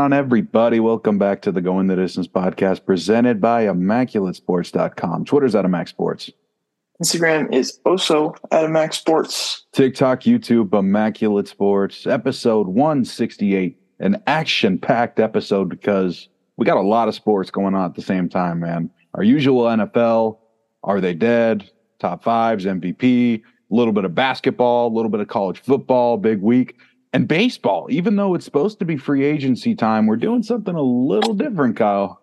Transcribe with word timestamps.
on, 0.00 0.14
everybody? 0.14 0.80
Welcome 0.80 1.18
back 1.18 1.42
to 1.42 1.52
the 1.52 1.60
Going 1.60 1.86
the 1.86 1.94
Distance 1.94 2.26
podcast 2.26 2.86
presented 2.86 3.38
by 3.38 3.66
ImmaculateSports.com. 3.66 5.26
Twitter's 5.26 5.54
at 5.54 5.66
Immac 5.66 5.88
Sports. 5.88 6.30
Instagram 7.04 7.54
is 7.54 7.78
also 7.84 8.34
at 8.50 8.64
Immac 8.64 8.94
Sports. 8.94 9.66
TikTok, 9.72 10.22
YouTube, 10.22 10.72
Immaculate 10.72 11.48
Sports. 11.48 12.06
Episode 12.06 12.68
168, 12.68 13.78
an 13.98 14.22
action 14.26 14.78
packed 14.78 15.20
episode 15.20 15.68
because 15.68 16.30
we 16.56 16.64
got 16.64 16.78
a 16.78 16.80
lot 16.82 17.06
of 17.06 17.14
sports 17.14 17.50
going 17.50 17.74
on 17.74 17.84
at 17.84 17.94
the 17.94 18.00
same 18.00 18.26
time, 18.26 18.60
man. 18.60 18.88
Our 19.12 19.22
usual 19.22 19.64
NFL, 19.64 20.38
Are 20.82 21.02
They 21.02 21.12
Dead? 21.12 21.70
Top 21.98 22.24
fives, 22.24 22.64
MVP, 22.64 23.42
a 23.42 23.42
little 23.68 23.92
bit 23.92 24.06
of 24.06 24.14
basketball, 24.14 24.88
a 24.88 24.94
little 24.94 25.10
bit 25.10 25.20
of 25.20 25.28
college 25.28 25.60
football, 25.60 26.16
big 26.16 26.40
week 26.40 26.76
and 27.12 27.26
baseball, 27.26 27.88
even 27.90 28.16
though 28.16 28.34
it's 28.34 28.44
supposed 28.44 28.78
to 28.78 28.84
be 28.84 28.96
free 28.96 29.24
agency 29.24 29.74
time, 29.74 30.06
we're 30.06 30.16
doing 30.16 30.42
something 30.42 30.74
a 30.74 30.82
little 30.82 31.34
different, 31.34 31.76
Kyle. 31.76 32.20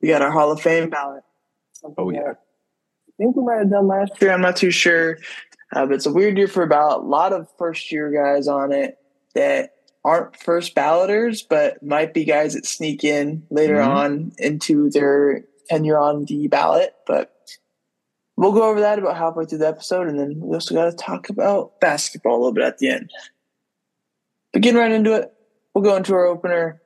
We 0.00 0.08
got 0.08 0.22
our 0.22 0.30
Hall 0.30 0.50
of 0.50 0.60
Fame 0.60 0.90
ballot. 0.90 1.22
Oh, 1.96 2.10
yeah. 2.10 2.32
I 2.32 3.12
think 3.18 3.36
we 3.36 3.44
might 3.44 3.58
have 3.58 3.70
done 3.70 3.86
last 3.86 4.12
year. 4.20 4.32
I'm 4.32 4.40
not 4.40 4.56
too 4.56 4.70
sure. 4.70 5.18
Uh, 5.72 5.86
but 5.86 5.94
it's 5.94 6.06
a 6.06 6.12
weird 6.12 6.36
year 6.36 6.48
for 6.48 6.62
about 6.62 7.00
a 7.00 7.04
lot 7.04 7.32
of 7.32 7.46
first 7.58 7.92
year 7.92 8.10
guys 8.10 8.48
on 8.48 8.72
it 8.72 8.98
that 9.34 9.74
aren't 10.04 10.36
first 10.36 10.74
balloters, 10.74 11.42
but 11.42 11.82
might 11.82 12.12
be 12.12 12.24
guys 12.24 12.54
that 12.54 12.66
sneak 12.66 13.04
in 13.04 13.44
later 13.50 13.76
mm-hmm. 13.76 13.90
on 13.90 14.32
into 14.38 14.90
their 14.90 15.44
tenure 15.68 15.98
on 15.98 16.24
the 16.24 16.48
ballot. 16.48 16.94
But 17.06 17.32
we'll 18.40 18.52
go 18.52 18.70
over 18.70 18.80
that 18.80 18.98
about 18.98 19.18
halfway 19.18 19.44
through 19.44 19.58
the 19.58 19.68
episode, 19.68 20.08
and 20.08 20.18
then 20.18 20.40
we 20.40 20.54
also 20.54 20.74
got 20.74 20.86
to 20.86 20.96
talk 20.96 21.28
about 21.28 21.78
basketball 21.78 22.36
a 22.36 22.38
little 22.38 22.52
bit 22.52 22.64
at 22.64 22.78
the 22.78 22.88
end. 22.88 23.10
But 24.52 24.62
getting 24.62 24.80
right 24.80 24.90
into 24.90 25.12
it, 25.12 25.30
we'll 25.74 25.84
go 25.84 25.94
into 25.94 26.14
our 26.14 26.24
opener. 26.24 26.80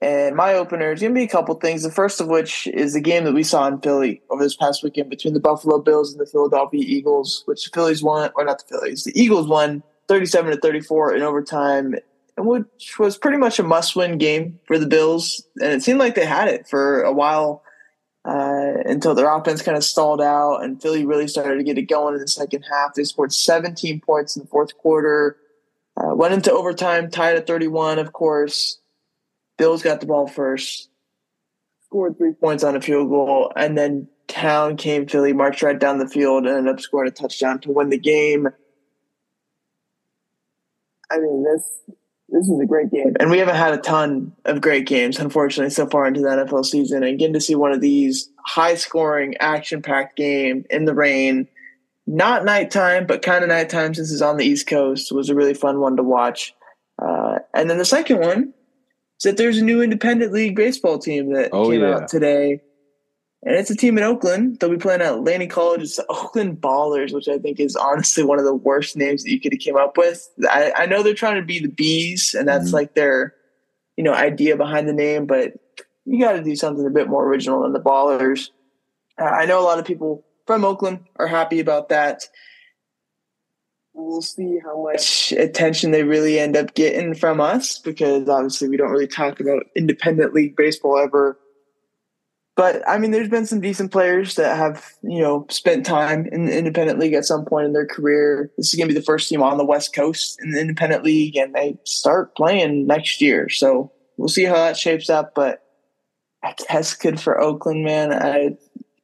And 0.00 0.36
my 0.36 0.54
opener 0.54 0.92
is 0.92 1.00
going 1.00 1.14
to 1.14 1.18
be 1.18 1.24
a 1.24 1.28
couple 1.28 1.54
things. 1.54 1.82
The 1.82 1.90
first 1.90 2.20
of 2.20 2.28
which 2.28 2.66
is 2.68 2.94
the 2.94 3.00
game 3.00 3.24
that 3.24 3.34
we 3.34 3.42
saw 3.42 3.66
in 3.66 3.78
Philly 3.80 4.22
over 4.30 4.42
this 4.42 4.56
past 4.56 4.82
weekend 4.82 5.10
between 5.10 5.34
the 5.34 5.40
Buffalo 5.40 5.80
Bills 5.80 6.12
and 6.12 6.20
the 6.20 6.30
Philadelphia 6.30 6.82
Eagles, 6.82 7.42
which 7.44 7.64
the 7.64 7.70
Phillies 7.74 8.02
won, 8.02 8.30
or 8.34 8.44
not 8.44 8.58
the 8.58 8.76
Phillies, 8.76 9.04
the 9.04 9.18
Eagles 9.18 9.46
won 9.46 9.82
37 10.08 10.52
to 10.52 10.56
34 10.58 11.14
in 11.14 11.22
overtime, 11.22 11.94
which 12.38 12.98
was 12.98 13.18
pretty 13.18 13.38
much 13.38 13.58
a 13.58 13.62
must 13.62 13.96
win 13.96 14.18
game 14.18 14.58
for 14.66 14.78
the 14.78 14.86
Bills. 14.86 15.42
And 15.62 15.72
it 15.72 15.82
seemed 15.82 15.98
like 15.98 16.14
they 16.14 16.26
had 16.26 16.48
it 16.48 16.68
for 16.68 17.02
a 17.02 17.12
while 17.12 17.62
uh, 18.26 18.82
until 18.84 19.14
their 19.14 19.32
offense 19.32 19.62
kind 19.62 19.76
of 19.76 19.84
stalled 19.84 20.20
out 20.20 20.64
and 20.64 20.82
Philly 20.82 21.06
really 21.06 21.28
started 21.28 21.58
to 21.58 21.64
get 21.64 21.78
it 21.78 21.82
going 21.82 22.14
in 22.14 22.20
the 22.20 22.26
second 22.26 22.62
half. 22.62 22.94
They 22.94 23.04
scored 23.04 23.32
17 23.32 24.00
points 24.00 24.36
in 24.36 24.42
the 24.42 24.48
fourth 24.48 24.76
quarter, 24.76 25.36
uh, 25.96 26.14
went 26.14 26.34
into 26.34 26.52
overtime, 26.52 27.08
tied 27.08 27.36
at 27.36 27.46
31, 27.46 28.00
of 28.00 28.12
course. 28.12 28.78
Bills 29.58 29.82
got 29.82 30.00
the 30.00 30.06
ball 30.06 30.26
first, 30.26 30.90
scored 31.86 32.18
three 32.18 32.32
points 32.32 32.64
on 32.64 32.74
a 32.74 32.80
field 32.80 33.08
goal, 33.08 33.52
and 33.56 33.78
then 33.78 34.08
town 34.26 34.76
came 34.76 35.06
Philly, 35.06 35.32
marched 35.32 35.62
right 35.62 35.78
down 35.78 35.98
the 35.98 36.08
field, 36.08 36.46
and 36.46 36.56
ended 36.56 36.74
up 36.74 36.80
scoring 36.80 37.08
a 37.08 37.12
touchdown 37.12 37.60
to 37.60 37.70
win 37.70 37.90
the 37.90 37.98
game. 37.98 38.48
I 41.10 41.18
mean, 41.18 41.44
this 41.44 41.96
this 42.28 42.48
is 42.48 42.60
a 42.60 42.66
great 42.66 42.90
game. 42.90 43.14
And 43.20 43.30
we 43.30 43.38
haven't 43.38 43.54
had 43.56 43.74
a 43.74 43.78
ton 43.78 44.32
of 44.44 44.60
great 44.60 44.86
games, 44.86 45.18
unfortunately, 45.18 45.70
so 45.70 45.86
far 45.86 46.06
into 46.06 46.20
the 46.20 46.28
NFL 46.28 46.64
season. 46.64 47.02
And 47.02 47.18
getting 47.18 47.34
to 47.34 47.40
see 47.40 47.54
one 47.54 47.72
of 47.72 47.80
these 47.80 48.28
high 48.44 48.74
scoring, 48.74 49.36
action 49.38 49.80
packed 49.80 50.16
game 50.16 50.64
in 50.70 50.86
the 50.86 50.94
rain, 50.94 51.46
not 52.06 52.44
nighttime, 52.44 53.06
but 53.06 53.22
kind 53.22 53.44
of 53.44 53.48
nighttime 53.48 53.94
since 53.94 54.12
it's 54.12 54.22
on 54.22 54.36
the 54.36 54.44
East 54.44 54.66
Coast, 54.66 55.12
was 55.12 55.30
a 55.30 55.34
really 55.34 55.54
fun 55.54 55.80
one 55.80 55.96
to 55.96 56.02
watch. 56.02 56.52
Uh, 57.00 57.38
and 57.54 57.70
then 57.70 57.78
the 57.78 57.84
second 57.84 58.20
one 58.20 58.52
is 59.18 59.24
that 59.24 59.36
there's 59.36 59.58
a 59.58 59.64
new 59.64 59.80
independent 59.80 60.32
league 60.32 60.56
baseball 60.56 60.98
team 60.98 61.32
that 61.32 61.50
oh, 61.52 61.70
came 61.70 61.82
yeah. 61.82 61.96
out 61.96 62.08
today 62.08 62.60
and 63.46 63.54
it's 63.54 63.70
a 63.70 63.76
team 63.76 63.96
in 63.96 64.02
Oakland. 64.02 64.58
They'll 64.58 64.70
be 64.70 64.76
playing 64.76 65.02
at 65.02 65.22
Laney 65.22 65.46
College. 65.46 65.82
It's 65.82 65.96
the 65.96 66.06
Oakland 66.08 66.60
Ballers, 66.60 67.14
which 67.14 67.28
I 67.28 67.38
think 67.38 67.60
is 67.60 67.76
honestly 67.76 68.24
one 68.24 68.40
of 68.40 68.44
the 68.44 68.52
worst 68.52 68.96
names 68.96 69.22
that 69.22 69.30
you 69.30 69.40
could 69.40 69.52
have 69.52 69.60
came 69.60 69.76
up 69.76 69.96
with. 69.96 70.28
I, 70.50 70.72
I 70.76 70.86
know 70.86 71.04
they're 71.04 71.14
trying 71.14 71.36
to 71.36 71.46
be 71.46 71.60
the 71.60 71.68
bees, 71.68 72.34
and 72.36 72.48
that's 72.48 72.66
mm-hmm. 72.66 72.74
like 72.74 72.94
their, 72.94 73.34
you 73.96 74.02
know, 74.02 74.12
idea 74.12 74.56
behind 74.56 74.88
the 74.88 74.92
name. 74.92 75.26
But 75.26 75.52
you 76.04 76.20
got 76.20 76.32
to 76.32 76.42
do 76.42 76.56
something 76.56 76.84
a 76.84 76.90
bit 76.90 77.08
more 77.08 77.24
original 77.24 77.62
than 77.62 77.72
the 77.72 77.80
Ballers. 77.80 78.50
Uh, 79.16 79.26
I 79.26 79.46
know 79.46 79.60
a 79.60 79.62
lot 79.62 79.78
of 79.78 79.84
people 79.84 80.26
from 80.48 80.64
Oakland 80.64 81.04
are 81.14 81.28
happy 81.28 81.60
about 81.60 81.88
that. 81.90 82.24
We'll 83.94 84.22
see 84.22 84.58
how 84.62 84.82
much 84.82 85.30
attention 85.30 85.92
they 85.92 86.02
really 86.02 86.40
end 86.40 86.56
up 86.56 86.74
getting 86.74 87.14
from 87.14 87.40
us 87.40 87.78
because 87.78 88.28
obviously 88.28 88.68
we 88.68 88.76
don't 88.76 88.90
really 88.90 89.06
talk 89.06 89.38
about 89.38 89.66
independent 89.76 90.34
league 90.34 90.56
baseball 90.56 90.98
ever 90.98 91.38
but 92.56 92.82
I 92.88 92.96
mean, 92.96 93.10
there's 93.10 93.28
been 93.28 93.46
some 93.46 93.60
decent 93.60 93.92
players 93.92 94.34
that 94.36 94.56
have, 94.56 94.94
you 95.02 95.20
know, 95.20 95.46
spent 95.50 95.84
time 95.84 96.26
in 96.32 96.46
the 96.46 96.56
independent 96.56 96.98
league 96.98 97.12
at 97.12 97.26
some 97.26 97.44
point 97.44 97.66
in 97.66 97.74
their 97.74 97.86
career. 97.86 98.50
This 98.56 98.68
is 98.68 98.74
going 98.74 98.88
to 98.88 98.94
be 98.94 98.98
the 98.98 99.04
first 99.04 99.28
team 99.28 99.42
on 99.42 99.58
the 99.58 99.64
West 99.64 99.94
Coast 99.94 100.38
in 100.42 100.52
the 100.52 100.60
independent 100.60 101.04
league, 101.04 101.36
and 101.36 101.54
they 101.54 101.76
start 101.84 102.34
playing 102.34 102.86
next 102.86 103.20
year. 103.20 103.50
So 103.50 103.92
we'll 104.16 104.28
see 104.28 104.44
how 104.44 104.54
that 104.54 104.78
shapes 104.78 105.10
up. 105.10 105.34
But 105.34 105.62
I 106.42 106.54
guess 106.68 106.94
good 106.94 107.20
for 107.20 107.38
Oakland, 107.38 107.84
man. 107.84 108.12
I, 108.12 108.56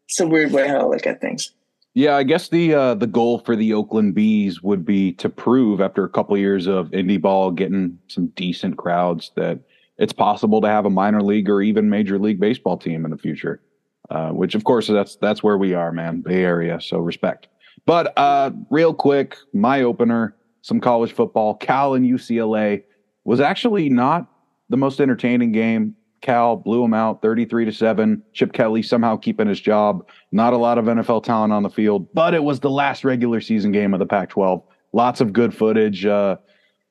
it's 0.09 0.19
a 0.19 0.27
weird 0.27 0.53
way 0.53 0.67
how 0.67 0.79
to 0.79 0.89
look 0.89 1.07
at 1.07 1.21
things. 1.21 1.53
Yeah, 1.95 2.17
I 2.17 2.23
guess 2.23 2.49
the 2.49 2.73
uh, 2.73 2.95
the 2.95 3.07
goal 3.07 3.41
for 3.41 3.55
the 3.55 3.75
Oakland 3.75 4.15
Bees 4.15 4.63
would 4.63 4.87
be 4.87 5.13
to 5.15 5.29
prove 5.29 5.83
after 5.83 6.05
a 6.05 6.09
couple 6.09 6.39
years 6.39 6.67
of 6.67 6.91
indie 6.93 7.21
ball 7.21 7.51
getting 7.51 7.99
some 8.09 8.29
decent 8.29 8.79
crowds 8.79 9.31
that 9.37 9.61
it's 10.03 10.13
possible 10.13 10.61
to 10.61 10.67
have 10.67 10.85
a 10.85 10.91
minor 10.91 11.23
league 11.23 11.49
or 11.49 11.63
even 11.63 11.89
major 11.89 12.19
league 12.19 12.41
baseball 12.41 12.77
team 12.77 13.05
in 13.05 13.13
the 13.13 13.17
future. 13.17 13.63
Uh, 14.11 14.31
which 14.31 14.57
of 14.57 14.65
course 14.65 14.89
that's 14.89 15.15
that's 15.17 15.45
where 15.45 15.57
we 15.57 15.75
are, 15.75 15.93
man, 15.93 16.21
Bay 16.23 16.43
Area. 16.43 16.81
So 16.81 16.99
respect. 16.99 17.47
But 17.87 18.13
uh, 18.19 18.51
real 18.69 18.95
quick, 18.95 19.37
my 19.55 19.83
opener, 19.83 20.35
some 20.63 20.81
college 20.81 21.13
football. 21.13 21.55
Cal 21.55 21.95
and 21.95 22.05
UCLA 22.05 22.83
was 23.23 23.39
actually 23.39 23.89
not 23.91 24.27
the 24.69 24.77
most 24.77 25.01
entertaining 25.01 25.53
game. 25.53 25.95
Cal 26.21 26.57
blew 26.57 26.83
them 26.83 26.95
out 26.95 27.23
33 27.23 27.67
to 27.67 27.73
7. 27.73 28.23
Chip 28.33 28.53
Kelly 28.53 28.83
somehow 28.83 29.17
keeping 29.17 29.47
his 29.47 29.61
job. 29.61 30.07
Not 30.33 30.53
a 30.53 30.57
lot 30.57 30.79
of 30.79 30.87
NFL 30.87 31.23
talent 31.23 31.53
on 31.53 31.63
the 31.63 31.71
field, 31.71 32.13
but 32.13 32.35
it 32.35 32.43
was 32.43 32.59
the 32.59 32.71
last 32.71 33.05
regular 33.05 33.41
season 33.41 33.71
game 33.71 33.95
of 33.95 34.01
the 34.01 34.07
Pac 34.07 34.31
12. 34.31 34.63
Lots 34.93 35.21
of 35.21 35.33
good 35.33 35.55
footage 35.55 36.05
uh, 36.05 36.37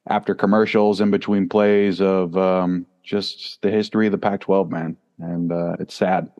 after 0.07 0.33
commercials 0.33 1.01
in 1.01 1.11
between 1.11 1.49
plays 1.49 2.01
of 2.01 2.35
um, 2.37 2.85
just 3.03 3.61
the 3.61 3.71
history 3.71 4.07
of 4.07 4.11
the 4.11 4.17
Pac-12, 4.17 4.69
man, 4.69 4.97
and 5.19 5.51
uh, 5.51 5.75
it's 5.79 5.93
sad. 5.93 6.31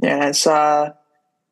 Yeah, 0.00 0.28
it's 0.28 0.46
uh, 0.46 0.92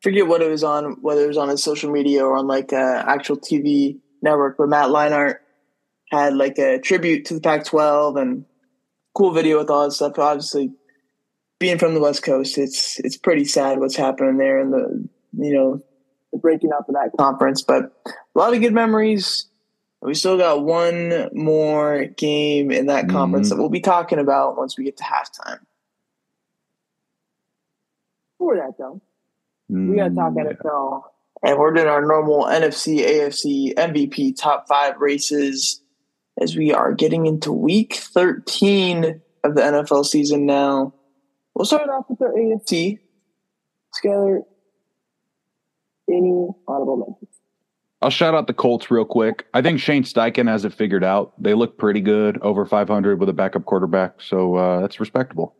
forget 0.01 0.27
what 0.27 0.41
it 0.41 0.49
was 0.49 0.63
on, 0.63 0.97
whether 1.01 1.23
it 1.23 1.27
was 1.27 1.37
on 1.37 1.49
his 1.49 1.63
social 1.63 1.91
media 1.91 2.23
or 2.25 2.35
on 2.35 2.47
like 2.47 2.71
uh, 2.73 3.03
actual 3.05 3.37
TV 3.37 3.99
network, 4.21 4.57
but 4.57 4.69
Matt 4.69 4.89
Leinart 4.89 5.37
had 6.11 6.35
like 6.35 6.57
a 6.57 6.79
tribute 6.79 7.25
to 7.25 7.33
the 7.33 7.41
Pac-12 7.41 8.21
and 8.21 8.45
cool 9.13 9.31
video 9.31 9.57
with 9.57 9.69
all 9.69 9.85
that 9.85 9.91
stuff. 9.91 10.17
Obviously, 10.17 10.71
being 11.59 11.77
from 11.77 11.93
the 11.93 11.99
West 11.99 12.23
Coast, 12.23 12.57
it's 12.57 12.99
it's 12.99 13.17
pretty 13.17 13.45
sad 13.45 13.79
what's 13.79 13.95
happening 13.95 14.37
there 14.37 14.59
and 14.59 14.73
the 14.73 15.09
you 15.37 15.53
know 15.53 15.81
the 16.31 16.39
breaking 16.39 16.71
up 16.71 16.87
of 16.87 16.95
that 16.95 17.11
conference. 17.17 17.61
But 17.61 17.91
a 18.05 18.13
lot 18.35 18.53
of 18.53 18.61
good 18.61 18.73
memories. 18.73 19.47
We 20.01 20.13
still 20.13 20.37
got 20.37 20.63
one 20.63 21.29
more 21.33 22.05
game 22.05 22.71
in 22.71 22.85
that 22.85 23.09
conference 23.09 23.47
mm-hmm. 23.47 23.57
that 23.57 23.61
we'll 23.61 23.69
be 23.69 23.79
talking 23.79 24.19
about 24.19 24.57
once 24.57 24.77
we 24.77 24.83
get 24.83 24.97
to 24.97 25.03
halftime. 25.03 25.59
Before 28.37 28.55
that, 28.57 28.73
though, 28.77 29.01
mm-hmm. 29.71 29.89
we 29.89 29.95
got 29.97 30.09
to 30.09 30.15
talk 30.15 30.33
NFL. 30.33 31.01
And 31.43 31.57
we're 31.57 31.73
doing 31.73 31.87
our 31.87 32.05
normal 32.05 32.45
NFC, 32.45 32.99
AFC, 32.99 33.73
MVP 33.75 34.39
top 34.39 34.67
five 34.67 34.97
races 34.97 35.81
as 36.39 36.55
we 36.55 36.71
are 36.71 36.93
getting 36.93 37.25
into 37.25 37.51
week 37.51 37.95
13 37.95 39.21
of 39.43 39.55
the 39.55 39.61
NFL 39.61 40.05
season 40.05 40.45
now. 40.45 40.93
We'll 41.53 41.65
start 41.65 41.89
off 41.89 42.05
with 42.09 42.21
our 42.21 42.33
AFC. 42.33 42.99
Skyler, 44.03 44.41
any 46.09 46.47
audible 46.67 46.97
mentions? 46.97 47.36
I'll 48.01 48.11
shout 48.11 48.35
out 48.35 48.47
the 48.47 48.53
Colts 48.53 48.91
real 48.91 49.05
quick. 49.05 49.47
I 49.53 49.61
think 49.61 49.79
Shane 49.79 50.03
Steichen 50.03 50.47
has 50.47 50.65
it 50.65 50.73
figured 50.73 51.03
out. 51.03 51.33
They 51.41 51.55
look 51.55 51.77
pretty 51.77 52.01
good, 52.01 52.37
over 52.41 52.65
500 52.65 53.19
with 53.19 53.27
a 53.27 53.33
backup 53.33 53.65
quarterback. 53.65 54.21
So 54.21 54.55
uh, 54.55 54.81
that's 54.81 54.99
respectable. 54.99 55.55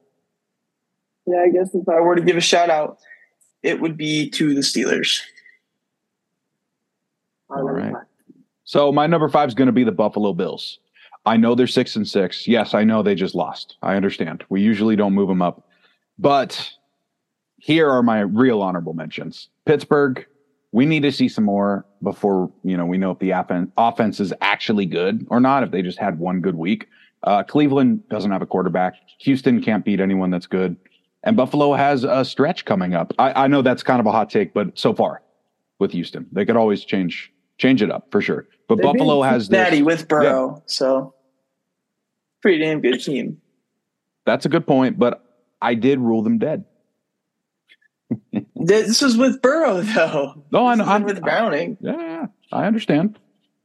Yeah, 1.25 1.39
I 1.39 1.50
guess 1.50 1.74
if 1.74 1.89
I 1.89 2.00
were 2.00 2.16
to 2.16 2.22
give 2.22 2.38
a 2.38 2.42
shout 2.42 2.69
out, 2.69 3.00
it 3.63 3.81
would 3.81 3.98
be 3.98 4.30
to 4.31 4.54
the 4.54 4.62
Steelers. 4.62 5.19
All 7.50 7.63
right. 7.63 7.94
So 8.66 8.92
my 8.92 9.07
number 9.07 9.30
five 9.30 9.48
is 9.48 9.56
going 9.56 9.68
to 9.68 9.74
be 9.74 9.83
the 9.83 9.92
Buffalo 9.92 10.33
Bills. 10.33 10.80
I 11.25 11.38
know 11.38 11.56
they're 11.56 11.68
six 11.68 11.95
and 11.95 12.07
six. 12.07 12.48
Yes, 12.48 12.74
I 12.74 12.83
know 12.83 13.01
they 13.01 13.16
just 13.16 13.36
lost. 13.36 13.78
I 13.81 13.95
understand. 13.95 14.44
We 14.50 14.62
usually 14.62 14.95
don't 14.95 15.13
move 15.13 15.28
them 15.28 15.42
up, 15.42 15.68
but 16.18 16.72
here 17.57 17.90
are 17.90 18.04
my 18.04 18.19
real 18.19 18.62
honorable 18.62 18.94
mentions: 18.94 19.50
Pittsburgh, 19.66 20.25
we 20.77 20.85
need 20.85 21.01
to 21.01 21.12
see 21.12 21.27
some 21.27 21.44
more 21.44 21.85
before 22.03 22.51
you 22.63 22.77
know 22.77 22.85
we 22.85 23.00
know 23.00 23.09
if 23.09 23.18
the 23.18 23.31
offense 23.31 23.71
offense 23.77 24.19
is 24.19 24.31
actually 24.41 24.85
good 24.85 25.25
or 25.31 25.39
not. 25.39 25.63
If 25.63 25.71
they 25.71 25.81
just 25.81 25.97
had 25.97 26.19
one 26.19 26.39
good 26.39 26.56
week, 26.56 26.88
Uh, 27.24 27.41
Cleveland 27.44 28.07
doesn't 28.09 28.29
have 28.29 28.44
a 28.44 28.45
quarterback. 28.45 28.94
Houston 29.21 29.59
can't 29.63 29.83
beat 29.83 30.00
anyone 30.00 30.29
that's 30.29 30.45
good. 30.45 30.75
And 31.24 31.35
Buffalo 31.35 31.74
has 31.74 32.03
a 32.03 32.24
stretch 32.24 32.63
coming 32.65 32.94
up. 32.94 33.12
I, 33.18 33.45
I 33.45 33.47
know 33.47 33.63
that's 33.63 33.81
kind 33.81 34.00
of 34.00 34.06
a 34.06 34.12
hot 34.12 34.29
take, 34.29 34.53
but 34.53 34.77
so 34.77 34.94
far 34.94 35.24
with 35.79 35.91
Houston, 35.94 36.27
they 36.31 36.45
could 36.45 36.56
always 36.56 36.85
change 36.85 37.33
change 37.57 37.81
it 37.81 37.89
up 37.89 38.12
for 38.12 38.21
sure. 38.21 38.47
But 38.68 38.75
They've 38.75 38.83
Buffalo 38.85 39.23
has 39.23 39.50
Natty 39.50 39.81
with 39.81 40.07
Burrow, 40.07 40.57
yeah. 40.57 40.62
so 40.68 41.15
pretty 42.44 42.59
damn 42.59 42.81
good 42.81 43.00
team. 43.03 43.41
That's 44.25 44.45
a 44.45 44.50
good 44.50 44.68
point, 44.68 45.00
but 45.00 45.23
I 45.59 45.73
did 45.73 45.97
rule 46.00 46.21
them 46.21 46.38
dead. 46.38 46.65
this 48.68 49.02
was 49.02 49.18
with 49.18 49.42
Burrow, 49.42 49.81
though. 49.96 50.44
No, 50.52 50.68
I 50.68 50.75
know. 50.75 50.86
I'm 50.86 51.04
with 51.04 51.22
Browning. 51.22 51.78
Yeah, 51.81 52.28
I 52.52 52.66
understand. 52.66 53.18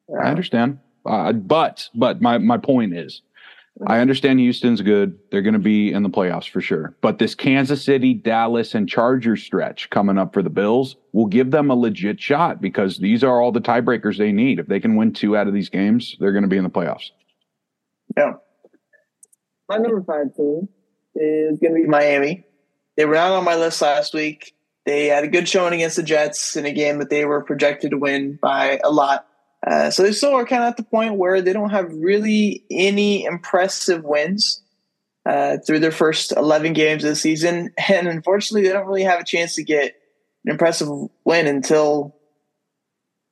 Yeah. 0.09 0.25
I 0.25 0.31
understand. 0.31 0.79
Uh, 1.05 1.33
but 1.33 1.89
but 1.95 2.21
my 2.21 2.39
my 2.39 2.59
point 2.59 2.95
is, 2.95 3.23
I 3.87 3.99
understand 3.99 4.39
Houston's 4.39 4.81
good. 4.81 5.19
They're 5.31 5.43
going 5.43 5.55
to 5.55 5.59
be 5.59 5.93
in 5.93 6.03
the 6.03 6.11
playoffs 6.11 6.49
for 6.49 6.61
sure. 6.61 6.95
But 7.01 7.19
this 7.19 7.35
Kansas 7.35 7.85
City, 7.85 8.15
Dallas, 8.15 8.75
and 8.75 8.89
Chargers 8.89 9.43
stretch 9.43 9.91
coming 9.91 10.19
up 10.19 10.35
for 10.35 10.43
the 10.43 10.51
Bills 10.51 10.97
will 11.13 11.27
give 11.27 11.51
them 11.51 11.71
a 11.71 11.75
legit 11.75 12.21
shot 12.21 12.61
because 12.61 12.99
these 12.99 13.25
are 13.25 13.41
all 13.41 13.51
the 13.51 13.61
tiebreakers 13.61 14.19
they 14.19 14.31
need. 14.31 14.59
If 14.59 14.67
they 14.67 14.79
can 14.79 14.97
win 14.97 15.13
two 15.13 15.37
out 15.37 15.49
of 15.49 15.55
these 15.55 15.69
games, 15.69 16.17
they're 16.21 16.33
going 16.33 16.43
to 16.43 16.49
be 16.49 16.59
in 16.59 16.65
the 16.65 16.71
playoffs. 16.71 17.11
Yeah. 18.17 18.35
My 19.69 19.79
number 19.79 20.03
five 20.03 20.35
team 20.37 20.69
is 21.15 21.59
going 21.59 21.75
to 21.75 21.81
be 21.81 21.87
Miami. 21.87 22.45
They 22.97 23.07
were 23.07 23.15
not 23.15 23.33
on 23.33 23.45
my 23.45 23.57
list 23.57 23.81
last 23.81 24.13
week. 24.13 24.55
They 24.85 25.07
had 25.07 25.25
a 25.25 25.29
good 25.29 25.49
showing 25.49 25.75
against 25.75 25.97
the 25.97 26.03
Jets 26.03 26.57
in 26.57 26.67
a 26.67 26.73
game 26.73 26.99
that 26.99 27.11
they 27.11 27.25
were 27.25 27.43
projected 27.43 27.93
to 27.93 27.99
win 27.99 28.39
by 28.41 28.81
a 28.83 28.91
lot. 28.91 29.27
Uh, 29.65 29.91
so 29.91 30.03
they 30.03 30.13
still 30.13 30.35
are 30.35 30.45
kind 30.45 30.65
of 30.65 30.71
at 30.71 30.77
the 30.77 30.83
point 30.83 31.15
where 31.15 31.41
they 31.41 31.53
don't 31.53 31.71
have 31.71 31.93
really 31.93 32.65
any 32.71 33.25
impressive 33.25 34.03
wins 34.03 34.61
uh, 35.25 35.59
through 35.65 35.79
their 35.79 35.93
first 35.93 36.33
11 36.37 36.73
games 36.73 37.05
of 37.05 37.11
the 37.11 37.17
season. 37.17 37.73
And 37.89 38.09
unfortunately, 38.09 38.67
they 38.67 38.73
don't 38.73 38.87
really 38.87 39.05
have 39.05 39.21
a 39.21 39.25
chance 39.25 39.55
to 39.55 39.63
get 39.63 39.95
an 40.45 40.51
impressive 40.51 40.89
win 41.25 41.47
until 41.47 42.17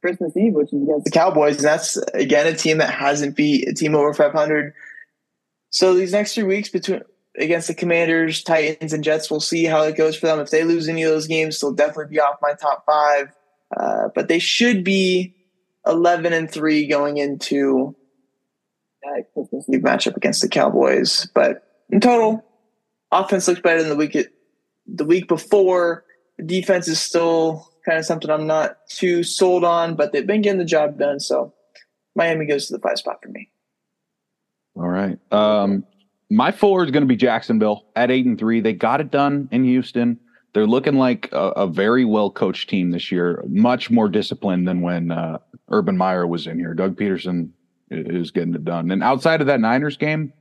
Christmas 0.03 0.37
Eve, 0.37 0.55
which 0.55 0.73
is 0.73 0.83
against 0.83 1.05
the 1.05 1.11
Cowboys. 1.11 1.57
And 1.57 1.65
that's, 1.65 1.97
again, 2.15 2.47
a 2.47 2.55
team 2.55 2.79
that 2.79 2.95
hasn't 2.95 3.37
beat 3.37 3.69
a 3.69 3.75
team 3.75 3.97
over 3.97 4.15
500. 4.15 4.73
So 5.71 5.95
these 5.95 6.13
next 6.13 6.35
three 6.35 6.45
weeks 6.45 6.69
between 6.69 7.03
against 7.39 7.69
the 7.69 7.75
Commanders, 7.75 8.43
Titans, 8.43 8.93
and 8.93 9.05
Jets, 9.05 9.31
we'll 9.31 9.41
see 9.41 9.65
how 9.65 9.83
it 9.83 9.97
goes 9.97 10.17
for 10.17 10.27
them. 10.27 10.41
If 10.41 10.51
they 10.51 10.65
lose 10.65 10.89
any 10.89 11.03
of 11.03 11.11
those 11.11 11.27
games, 11.27 11.61
they'll 11.61 11.73
definitely 11.73 12.15
be 12.15 12.21
off 12.21 12.37
my 12.43 12.55
top 12.55 12.85
five. 12.85 13.33
Uh, 13.77 14.09
but 14.15 14.29
they 14.29 14.39
should 14.39 14.83
be 14.83 15.35
11 15.87 16.33
and 16.33 16.51
3 16.51 16.87
going 16.87 17.19
into 17.19 17.95
that 19.03 19.25
Christmas 19.33 19.69
Eve 19.69 19.81
matchup 19.81 20.17
against 20.17 20.43
the 20.43 20.49
Cowboys. 20.49 21.29
But 21.35 21.63
in 21.91 22.01
total, 22.01 22.45
offense 23.11 23.49
looks 23.49 23.61
better 23.61 23.81
than 23.81 23.91
the 23.91 23.97
week 23.97 24.17
the 24.87 25.05
week 25.05 25.29
before. 25.29 26.05
Defense 26.45 26.89
is 26.89 27.01
still 27.01 27.69
kind 27.87 27.99
of 27.99 28.05
something 28.05 28.31
I'm 28.31 28.47
not 28.47 28.77
too 28.89 29.23
sold 29.23 29.65
on, 29.65 29.95
but 29.95 30.13
they've 30.13 30.27
been 30.27 30.43
getting 30.43 30.59
the 30.59 30.65
job 30.65 30.99
done. 30.99 31.21
So 31.21 31.55
Miami 32.15 32.47
goes 32.47 32.67
to 32.67 32.73
the 32.75 32.81
five 32.81 32.99
spot 32.99 33.19
for 33.23 33.29
me. 33.29 33.51
All 34.75 34.89
right. 34.89 35.19
Um, 35.33 35.85
my 36.31 36.53
four 36.53 36.85
is 36.85 36.91
going 36.91 37.03
to 37.03 37.09
be 37.09 37.17
Jacksonville 37.17 37.87
at 37.97 38.11
eight 38.11 38.25
and 38.25 38.39
three. 38.39 38.61
They 38.61 38.73
got 38.73 39.01
it 39.01 39.11
done 39.11 39.49
in 39.51 39.65
Houston. 39.65 40.19
They're 40.53 40.67
looking 40.67 40.95
like 40.95 41.29
a, 41.33 41.51
a 41.51 41.67
very 41.67 42.05
well 42.05 42.31
coached 42.31 42.71
team 42.71 42.91
this 42.91 43.13
year, 43.13 43.45
much 43.49 43.91
more 43.91 44.09
disciplined 44.09 44.67
than 44.67 44.81
when 44.81 45.11
uh, 45.11 45.39
Urban 45.69 45.97
Meyer 45.97 46.27
was 46.27 46.47
in 46.47 46.59
here. 46.59 46.75
Doug 46.75 46.97
Pederson 46.97 47.51
is 47.91 48.31
getting 48.31 48.55
it 48.55 48.65
done. 48.65 48.91
And 48.91 49.03
outside 49.03 49.41
of 49.41 49.49
that 49.49 49.61
Niners 49.61 49.97
game, 49.97 50.33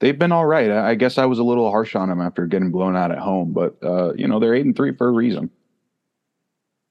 they've 0.00 0.18
been 0.18 0.32
all 0.32 0.46
right. 0.46 0.70
I 0.70 0.94
guess 0.94 1.18
I 1.18 1.26
was 1.26 1.38
a 1.38 1.44
little 1.44 1.70
harsh 1.70 1.94
on 1.94 2.08
them 2.08 2.20
after 2.20 2.46
getting 2.46 2.70
blown 2.70 2.96
out 2.96 3.12
at 3.12 3.18
home, 3.18 3.52
but 3.52 3.76
uh, 3.82 4.12
you 4.14 4.26
know 4.26 4.40
they're 4.40 4.54
eight 4.54 4.66
and 4.66 4.76
three 4.76 4.94
for 4.96 5.08
a 5.08 5.12
reason. 5.12 5.50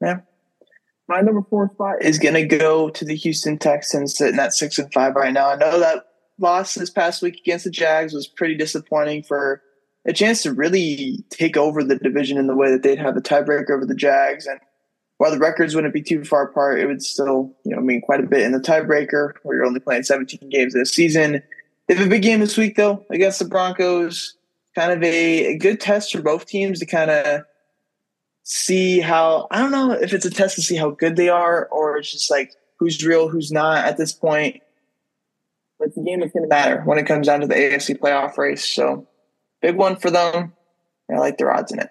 Yeah. 0.01 0.21
My 1.07 1.19
number 1.19 1.41
four 1.49 1.69
spot 1.69 2.01
is 2.01 2.19
going 2.19 2.35
to 2.35 2.45
go 2.45 2.89
to 2.89 3.03
the 3.03 3.15
Houston 3.15 3.57
Texans, 3.57 4.15
sitting 4.15 4.39
at 4.39 4.53
six 4.53 4.79
and 4.79 4.91
five 4.93 5.15
right 5.15 5.33
now. 5.33 5.49
I 5.49 5.55
know 5.55 5.79
that 5.79 6.05
loss 6.41 6.75
this 6.75 6.89
past 6.89 7.21
week 7.21 7.39
against 7.39 7.65
the 7.65 7.71
Jags 7.71 8.13
was 8.13 8.27
pretty 8.27 8.55
disappointing 8.55 9.23
for 9.23 9.61
a 10.05 10.13
chance 10.13 10.41
to 10.43 10.53
really 10.53 11.23
take 11.29 11.57
over 11.57 11.83
the 11.83 11.95
division 11.95 12.37
in 12.37 12.47
the 12.47 12.55
way 12.55 12.71
that 12.71 12.83
they'd 12.83 12.97
have 12.97 13.15
the 13.15 13.21
tiebreaker 13.21 13.71
over 13.71 13.85
the 13.85 13.95
Jags. 13.95 14.47
And 14.47 14.59
while 15.17 15.31
the 15.31 15.37
records 15.37 15.75
wouldn't 15.75 15.93
be 15.93 16.01
too 16.01 16.23
far 16.23 16.43
apart, 16.43 16.79
it 16.79 16.87
would 16.87 17.03
still, 17.03 17.55
you 17.63 17.75
know, 17.75 17.81
mean 17.81 18.01
quite 18.01 18.19
a 18.19 18.27
bit 18.27 18.41
in 18.41 18.51
the 18.51 18.59
tiebreaker 18.59 19.33
where 19.43 19.57
you're 19.57 19.65
only 19.65 19.79
playing 19.79 20.03
17 20.03 20.49
games 20.49 20.73
this 20.73 20.91
season. 20.91 21.43
They 21.87 21.93
have 21.93 22.07
a 22.07 22.09
big 22.09 22.23
game 22.23 22.39
this 22.39 22.57
week 22.57 22.75
though 22.75 23.05
against 23.11 23.39
the 23.39 23.45
Broncos. 23.45 24.35
Kind 24.73 24.93
of 24.93 25.03
a, 25.03 25.47
a 25.47 25.57
good 25.57 25.79
test 25.79 26.13
for 26.13 26.21
both 26.21 26.45
teams 26.45 26.79
to 26.79 26.85
kind 26.85 27.11
of 27.11 27.41
see 28.43 28.99
how 28.99 29.47
I 29.51 29.59
don't 29.59 29.71
know 29.71 29.91
if 29.91 30.13
it's 30.13 30.25
a 30.25 30.31
test 30.31 30.55
to 30.55 30.61
see 30.61 30.75
how 30.75 30.91
good 30.91 31.17
they 31.17 31.29
are 31.29 31.67
or 31.67 31.97
it's 31.97 32.11
just 32.11 32.31
like 32.31 32.53
who's 32.79 33.05
real, 33.05 33.27
who's 33.27 33.51
not 33.51 33.85
at 33.85 33.97
this 33.97 34.13
point. 34.13 34.61
It's 35.81 35.97
a 35.97 36.01
game 36.01 36.19
that's 36.19 36.33
going 36.33 36.43
to 36.43 36.49
matter 36.49 36.81
when 36.85 36.97
it 36.97 37.05
comes 37.05 37.27
down 37.27 37.41
to 37.41 37.47
the 37.47 37.55
AFC 37.55 37.97
playoff 37.97 38.37
race. 38.37 38.63
So 38.63 39.07
big 39.61 39.75
one 39.75 39.95
for 39.95 40.11
them. 40.11 40.53
I 41.13 41.17
like 41.17 41.37
their 41.37 41.53
odds 41.53 41.71
in 41.71 41.79
it. 41.79 41.89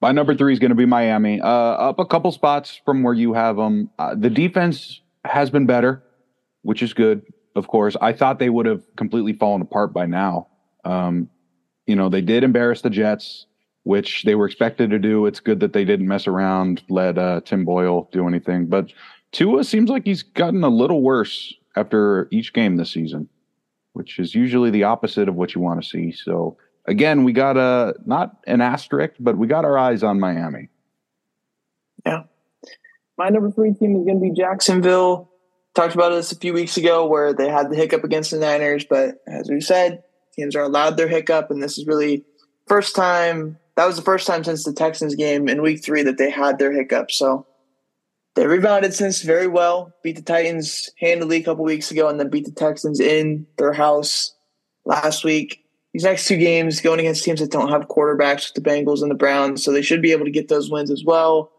My 0.00 0.12
number 0.12 0.34
three 0.34 0.52
is 0.52 0.58
going 0.58 0.70
to 0.70 0.76
be 0.76 0.86
Miami. 0.86 1.40
Uh, 1.40 1.46
up 1.46 1.98
a 1.98 2.04
couple 2.04 2.30
spots 2.30 2.80
from 2.84 3.02
where 3.02 3.14
you 3.14 3.32
have 3.32 3.56
them. 3.56 3.90
Uh, 3.98 4.14
the 4.14 4.30
defense 4.30 5.00
has 5.24 5.50
been 5.50 5.66
better, 5.66 6.02
which 6.62 6.82
is 6.82 6.92
good. 6.92 7.22
Of 7.56 7.68
course, 7.68 7.96
I 8.00 8.12
thought 8.12 8.38
they 8.38 8.50
would 8.50 8.66
have 8.66 8.82
completely 8.96 9.32
fallen 9.32 9.62
apart 9.62 9.92
by 9.92 10.06
now. 10.06 10.48
Um, 10.84 11.30
you 11.86 11.96
know, 11.96 12.08
they 12.08 12.20
did 12.20 12.44
embarrass 12.44 12.82
the 12.82 12.90
Jets, 12.90 13.46
which 13.84 14.24
they 14.24 14.34
were 14.34 14.46
expected 14.46 14.90
to 14.90 14.98
do. 14.98 15.26
It's 15.26 15.40
good 15.40 15.60
that 15.60 15.72
they 15.72 15.84
didn't 15.84 16.08
mess 16.08 16.26
around, 16.26 16.82
let 16.88 17.16
uh, 17.16 17.40
Tim 17.44 17.64
Boyle 17.64 18.08
do 18.12 18.26
anything. 18.26 18.66
But 18.66 18.92
Tua 19.34 19.64
seems 19.64 19.90
like 19.90 20.06
he's 20.06 20.22
gotten 20.22 20.64
a 20.64 20.68
little 20.68 21.02
worse 21.02 21.52
after 21.76 22.28
each 22.30 22.54
game 22.54 22.76
this 22.76 22.90
season 22.90 23.28
which 23.94 24.18
is 24.18 24.34
usually 24.34 24.70
the 24.70 24.84
opposite 24.84 25.28
of 25.28 25.36
what 25.36 25.54
you 25.54 25.60
want 25.60 25.82
to 25.82 25.88
see. 25.88 26.12
So 26.12 26.58
again, 26.84 27.24
we 27.24 27.32
got 27.32 27.56
a 27.56 27.94
not 28.04 28.36
an 28.46 28.60
asterisk, 28.60 29.14
but 29.18 29.38
we 29.38 29.46
got 29.46 29.64
our 29.64 29.78
eyes 29.78 30.02
on 30.02 30.20
Miami. 30.20 30.68
Yeah. 32.04 32.24
My 33.16 33.28
number 33.30 33.50
three 33.50 33.72
team 33.72 33.96
is 33.96 34.04
going 34.04 34.16
to 34.16 34.20
be 34.20 34.32
Jacksonville. 34.32 35.30
Talked 35.74 35.94
about 35.94 36.10
this 36.10 36.32
a 36.32 36.36
few 36.36 36.52
weeks 36.52 36.76
ago 36.76 37.06
where 37.06 37.32
they 37.32 37.48
had 37.48 37.70
the 37.70 37.76
hiccup 37.76 38.04
against 38.04 38.32
the 38.32 38.38
Niners, 38.38 38.84
but 38.84 39.22
as 39.26 39.48
we 39.48 39.60
said, 39.60 40.02
teams 40.34 40.54
are 40.54 40.62
allowed 40.62 40.96
their 40.96 41.08
hiccup, 41.08 41.50
and 41.50 41.62
this 41.62 41.78
is 41.78 41.86
really 41.86 42.24
first 42.66 42.94
time. 42.94 43.58
That 43.76 43.86
was 43.86 43.96
the 43.96 44.02
first 44.02 44.26
time 44.26 44.44
since 44.44 44.64
the 44.64 44.72
Texans 44.72 45.14
game 45.14 45.48
in 45.48 45.62
Week 45.62 45.82
Three 45.82 46.02
that 46.02 46.18
they 46.18 46.30
had 46.30 46.58
their 46.58 46.72
hiccup. 46.72 47.10
So 47.10 47.46
they 48.34 48.46
rebounded 48.46 48.92
since 48.92 49.22
very 49.22 49.46
well, 49.46 49.92
beat 50.02 50.16
the 50.16 50.22
Titans 50.22 50.90
handily 50.98 51.36
a 51.36 51.42
couple 51.44 51.64
weeks 51.64 51.90
ago, 51.90 52.08
and 52.08 52.18
then 52.18 52.30
beat 52.30 52.44
the 52.44 52.52
Texans 52.52 52.98
in 52.98 53.46
their 53.58 53.72
house 53.72 54.34
last 54.84 55.24
week. 55.24 55.64
These 55.92 56.02
next 56.02 56.26
two 56.26 56.36
games 56.36 56.80
going 56.80 56.98
against 56.98 57.22
teams 57.22 57.38
that 57.38 57.52
don't 57.52 57.70
have 57.70 57.86
quarterbacks 57.86 58.52
with 58.52 58.62
the 58.62 58.68
Bengals 58.68 59.02
and 59.02 59.10
the 59.10 59.16
Browns, 59.16 59.62
so 59.62 59.70
they 59.70 59.82
should 59.82 60.02
be 60.02 60.10
able 60.10 60.24
to 60.24 60.32
get 60.32 60.48
those 60.48 60.68
wins 60.68 60.90
as 60.90 61.04
well. 61.04 61.52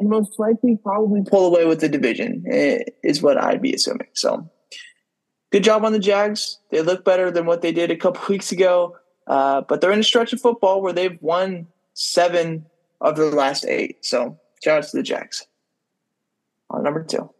And 0.00 0.08
most 0.08 0.38
likely, 0.38 0.76
probably 0.82 1.22
pull 1.22 1.46
away 1.46 1.64
with 1.64 1.80
the 1.80 1.88
division, 1.88 2.44
eh, 2.50 2.80
is 3.04 3.22
what 3.22 3.38
I'd 3.38 3.62
be 3.62 3.74
assuming. 3.74 4.08
So, 4.14 4.50
good 5.52 5.62
job 5.62 5.84
on 5.84 5.92
the 5.92 5.98
Jags. 6.00 6.58
They 6.70 6.82
look 6.82 7.04
better 7.04 7.30
than 7.30 7.46
what 7.46 7.62
they 7.62 7.70
did 7.70 7.92
a 7.92 7.96
couple 7.96 8.22
weeks 8.28 8.50
ago, 8.50 8.96
uh, 9.28 9.60
but 9.60 9.80
they're 9.80 9.92
in 9.92 10.00
a 10.00 10.04
stretch 10.04 10.32
of 10.32 10.40
football 10.40 10.82
where 10.82 10.92
they've 10.92 11.18
won 11.20 11.68
seven 11.94 12.66
of 13.00 13.14
their 13.14 13.30
last 13.30 13.64
eight. 13.66 14.04
So, 14.04 14.36
Shout 14.62 14.78
out 14.78 14.84
to 14.84 14.96
the 14.96 15.02
Jacks. 15.02 15.46
On 16.70 16.82
number 16.82 17.02
two. 17.04 17.30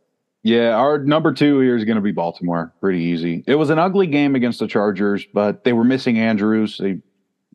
Yeah, 0.43 0.71
our 0.71 0.99
number 0.99 1.33
two 1.33 1.61
here 1.61 1.77
is 1.77 1.85
going 1.85 1.97
to 1.97 2.03
be 2.03 2.13
Baltimore. 2.13 2.73
Pretty 2.81 3.03
easy. 3.03 3.45
It 3.47 3.57
was 3.57 3.71
an 3.71 3.79
ugly 3.79 4.07
game 4.07 4.35
against 4.35 4.61
the 4.61 4.69
Chargers, 4.69 5.27
but 5.35 5.65
they 5.65 5.73
were 5.73 5.85
missing 5.85 6.19
Andrews. 6.19 6.79
They 6.79 7.01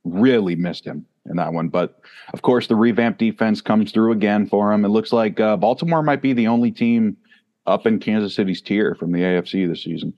really 0.04 0.56
missed 0.56 0.86
him 0.86 1.06
in 1.30 1.38
that 1.38 1.54
one. 1.54 1.70
But 1.70 2.00
of 2.34 2.42
course, 2.42 2.68
the 2.68 2.76
revamped 2.76 3.20
defense 3.20 3.62
comes 3.62 3.92
through 3.92 4.12
again 4.12 4.48
for 4.48 4.72
them. 4.72 4.84
It 4.86 4.90
looks 4.90 5.14
like 5.14 5.40
uh, 5.40 5.58
Baltimore 5.58 6.04
might 6.04 6.22
be 6.22 6.34
the 6.34 6.48
only 6.48 6.72
team 6.72 7.18
up 7.66 7.88
in 7.88 8.00
Kansas 8.00 8.36
City's 8.36 8.62
tier 8.62 8.96
from 8.96 9.12
the 9.12 9.20
AFC 9.20 9.68
this 9.68 9.84
season. 9.84 10.14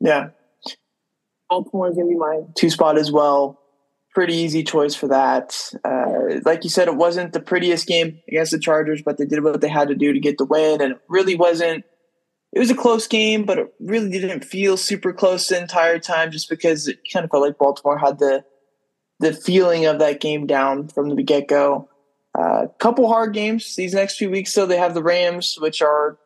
Yeah. 0.00 0.28
Baltimore 1.48 1.88
is 1.88 1.96
going 1.96 2.08
to 2.08 2.12
be 2.12 2.18
my 2.18 2.42
two 2.54 2.68
spot 2.68 2.98
as 2.98 3.10
well 3.10 3.57
pretty 4.18 4.34
easy 4.34 4.64
choice 4.64 4.96
for 4.96 5.06
that. 5.06 5.72
Uh, 5.84 6.40
like 6.44 6.64
you 6.64 6.70
said, 6.70 6.88
it 6.88 6.96
wasn't 6.96 7.32
the 7.32 7.38
prettiest 7.38 7.86
game 7.86 8.18
against 8.26 8.50
the 8.50 8.58
Chargers, 8.58 9.00
but 9.00 9.16
they 9.16 9.24
did 9.24 9.44
what 9.44 9.60
they 9.60 9.68
had 9.68 9.86
to 9.86 9.94
do 9.94 10.12
to 10.12 10.18
get 10.18 10.38
the 10.38 10.44
win, 10.44 10.82
and 10.82 10.94
it 10.94 11.00
really 11.08 11.36
wasn't. 11.36 11.84
It 12.52 12.58
was 12.58 12.68
a 12.68 12.74
close 12.74 13.06
game, 13.06 13.44
but 13.44 13.58
it 13.58 13.72
really 13.78 14.10
didn't 14.10 14.44
feel 14.44 14.76
super 14.76 15.12
close 15.12 15.46
the 15.46 15.60
entire 15.60 16.00
time, 16.00 16.32
just 16.32 16.50
because 16.50 16.88
it 16.88 16.98
kind 17.12 17.22
of 17.22 17.30
felt 17.30 17.44
like 17.44 17.58
Baltimore 17.58 17.96
had 17.96 18.18
the 18.18 18.44
the 19.20 19.32
feeling 19.32 19.86
of 19.86 20.00
that 20.00 20.20
game 20.20 20.48
down 20.48 20.88
from 20.88 21.14
the 21.14 21.22
get 21.22 21.46
go. 21.46 21.88
A 22.36 22.40
uh, 22.40 22.66
couple 22.80 23.06
hard 23.06 23.32
games 23.34 23.76
these 23.76 23.94
next 23.94 24.16
few 24.16 24.30
weeks, 24.30 24.52
though. 24.52 24.66
They 24.66 24.78
have 24.78 24.94
the 24.94 25.02
Rams, 25.02 25.58
which 25.60 25.80
are 25.80 26.18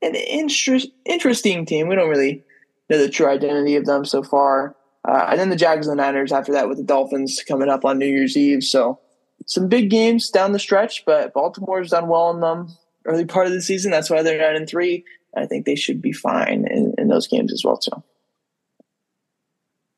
an 0.00 0.14
interest, 0.14 0.88
interesting 1.04 1.66
team. 1.66 1.88
We 1.88 1.96
don't 1.96 2.08
really 2.08 2.44
know 2.88 2.96
the 2.96 3.10
true 3.10 3.28
identity 3.28 3.76
of 3.76 3.84
them 3.84 4.06
so 4.06 4.22
far. 4.22 4.74
Uh, 5.06 5.26
and 5.30 5.38
then 5.38 5.50
the 5.50 5.56
Jags 5.56 5.86
and 5.86 5.98
the 5.98 6.02
Niners 6.02 6.32
after 6.32 6.52
that 6.52 6.68
with 6.68 6.78
the 6.78 6.84
Dolphins 6.84 7.42
coming 7.46 7.68
up 7.68 7.84
on 7.84 7.98
New 7.98 8.06
Year's 8.06 8.36
Eve. 8.36 8.64
So 8.64 8.98
some 9.46 9.68
big 9.68 9.90
games 9.90 10.30
down 10.30 10.52
the 10.52 10.58
stretch, 10.58 11.04
but 11.04 11.32
Baltimore's 11.32 11.90
done 11.90 12.08
well 12.08 12.30
in 12.30 12.40
them 12.40 12.68
early 13.04 13.24
part 13.24 13.46
of 13.46 13.52
the 13.52 13.62
season. 13.62 13.90
That's 13.90 14.10
why 14.10 14.22
they're 14.22 14.40
nine 14.40 14.56
and 14.56 14.68
three. 14.68 15.04
I 15.36 15.46
think 15.46 15.66
they 15.66 15.76
should 15.76 16.02
be 16.02 16.12
fine 16.12 16.66
in, 16.68 16.94
in 16.98 17.08
those 17.08 17.28
games 17.28 17.52
as 17.52 17.62
well 17.64 17.76
too. 17.76 18.02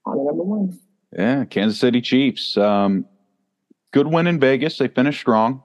On 0.05 0.19
to 0.19 0.25
number 0.25 0.43
one. 0.43 0.79
Yeah, 1.17 1.45
Kansas 1.45 1.79
City 1.79 2.01
Chiefs. 2.01 2.57
Um, 2.57 3.07
good 3.93 4.09
win 4.09 4.27
in 4.27 4.39
Vegas. 4.39 4.79
They 4.79 4.89
finished 4.89 5.21
strong. 5.21 5.63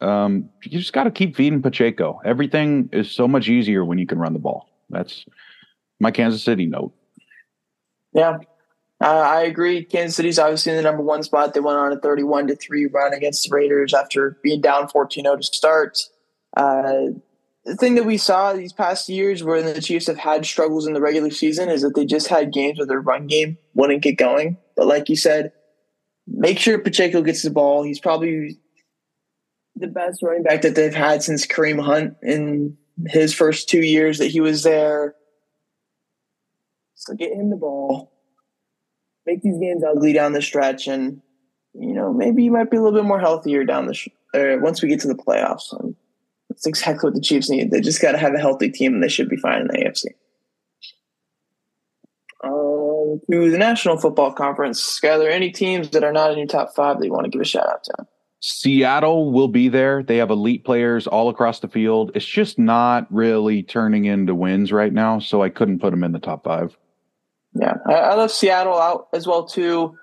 Um, 0.00 0.50
you 0.64 0.78
just 0.78 0.92
got 0.92 1.04
to 1.04 1.10
keep 1.10 1.36
feeding 1.36 1.62
Pacheco. 1.62 2.20
Everything 2.24 2.90
is 2.92 3.10
so 3.10 3.28
much 3.28 3.48
easier 3.48 3.84
when 3.84 3.98
you 3.98 4.06
can 4.06 4.18
run 4.18 4.32
the 4.32 4.38
ball. 4.38 4.68
That's 4.90 5.24
my 6.00 6.10
Kansas 6.10 6.42
City 6.42 6.66
note. 6.66 6.92
Yeah, 8.12 8.38
uh, 9.02 9.06
I 9.06 9.42
agree. 9.42 9.84
Kansas 9.84 10.16
City's 10.16 10.38
obviously 10.38 10.70
in 10.70 10.76
the 10.76 10.82
number 10.82 11.02
one 11.02 11.22
spot. 11.22 11.54
They 11.54 11.60
went 11.60 11.78
on 11.78 11.92
a 11.92 11.98
31 11.98 12.46
to 12.46 12.56
3 12.56 12.86
run 12.86 13.12
against 13.12 13.48
the 13.48 13.54
Raiders 13.54 13.92
after 13.92 14.38
being 14.42 14.60
down 14.60 14.88
14 14.88 15.24
0 15.24 15.36
to 15.36 15.42
start. 15.42 15.98
Uh, 16.56 17.08
the 17.64 17.76
thing 17.76 17.96
that 17.96 18.04
we 18.04 18.16
saw 18.16 18.52
these 18.52 18.72
past 18.72 19.08
years 19.08 19.42
where 19.42 19.62
the 19.62 19.80
Chiefs 19.80 20.06
have 20.06 20.18
had 20.18 20.46
struggles 20.46 20.86
in 20.86 20.94
the 20.94 21.00
regular 21.00 21.30
season 21.30 21.68
is 21.68 21.82
that 21.82 21.94
they 21.94 22.04
just 22.04 22.28
had 22.28 22.52
games 22.52 22.78
where 22.78 22.86
their 22.86 23.00
run 23.00 23.26
game 23.26 23.58
wouldn't 23.74 24.02
get 24.02 24.18
going. 24.18 24.56
But 24.76 24.86
like 24.86 25.08
you 25.08 25.16
said, 25.16 25.52
make 26.26 26.58
sure 26.58 26.78
Pacheco 26.78 27.22
gets 27.22 27.42
the 27.42 27.50
ball. 27.50 27.82
He's 27.82 28.00
probably 28.00 28.58
the 29.76 29.88
best 29.88 30.22
running 30.22 30.42
back 30.42 30.62
that 30.62 30.74
they've 30.74 30.94
had 30.94 31.22
since 31.22 31.46
Kareem 31.46 31.82
Hunt 31.82 32.16
in 32.22 32.76
his 33.06 33.34
first 33.34 33.68
two 33.68 33.82
years 33.82 34.18
that 34.18 34.30
he 34.30 34.40
was 34.40 34.62
there. 34.62 35.14
So 36.94 37.14
get 37.14 37.32
him 37.32 37.50
the 37.50 37.56
ball. 37.56 38.11
Make 39.26 39.42
these 39.42 39.58
games 39.58 39.82
ugly 39.84 40.12
down 40.12 40.32
the 40.32 40.42
stretch, 40.42 40.88
and 40.88 41.20
you 41.74 41.94
know 41.94 42.12
maybe 42.12 42.44
you 42.44 42.50
might 42.50 42.70
be 42.70 42.76
a 42.76 42.82
little 42.82 42.98
bit 42.98 43.06
more 43.06 43.20
healthier 43.20 43.64
down 43.64 43.86
the 43.86 43.94
sh- 43.94 44.08
uh, 44.34 44.56
once 44.60 44.82
we 44.82 44.88
get 44.88 45.00
to 45.00 45.08
the 45.08 45.14
playoffs. 45.14 45.72
And 45.78 45.94
that's 46.48 46.66
exactly 46.66 47.08
what 47.08 47.14
the 47.14 47.20
Chiefs 47.20 47.48
need. 47.48 47.70
They 47.70 47.80
just 47.80 48.02
got 48.02 48.12
to 48.12 48.18
have 48.18 48.34
a 48.34 48.38
healthy 48.38 48.70
team, 48.70 48.94
and 48.94 49.02
they 49.02 49.08
should 49.08 49.28
be 49.28 49.36
fine 49.36 49.62
in 49.62 49.68
the 49.68 49.78
AFC. 49.78 50.06
Um, 52.44 53.20
to 53.30 53.50
the 53.50 53.58
National 53.58 53.96
Football 53.96 54.32
Conference, 54.32 55.00
there 55.00 55.30
any 55.30 55.50
teams 55.50 55.90
that 55.90 56.04
are 56.04 56.12
not 56.12 56.32
in 56.32 56.38
your 56.38 56.46
top 56.46 56.74
five 56.74 56.98
that 56.98 57.06
you 57.06 57.12
want 57.12 57.24
to 57.24 57.30
give 57.30 57.40
a 57.40 57.44
shout 57.44 57.68
out 57.68 57.84
to? 57.84 58.06
Seattle 58.40 59.30
will 59.30 59.48
be 59.48 59.68
there. 59.68 60.02
They 60.02 60.16
have 60.16 60.30
elite 60.30 60.64
players 60.64 61.06
all 61.06 61.28
across 61.28 61.60
the 61.60 61.68
field. 61.68 62.10
It's 62.14 62.26
just 62.26 62.58
not 62.58 63.06
really 63.12 63.62
turning 63.62 64.06
into 64.06 64.34
wins 64.34 64.72
right 64.72 64.92
now, 64.92 65.20
so 65.20 65.42
I 65.42 65.48
couldn't 65.48 65.78
put 65.78 65.90
them 65.90 66.02
in 66.02 66.10
the 66.10 66.18
top 66.18 66.44
five. 66.44 66.76
Yeah, 67.54 67.74
I, 67.86 68.14
love 68.14 68.30
Seattle 68.30 68.78
out 68.78 69.08
as 69.12 69.26
well 69.26 69.44
too. 69.44 69.96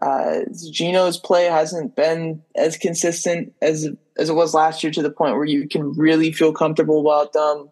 Uh, 0.00 0.40
Geno's 0.70 1.18
play 1.18 1.44
hasn't 1.44 1.96
been 1.96 2.42
as 2.56 2.76
consistent 2.76 3.52
as 3.62 3.88
as 4.16 4.30
it 4.30 4.34
was 4.34 4.54
last 4.54 4.82
year 4.82 4.92
to 4.92 5.02
the 5.02 5.10
point 5.10 5.34
where 5.34 5.44
you 5.44 5.68
can 5.68 5.92
really 5.92 6.32
feel 6.32 6.52
comfortable 6.52 7.00
about 7.00 7.32
them. 7.32 7.70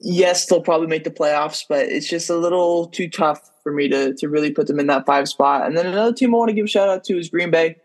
Yes, 0.00 0.46
they'll 0.46 0.60
probably 0.60 0.88
make 0.88 1.04
the 1.04 1.10
playoffs, 1.10 1.64
but 1.68 1.86
it's 1.86 2.08
just 2.08 2.28
a 2.28 2.36
little 2.36 2.88
too 2.88 3.08
tough 3.08 3.50
for 3.62 3.72
me 3.72 3.88
to 3.88 4.14
to 4.14 4.28
really 4.28 4.50
put 4.50 4.66
them 4.66 4.80
in 4.80 4.88
that 4.88 5.06
five 5.06 5.28
spot. 5.28 5.66
And 5.66 5.76
then 5.76 5.86
another 5.86 6.12
team 6.12 6.34
I 6.34 6.38
want 6.38 6.48
to 6.48 6.54
give 6.54 6.64
a 6.64 6.68
shout 6.68 6.88
out 6.88 7.04
to 7.04 7.18
is 7.18 7.30
Green 7.30 7.50
Bay. 7.50 7.76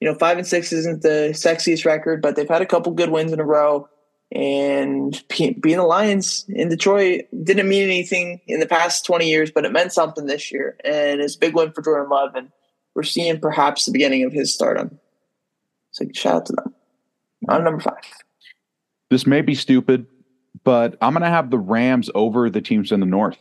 You 0.00 0.08
know, 0.08 0.14
five 0.14 0.38
and 0.38 0.46
six 0.46 0.72
isn't 0.72 1.02
the 1.02 1.30
sexiest 1.32 1.84
record, 1.84 2.22
but 2.22 2.34
they've 2.34 2.48
had 2.48 2.62
a 2.62 2.66
couple 2.66 2.92
good 2.92 3.10
wins 3.10 3.32
in 3.32 3.40
a 3.40 3.44
row. 3.44 3.88
And 4.32 5.20
being 5.28 5.60
the 5.60 5.82
Lions 5.82 6.44
in 6.48 6.68
Detroit 6.68 7.22
didn't 7.42 7.68
mean 7.68 7.82
anything 7.82 8.40
in 8.46 8.60
the 8.60 8.66
past 8.66 9.04
20 9.04 9.28
years, 9.28 9.50
but 9.50 9.64
it 9.64 9.72
meant 9.72 9.92
something 9.92 10.26
this 10.26 10.52
year. 10.52 10.76
And 10.84 11.20
it's 11.20 11.34
a 11.34 11.38
big 11.38 11.54
win 11.54 11.72
for 11.72 11.82
Jordan 11.82 12.08
Love. 12.08 12.36
And 12.36 12.50
we're 12.94 13.02
seeing 13.02 13.40
perhaps 13.40 13.86
the 13.86 13.92
beginning 13.92 14.22
of 14.22 14.32
his 14.32 14.54
stardom. 14.54 15.00
So 15.90 16.04
shout 16.14 16.34
out 16.34 16.46
to 16.46 16.52
them. 16.52 16.74
On 17.48 17.64
number 17.64 17.80
five. 17.80 18.04
This 19.10 19.26
may 19.26 19.40
be 19.42 19.56
stupid, 19.56 20.06
but 20.62 20.96
I'm 21.02 21.12
going 21.12 21.22
to 21.22 21.28
have 21.28 21.50
the 21.50 21.58
Rams 21.58 22.08
over 22.14 22.48
the 22.48 22.60
teams 22.60 22.92
in 22.92 23.00
the 23.00 23.06
North 23.06 23.38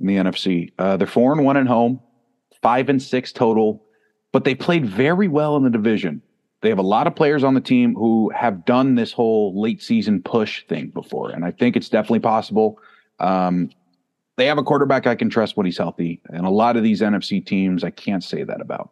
in 0.00 0.06
the 0.06 0.16
NFC. 0.16 0.72
Uh, 0.78 0.96
they're 0.98 1.06
four 1.06 1.32
and 1.32 1.44
one 1.44 1.56
at 1.56 1.66
home, 1.66 2.00
five 2.62 2.88
and 2.88 3.02
six 3.02 3.32
total, 3.32 3.82
but 4.32 4.44
they 4.44 4.54
played 4.54 4.86
very 4.86 5.28
well 5.28 5.56
in 5.56 5.64
the 5.64 5.70
division. 5.70 6.22
They 6.60 6.68
have 6.70 6.78
a 6.78 6.82
lot 6.82 7.06
of 7.06 7.14
players 7.14 7.44
on 7.44 7.54
the 7.54 7.60
team 7.60 7.94
who 7.94 8.30
have 8.30 8.64
done 8.64 8.96
this 8.96 9.12
whole 9.12 9.60
late 9.60 9.82
season 9.82 10.22
push 10.22 10.64
thing 10.66 10.88
before, 10.88 11.30
and 11.30 11.44
I 11.44 11.52
think 11.52 11.76
it's 11.76 11.88
definitely 11.88 12.20
possible. 12.20 12.80
Um, 13.20 13.70
they 14.36 14.46
have 14.46 14.58
a 14.58 14.62
quarterback 14.62 15.06
I 15.06 15.14
can 15.14 15.30
trust 15.30 15.56
when 15.56 15.66
he's 15.66 15.78
healthy, 15.78 16.20
and 16.26 16.46
a 16.46 16.50
lot 16.50 16.76
of 16.76 16.82
these 16.82 17.00
NFC 17.00 17.44
teams 17.44 17.84
I 17.84 17.90
can't 17.90 18.24
say 18.24 18.42
that 18.42 18.60
about. 18.60 18.90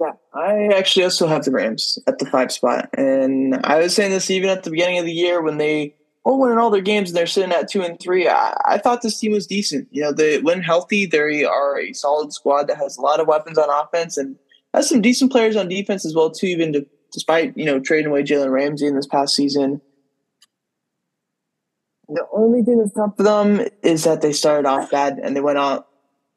Yeah, 0.00 0.12
I 0.34 0.68
actually 0.76 1.04
also 1.04 1.26
have 1.26 1.44
the 1.44 1.52
Rams 1.52 1.98
at 2.06 2.18
the 2.18 2.26
five 2.26 2.52
spot, 2.52 2.88
and 2.96 3.56
I 3.64 3.78
was 3.78 3.94
saying 3.94 4.12
this 4.12 4.30
even 4.30 4.50
at 4.50 4.62
the 4.62 4.70
beginning 4.70 4.98
of 4.98 5.04
the 5.04 5.12
year 5.12 5.42
when 5.42 5.58
they 5.58 5.96
were 6.24 6.36
winning 6.36 6.58
all 6.58 6.70
their 6.70 6.80
games 6.80 7.10
and 7.10 7.16
they're 7.16 7.26
sitting 7.26 7.52
at 7.52 7.68
two 7.68 7.82
and 7.82 7.98
three. 7.98 8.28
I, 8.28 8.56
I 8.64 8.78
thought 8.78 9.02
this 9.02 9.18
team 9.18 9.32
was 9.32 9.46
decent. 9.46 9.88
You 9.90 10.02
know, 10.02 10.12
they 10.12 10.40
when 10.40 10.62
healthy, 10.62 11.06
they 11.06 11.44
are 11.44 11.78
a 11.78 11.92
solid 11.92 12.32
squad 12.32 12.68
that 12.68 12.78
has 12.78 12.96
a 12.96 13.00
lot 13.00 13.20
of 13.20 13.26
weapons 13.26 13.58
on 13.58 13.68
offense 13.68 14.16
and 14.16 14.36
has 14.74 14.88
some 14.88 15.02
decent 15.02 15.32
players 15.32 15.56
on 15.56 15.68
defense 15.68 16.04
as 16.04 16.14
well 16.14 16.30
too. 16.30 16.46
Even 16.46 16.72
to, 16.72 16.86
despite 17.12 17.56
you 17.56 17.64
know 17.64 17.80
trading 17.80 18.10
away 18.10 18.22
Jalen 18.22 18.50
Ramsey 18.50 18.86
in 18.86 18.96
this 18.96 19.06
past 19.06 19.34
season. 19.34 19.80
The 22.08 22.26
only 22.32 22.62
thing 22.62 22.78
that's 22.78 22.92
tough 22.92 23.16
for 23.16 23.22
them 23.22 23.66
is 23.82 24.04
that 24.04 24.20
they 24.20 24.32
started 24.32 24.68
off 24.68 24.90
bad 24.90 25.18
and 25.22 25.34
they 25.34 25.40
went 25.40 25.58
out 25.58 25.88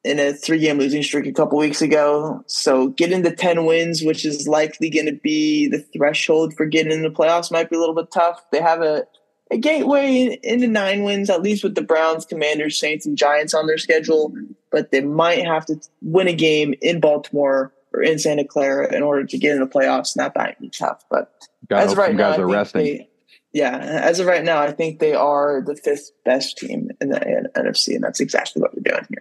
in 0.06 0.20
a 0.20 0.32
three 0.32 0.60
game 0.60 0.78
losing 0.78 1.04
streak 1.04 1.26
a 1.26 1.34
couple 1.34 1.58
weeks 1.58 1.82
ago. 1.82 2.44
So 2.46 2.90
getting 2.90 3.24
to 3.24 3.36
10 3.36 3.66
wins, 3.66 4.04
which 4.04 4.24
is 4.24 4.48
likely 4.48 4.90
going 4.90 5.08
to 5.08 5.20
be 5.22 5.68
the 5.68 5.80
threshold 5.80 6.54
for 6.54 6.66
getting 6.66 6.92
into 6.92 7.10
the 7.10 7.16
playoffs, 7.16 7.52
might 7.52 7.70
be 7.70 7.76
a 7.76 7.80
little 7.80 7.96
bit 7.96 8.12
tough. 8.14 8.46
They 8.52 8.62
have 8.62 8.82
a, 8.82 9.06
a 9.50 9.58
gateway 9.58 10.40
into 10.44 10.68
nine 10.68 11.04
wins, 11.04 11.30
at 11.30 11.42
least 11.42 11.64
with 11.64 11.74
the 11.74 11.82
Browns, 11.82 12.26
Commanders, 12.26 12.80
Saints, 12.80 13.08
and 13.08 13.18
Giants 13.18 13.56
on 13.56 13.66
their 13.66 13.80
schedule, 13.80 14.32
but 14.72 14.92
they 14.92 15.02
might 15.02 15.44
have 15.44 15.66
to 15.66 15.82
win 16.04 16.28
a 16.28 16.34
game 16.34 16.76
in 16.82 17.00
Baltimore 17.00 17.74
or 17.96 18.04
in 18.04 18.20
Santa 18.20 18.44
Clara 18.44 18.94
in 18.94 19.02
order 19.02 19.26
to 19.26 19.38
get 19.38 19.54
in 19.56 19.62
the 19.62 19.68
playoffs. 19.68 20.16
Not 20.16 20.34
that 20.36 20.58
tough, 20.78 21.04
but 21.10 21.32
as 21.70 21.94
of 21.94 21.98
right 21.98 22.14
now, 22.14 22.32
guys 22.32 22.40
are 22.40 22.48
resting. 22.48 22.84
They, 22.84 23.10
yeah, 23.54 23.78
as 23.78 24.20
of 24.20 24.28
right 24.28 24.44
now, 24.44 24.60
I 24.60 24.72
think 24.72 25.00
they 25.00 25.14
are 25.14 25.64
the 25.66 25.76
fifth 25.76 26.12
best 26.26 26.58
team 26.58 26.90
in 27.00 27.10
the 27.10 27.20
NFC, 27.56 27.96
and 27.96 28.04
that's 28.04 28.20
exactly 28.20 28.62
what 28.62 28.76
we're 28.76 28.84
doing 28.84 29.06
here. 29.10 29.20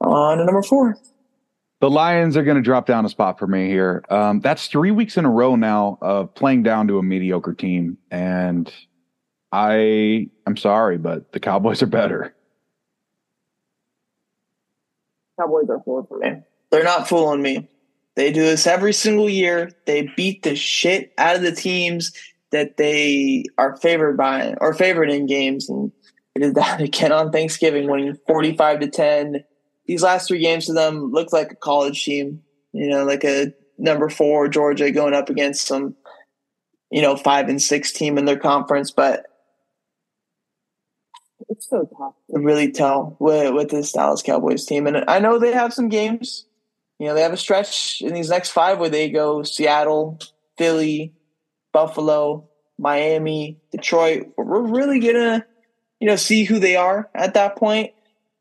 On 0.00 0.38
to 0.38 0.44
number 0.44 0.62
four. 0.62 0.96
The 1.80 1.90
Lions 1.90 2.36
are 2.36 2.42
going 2.42 2.56
to 2.56 2.62
drop 2.62 2.86
down 2.86 3.04
a 3.04 3.08
spot 3.08 3.38
for 3.38 3.46
me 3.46 3.68
here. 3.68 4.04
Um, 4.10 4.40
that's 4.40 4.66
three 4.66 4.90
weeks 4.90 5.16
in 5.16 5.24
a 5.24 5.30
row 5.30 5.54
now 5.54 5.98
of 6.00 6.34
playing 6.34 6.64
down 6.64 6.88
to 6.88 6.98
a 6.98 7.02
mediocre 7.02 7.54
team, 7.54 7.98
and 8.10 8.72
I 9.52 10.28
I'm 10.46 10.56
sorry, 10.56 10.98
but 10.98 11.32
the 11.32 11.40
Cowboys 11.40 11.82
are 11.82 11.86
better. 11.86 12.34
Cowboys 15.38 15.68
are 15.68 15.80
four 15.84 16.04
for 16.06 16.18
me. 16.18 16.42
They're 16.70 16.84
not 16.84 17.08
fooling 17.08 17.42
me. 17.42 17.68
They 18.18 18.32
do 18.32 18.42
this 18.42 18.66
every 18.66 18.92
single 18.92 19.30
year. 19.30 19.70
They 19.86 20.10
beat 20.16 20.42
the 20.42 20.56
shit 20.56 21.12
out 21.18 21.36
of 21.36 21.42
the 21.42 21.52
teams 21.52 22.12
that 22.50 22.76
they 22.76 23.44
are 23.58 23.76
favored 23.76 24.16
by 24.16 24.54
or 24.60 24.74
favored 24.74 25.08
in 25.08 25.26
games. 25.26 25.68
And 25.68 25.92
they 26.34 26.40
did 26.46 26.56
that 26.56 26.80
again 26.80 27.12
on 27.12 27.30
Thanksgiving, 27.30 27.88
winning 27.88 28.18
45 28.26 28.80
to 28.80 28.88
10. 28.88 29.44
These 29.86 30.02
last 30.02 30.26
three 30.28 30.40
games 30.40 30.66
to 30.66 30.72
them 30.72 31.12
looked 31.12 31.32
like 31.32 31.52
a 31.52 31.54
college 31.54 32.04
team, 32.04 32.42
you 32.72 32.88
know, 32.88 33.04
like 33.04 33.22
a 33.22 33.52
number 33.78 34.08
four 34.08 34.48
Georgia 34.48 34.90
going 34.90 35.14
up 35.14 35.30
against 35.30 35.66
some, 35.66 35.94
you 36.90 37.00
know, 37.00 37.14
five 37.14 37.48
and 37.48 37.62
six 37.62 37.92
team 37.92 38.18
in 38.18 38.24
their 38.24 38.36
conference. 38.36 38.90
But 38.90 39.26
it's 41.48 41.70
so 41.70 41.88
tough 41.96 42.14
to 42.32 42.40
really 42.40 42.72
tell 42.72 43.16
with, 43.20 43.54
with 43.54 43.70
this 43.70 43.92
Dallas 43.92 44.22
Cowboys 44.22 44.66
team. 44.66 44.88
And 44.88 45.04
I 45.08 45.20
know 45.20 45.38
they 45.38 45.52
have 45.52 45.72
some 45.72 45.88
games 45.88 46.46
you 46.98 47.06
know, 47.06 47.14
they 47.14 47.22
have 47.22 47.32
a 47.32 47.36
stretch 47.36 48.00
in 48.00 48.12
these 48.12 48.30
next 48.30 48.50
five 48.50 48.78
where 48.78 48.88
they 48.88 49.08
go 49.08 49.42
Seattle, 49.42 50.18
Philly, 50.56 51.12
Buffalo, 51.72 52.48
Miami, 52.78 53.58
Detroit. 53.70 54.32
We're 54.36 54.62
really 54.62 55.00
gonna, 55.00 55.46
you 56.00 56.08
know, 56.08 56.16
see 56.16 56.44
who 56.44 56.58
they 56.58 56.76
are 56.76 57.08
at 57.14 57.34
that 57.34 57.56
point. 57.56 57.92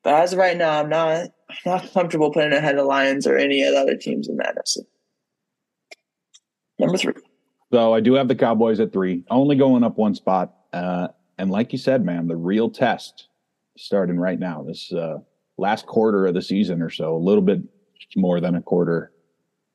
But 0.04 0.16
as 0.16 0.34
of 0.34 0.40
right 0.40 0.58
now, 0.58 0.80
I'm 0.80 0.90
not 0.90 1.30
I'm 1.50 1.58
not 1.66 1.92
comfortable 1.94 2.32
putting 2.32 2.54
ahead 2.54 2.78
of 2.78 2.86
Lions 2.86 3.28
or 3.28 3.38
any 3.38 3.64
of 3.64 3.74
the 3.74 3.80
other 3.80 3.96
teams 3.96 4.28
in 4.28 4.38
that 4.38 4.56
NFC. 4.56 4.80
Number 6.80 6.98
three. 6.98 7.14
So 7.72 7.94
I 7.94 8.00
do 8.00 8.14
have 8.14 8.28
the 8.28 8.36
Cowboys 8.36 8.80
at 8.80 8.94
three, 8.94 9.24
only 9.30 9.56
going 9.56 9.84
up 9.84 9.98
one 9.98 10.16
spot. 10.16 10.54
Uh, 10.72 11.10
and 11.38 11.52
like 11.52 11.74
you 11.74 11.78
said, 11.78 12.06
man, 12.06 12.28
the 12.28 12.36
real 12.36 12.70
test 12.70 13.28
starting 13.78 14.18
right 14.18 14.40
now. 14.40 14.64
This 14.64 14.92
uh, 14.94 15.20
last 15.58 15.86
quarter 15.86 16.26
of 16.26 16.34
the 16.34 16.42
season 16.42 16.82
or 16.82 16.90
so, 16.90 17.16
a 17.16 17.18
little 17.18 17.42
bit 17.42 17.62
more 18.16 18.40
than 18.40 18.56
a 18.56 18.62
quarter. 18.62 19.12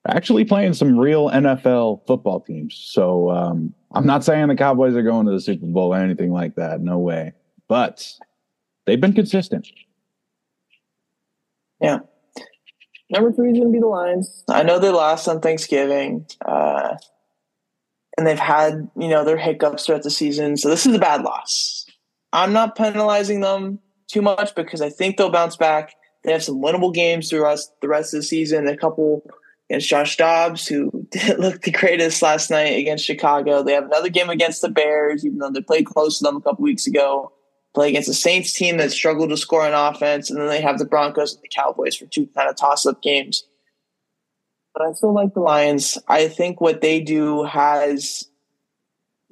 actually 0.07 0.45
playing 0.45 0.75
some 0.75 0.99
real 0.99 1.31
NFL 1.31 2.07
football 2.07 2.41
teams. 2.41 2.75
So 2.93 3.31
um, 3.31 3.75
I'm 3.93 4.07
not 4.07 4.25
saying 4.25 4.49
the 4.49 4.57
Cowboys 4.57 4.97
are 4.97 5.03
going 5.03 5.27
to 5.27 5.33
the 5.33 5.41
Super 5.41 5.67
Bowl 5.67 5.95
or 5.95 5.99
anything 5.99 6.33
like 6.33 6.57
that. 6.57 6.81
No 6.81 6.99
way. 6.99 7.33
But 7.69 8.11
they've 8.87 9.01
been 9.01 9.12
consistent. 9.12 9.69
Yeah. 11.81 12.01
Number 13.11 13.31
three 13.31 13.51
is 13.51 13.59
going 13.59 13.69
to 13.69 13.73
be 13.73 13.81
the 13.81 13.87
Lions. 13.87 14.43
I 14.49 14.62
know 14.62 14.79
they 14.79 14.91
lost 14.91 15.29
on 15.29 15.41
Thanksgiving, 15.41 16.27
uh, 16.47 16.97
and 18.17 18.27
they've 18.27 18.39
had 18.39 18.91
you 18.97 19.09
know 19.09 19.23
their 19.23 19.37
hiccups 19.37 19.85
throughout 19.85 20.03
the 20.03 20.11
season. 20.11 20.57
So 20.57 20.71
this 20.71 20.87
is 20.87 20.95
a 20.95 20.99
bad 20.99 21.23
loss. 21.23 21.85
I'm 22.33 22.55
not 22.55 22.75
penalizing 22.75 23.41
them 23.41 23.81
too 24.09 24.23
much 24.23 24.55
because 24.55 24.81
I 24.81 24.89
think 24.89 25.17
they'll 25.19 25.31
bounce 25.31 25.57
back. 25.57 25.95
They 26.25 26.33
have 26.33 26.45
some 26.45 26.61
winnable 26.61 26.95
games 26.95 27.29
throughout 27.29 27.59
the 27.81 27.88
rest 27.88 28.14
of 28.14 28.21
the 28.21 28.25
season. 28.25 28.69
A 28.69 28.76
couple 28.76 29.25
against 29.69 29.88
Josh 29.88 30.17
Dobbs, 30.17 30.67
who 30.67 31.07
didn't 31.11 31.41
look 31.41 31.62
the 31.62 31.71
greatest 31.71 32.23
last 32.23 32.50
night 32.50 32.79
against 32.79 33.05
Chicago. 33.05 33.62
They 33.62 33.73
have 33.73 33.87
another 33.87 34.11
game 34.11 34.31
against 34.31 34.62
the 34.62 34.69
Bears, 34.69 35.25
even 35.25 35.38
though 35.38 35.50
they 35.50 35.62
played 35.62 35.87
close 35.87 36.19
to 36.19 36.25
them 36.25 36.37
a 36.37 36.41
couple 36.41 36.62
weeks 36.62 36.87
ago. 36.87 37.33
Play 37.75 37.88
against 37.88 38.09
the 38.09 38.14
Saints 38.14 38.52
team 38.52 38.76
that 38.76 38.93
struggled 38.93 39.31
to 39.31 39.37
score 39.37 39.67
on 39.67 39.73
offense, 39.73 40.31
and 40.31 40.38
then 40.38 40.49
they 40.49 40.61
have 40.61 40.79
the 40.79 40.85
Broncos 40.85 41.33
and 41.33 41.43
the 41.43 41.49
Cowboys 41.49 41.97
for 41.97 42.05
two 42.05 42.29
kind 42.37 42.50
of 42.50 42.57
toss-up 42.57 43.00
games. 43.00 43.45
But 44.75 44.87
I 44.87 44.93
still 44.93 45.14
like 45.14 45.33
the 45.33 45.41
Lions. 45.41 45.97
I 46.07 46.29
think 46.29 46.61
what 46.61 46.83
they 46.83 47.00
do 47.00 47.45
has 47.45 48.29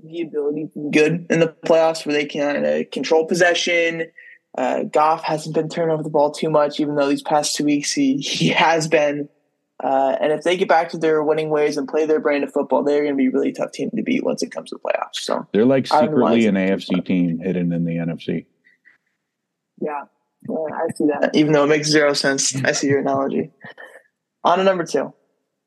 the 0.02 0.22
ability 0.22 0.70
to 0.72 0.80
be 0.84 0.90
good 0.90 1.26
in 1.28 1.40
the 1.40 1.54
playoffs, 1.66 2.06
where 2.06 2.14
they 2.14 2.24
can 2.24 2.64
uh, 2.64 2.82
control 2.90 3.26
possession, 3.26 4.06
uh, 4.56 4.84
Goff 4.84 5.22
hasn't 5.22 5.54
been 5.54 5.68
turning 5.68 5.92
over 5.92 6.02
the 6.02 6.10
ball 6.10 6.30
too 6.30 6.50
much, 6.50 6.80
even 6.80 6.96
though 6.96 7.08
these 7.08 7.22
past 7.22 7.56
two 7.56 7.64
weeks 7.64 7.92
he 7.92 8.16
he 8.18 8.48
has 8.48 8.88
been. 8.88 9.28
Uh, 9.82 10.14
and 10.20 10.30
if 10.30 10.42
they 10.42 10.58
get 10.58 10.68
back 10.68 10.90
to 10.90 10.98
their 10.98 11.22
winning 11.22 11.48
ways 11.48 11.78
and 11.78 11.88
play 11.88 12.04
their 12.04 12.20
brand 12.20 12.44
of 12.44 12.52
football, 12.52 12.84
they're 12.84 13.02
going 13.02 13.14
to 13.14 13.16
be 13.16 13.28
a 13.28 13.30
really 13.30 13.50
tough 13.50 13.72
team 13.72 13.88
to 13.96 14.02
beat 14.02 14.22
once 14.22 14.42
it 14.42 14.50
comes 14.50 14.68
to 14.68 14.76
the 14.76 14.80
playoffs. 14.80 15.22
So 15.22 15.46
they're 15.54 15.64
like 15.64 15.86
secretly 15.86 16.44
an 16.46 16.54
AFC 16.54 17.02
team 17.02 17.38
hidden 17.38 17.72
in 17.72 17.86
the 17.86 17.92
NFC. 17.92 18.44
Yeah, 19.80 20.02
I 20.50 20.92
see 20.94 21.06
that. 21.06 21.30
Even 21.32 21.52
though 21.52 21.64
it 21.64 21.68
makes 21.68 21.88
zero 21.88 22.12
sense, 22.12 22.54
I 22.62 22.72
see 22.72 22.88
your 22.88 23.00
analogy. 23.00 23.50
On 24.44 24.58
to 24.58 24.64
number 24.64 24.84
two. 24.84 25.14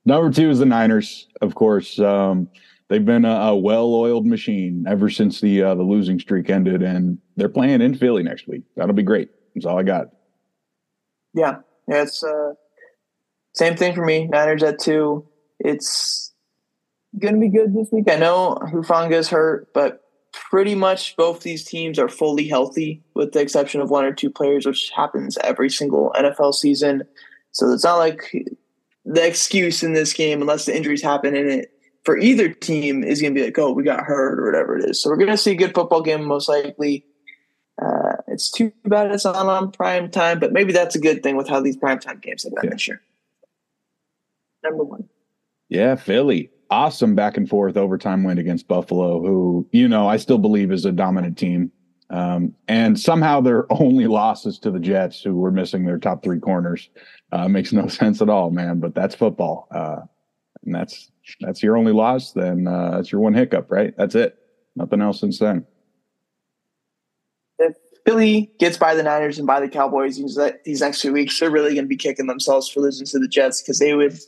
Number 0.05 0.31
two 0.31 0.49
is 0.49 0.59
the 0.59 0.65
Niners, 0.65 1.27
of 1.41 1.55
course. 1.55 1.97
Um, 1.99 2.49
they've 2.89 3.05
been 3.05 3.25
a, 3.25 3.33
a, 3.33 3.55
well-oiled 3.55 4.25
machine 4.25 4.85
ever 4.87 5.09
since 5.09 5.39
the 5.39 5.63
uh, 5.63 5.75
the 5.75 5.83
losing 5.83 6.19
streak 6.19 6.49
ended, 6.49 6.83
and 6.83 7.17
they're 7.35 7.49
playing 7.49 7.81
in 7.81 7.95
Philly 7.95 8.23
next 8.23 8.47
week. 8.47 8.63
That'll 8.75 8.93
be 8.93 9.03
great. 9.03 9.29
That's 9.55 9.65
all 9.65 9.79
I 9.79 9.83
got. 9.83 10.07
Yeah, 11.33 11.57
yeah, 11.87 12.03
it's 12.03 12.23
uh, 12.23 12.53
same 13.53 13.75
thing 13.75 13.95
for 13.95 14.05
me. 14.05 14.27
Niners 14.27 14.63
at 14.63 14.79
two. 14.79 15.25
It's 15.59 16.33
to 17.21 17.37
be 17.37 17.49
good 17.49 17.73
this 17.73 17.89
week. 17.91 18.09
I 18.09 18.15
know 18.15 18.57
Hufanga's 18.61 19.29
hurt, 19.29 19.71
but 19.73 20.03
pretty 20.33 20.75
much 20.75 21.15
both 21.15 21.41
these 21.41 21.63
teams 21.63 21.99
are 21.99 22.09
fully 22.09 22.47
healthy, 22.47 23.03
with 23.13 23.33
the 23.33 23.39
exception 23.39 23.81
of 23.81 23.89
one 23.89 24.03
or 24.03 24.13
two 24.13 24.29
players, 24.29 24.65
which 24.65 24.91
happens 24.95 25.37
every 25.43 25.69
single 25.69 26.11
NFL 26.15 26.53
season. 26.55 27.03
So 27.51 27.71
it's 27.71 27.83
not 27.83 27.97
like 27.97 28.31
the 29.05 29.25
excuse 29.25 29.83
in 29.83 29.93
this 29.93 30.13
game, 30.13 30.41
unless 30.41 30.65
the 30.65 30.75
injuries 30.75 31.03
happen 31.03 31.35
in 31.35 31.47
it, 31.47 31.71
for 32.03 32.17
either 32.17 32.49
team 32.49 33.03
is 33.03 33.21
going 33.21 33.33
to 33.33 33.39
be 33.39 33.45
like, 33.45 33.57
oh, 33.59 33.71
we 33.71 33.83
got 33.83 34.03
hurt 34.03 34.39
or 34.39 34.45
whatever 34.45 34.77
it 34.77 34.89
is. 34.89 35.01
So 35.01 35.09
we're 35.09 35.17
going 35.17 35.29
to 35.29 35.37
see 35.37 35.51
a 35.51 35.55
good 35.55 35.73
football 35.73 36.01
game 36.01 36.25
most 36.25 36.49
likely. 36.49 37.05
Uh, 37.81 38.17
it's 38.27 38.51
too 38.51 38.71
bad 38.85 39.11
it's 39.11 39.25
not 39.25 39.35
on 39.35 39.71
prime 39.71 40.09
time, 40.09 40.39
but 40.39 40.53
maybe 40.53 40.71
that's 40.71 40.95
a 40.95 40.99
good 40.99 41.23
thing 41.23 41.35
with 41.35 41.47
how 41.47 41.59
these 41.59 41.77
prime 41.77 41.99
time 41.99 42.19
games 42.19 42.43
have 42.43 42.53
been 42.55 42.65
yeah. 42.65 42.69
this 42.71 42.87
year. 42.87 43.01
Number 44.63 44.83
one. 44.83 45.09
Yeah, 45.69 45.95
Philly. 45.95 46.49
Awesome 46.69 47.13
back 47.13 47.37
and 47.37 47.47
forth 47.47 47.77
overtime 47.77 48.23
win 48.23 48.37
against 48.37 48.67
Buffalo, 48.67 49.21
who, 49.21 49.67
you 49.71 49.87
know, 49.87 50.07
I 50.07 50.17
still 50.17 50.37
believe 50.37 50.71
is 50.71 50.85
a 50.85 50.91
dominant 50.91 51.37
team. 51.37 51.71
Um, 52.09 52.53
and 52.67 52.99
somehow 52.99 53.41
their 53.41 53.71
only 53.81 54.07
losses 54.07 54.59
to 54.59 54.71
the 54.71 54.79
Jets, 54.79 55.21
who 55.21 55.35
were 55.35 55.51
missing 55.51 55.85
their 55.85 55.97
top 55.97 56.23
three 56.23 56.39
corners, 56.39 56.89
uh, 57.31 57.47
makes 57.47 57.73
no 57.73 57.87
sense 57.89 58.21
at 58.21 58.29
all, 58.29 58.51
man. 58.51 58.79
But 58.79 58.95
that's 58.95 59.15
football. 59.15 59.67
Uh, 59.71 60.01
and 60.65 60.73
that's 60.73 61.11
that's 61.39 61.63
your 61.63 61.77
only 61.77 61.91
loss, 61.91 62.31
then 62.31 62.67
uh, 62.67 62.91
that's 62.91 63.11
your 63.11 63.21
one 63.21 63.33
hiccup, 63.33 63.71
right? 63.71 63.93
That's 63.97 64.15
it. 64.15 64.37
Nothing 64.75 65.01
else 65.01 65.19
since 65.19 65.39
then. 65.39 65.65
Philly 68.05 68.51
gets 68.59 68.77
by 68.77 68.95
the 68.95 69.03
Niners 69.03 69.37
and 69.37 69.47
by 69.47 69.59
the 69.59 69.69
Cowboys 69.69 70.17
these 70.65 70.81
next 70.81 71.01
few 71.01 71.13
weeks, 71.13 71.39
they're 71.39 71.49
really 71.49 71.73
going 71.73 71.85
to 71.85 71.89
be 71.89 71.95
kicking 71.95 72.27
themselves 72.27 72.67
for 72.67 72.81
losing 72.81 73.07
to 73.07 73.19
the 73.19 73.27
Jets 73.27 73.61
because 73.61 73.79
they 73.79 73.93
would 73.93 74.19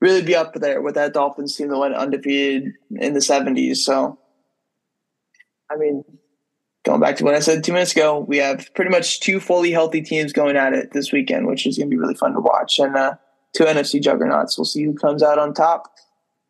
really 0.00 0.22
be 0.22 0.34
up 0.34 0.54
there 0.54 0.80
with 0.80 0.94
that 0.94 1.12
Dolphins 1.12 1.54
team 1.54 1.68
that 1.68 1.78
went 1.78 1.94
undefeated 1.94 2.72
in 2.92 3.12
the 3.12 3.20
70s. 3.20 3.78
So, 3.78 4.18
I 5.70 5.76
mean, 5.76 6.04
going 6.84 7.00
back 7.00 7.16
to 7.16 7.24
what 7.24 7.34
I 7.34 7.40
said 7.40 7.62
two 7.62 7.72
minutes 7.72 7.92
ago, 7.92 8.18
we 8.20 8.38
have 8.38 8.72
pretty 8.74 8.90
much 8.90 9.20
two 9.20 9.40
fully 9.40 9.72
healthy 9.72 10.00
teams 10.00 10.32
going 10.32 10.56
at 10.56 10.72
it 10.72 10.92
this 10.92 11.12
weekend, 11.12 11.46
which 11.46 11.66
is 11.66 11.76
going 11.76 11.90
to 11.90 11.94
be 11.94 12.00
really 12.00 12.14
fun 12.14 12.32
to 12.32 12.40
watch. 12.40 12.78
And 12.78 12.96
uh, 12.96 13.16
two 13.54 13.64
NFC 13.64 14.00
juggernauts. 14.00 14.56
We'll 14.56 14.64
see 14.64 14.84
who 14.84 14.94
comes 14.94 15.22
out 15.22 15.38
on 15.38 15.52
top. 15.52 15.92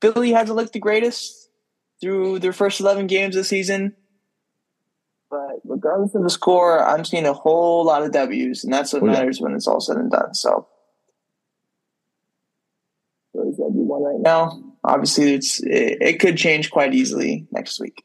Philly 0.01 0.33
hasn't 0.33 0.57
looked 0.57 0.75
the 0.75 0.79
greatest 0.79 1.49
through 2.01 2.39
their 2.39 2.53
first 2.53 2.81
11 2.81 3.09
games 3.09 3.35
this 3.35 3.49
season. 3.49 3.97
But 5.31 5.61
regardless 5.65 6.15
of 6.15 6.23
the 6.23 6.31
score, 6.31 6.83
I'm 6.83 7.05
seeing 7.05 7.27
a 7.27 7.33
whole 7.33 7.85
lot 7.85 8.03
of 8.03 8.13
W's, 8.13 8.65
and 8.65 8.73
that's 8.73 8.93
what 8.93 9.03
oh, 9.03 9.07
matters 9.07 9.39
yeah. 9.39 9.45
when 9.45 9.55
it's 9.55 9.67
all 9.67 9.81
said 9.81 9.97
and 9.97 10.11
done. 10.11 10.35
So, 10.35 10.67
Philly's 13.33 13.57
W 13.57 13.83
one 13.83 14.03
right 14.03 14.21
now. 14.21 14.63
Obviously, 14.85 15.35
it's 15.35 15.61
it, 15.63 15.99
it 16.01 16.21
could 16.21 16.39
change 16.39 16.71
quite 16.71 16.95
easily 16.95 17.47
next 17.51 17.79
week. 17.79 18.05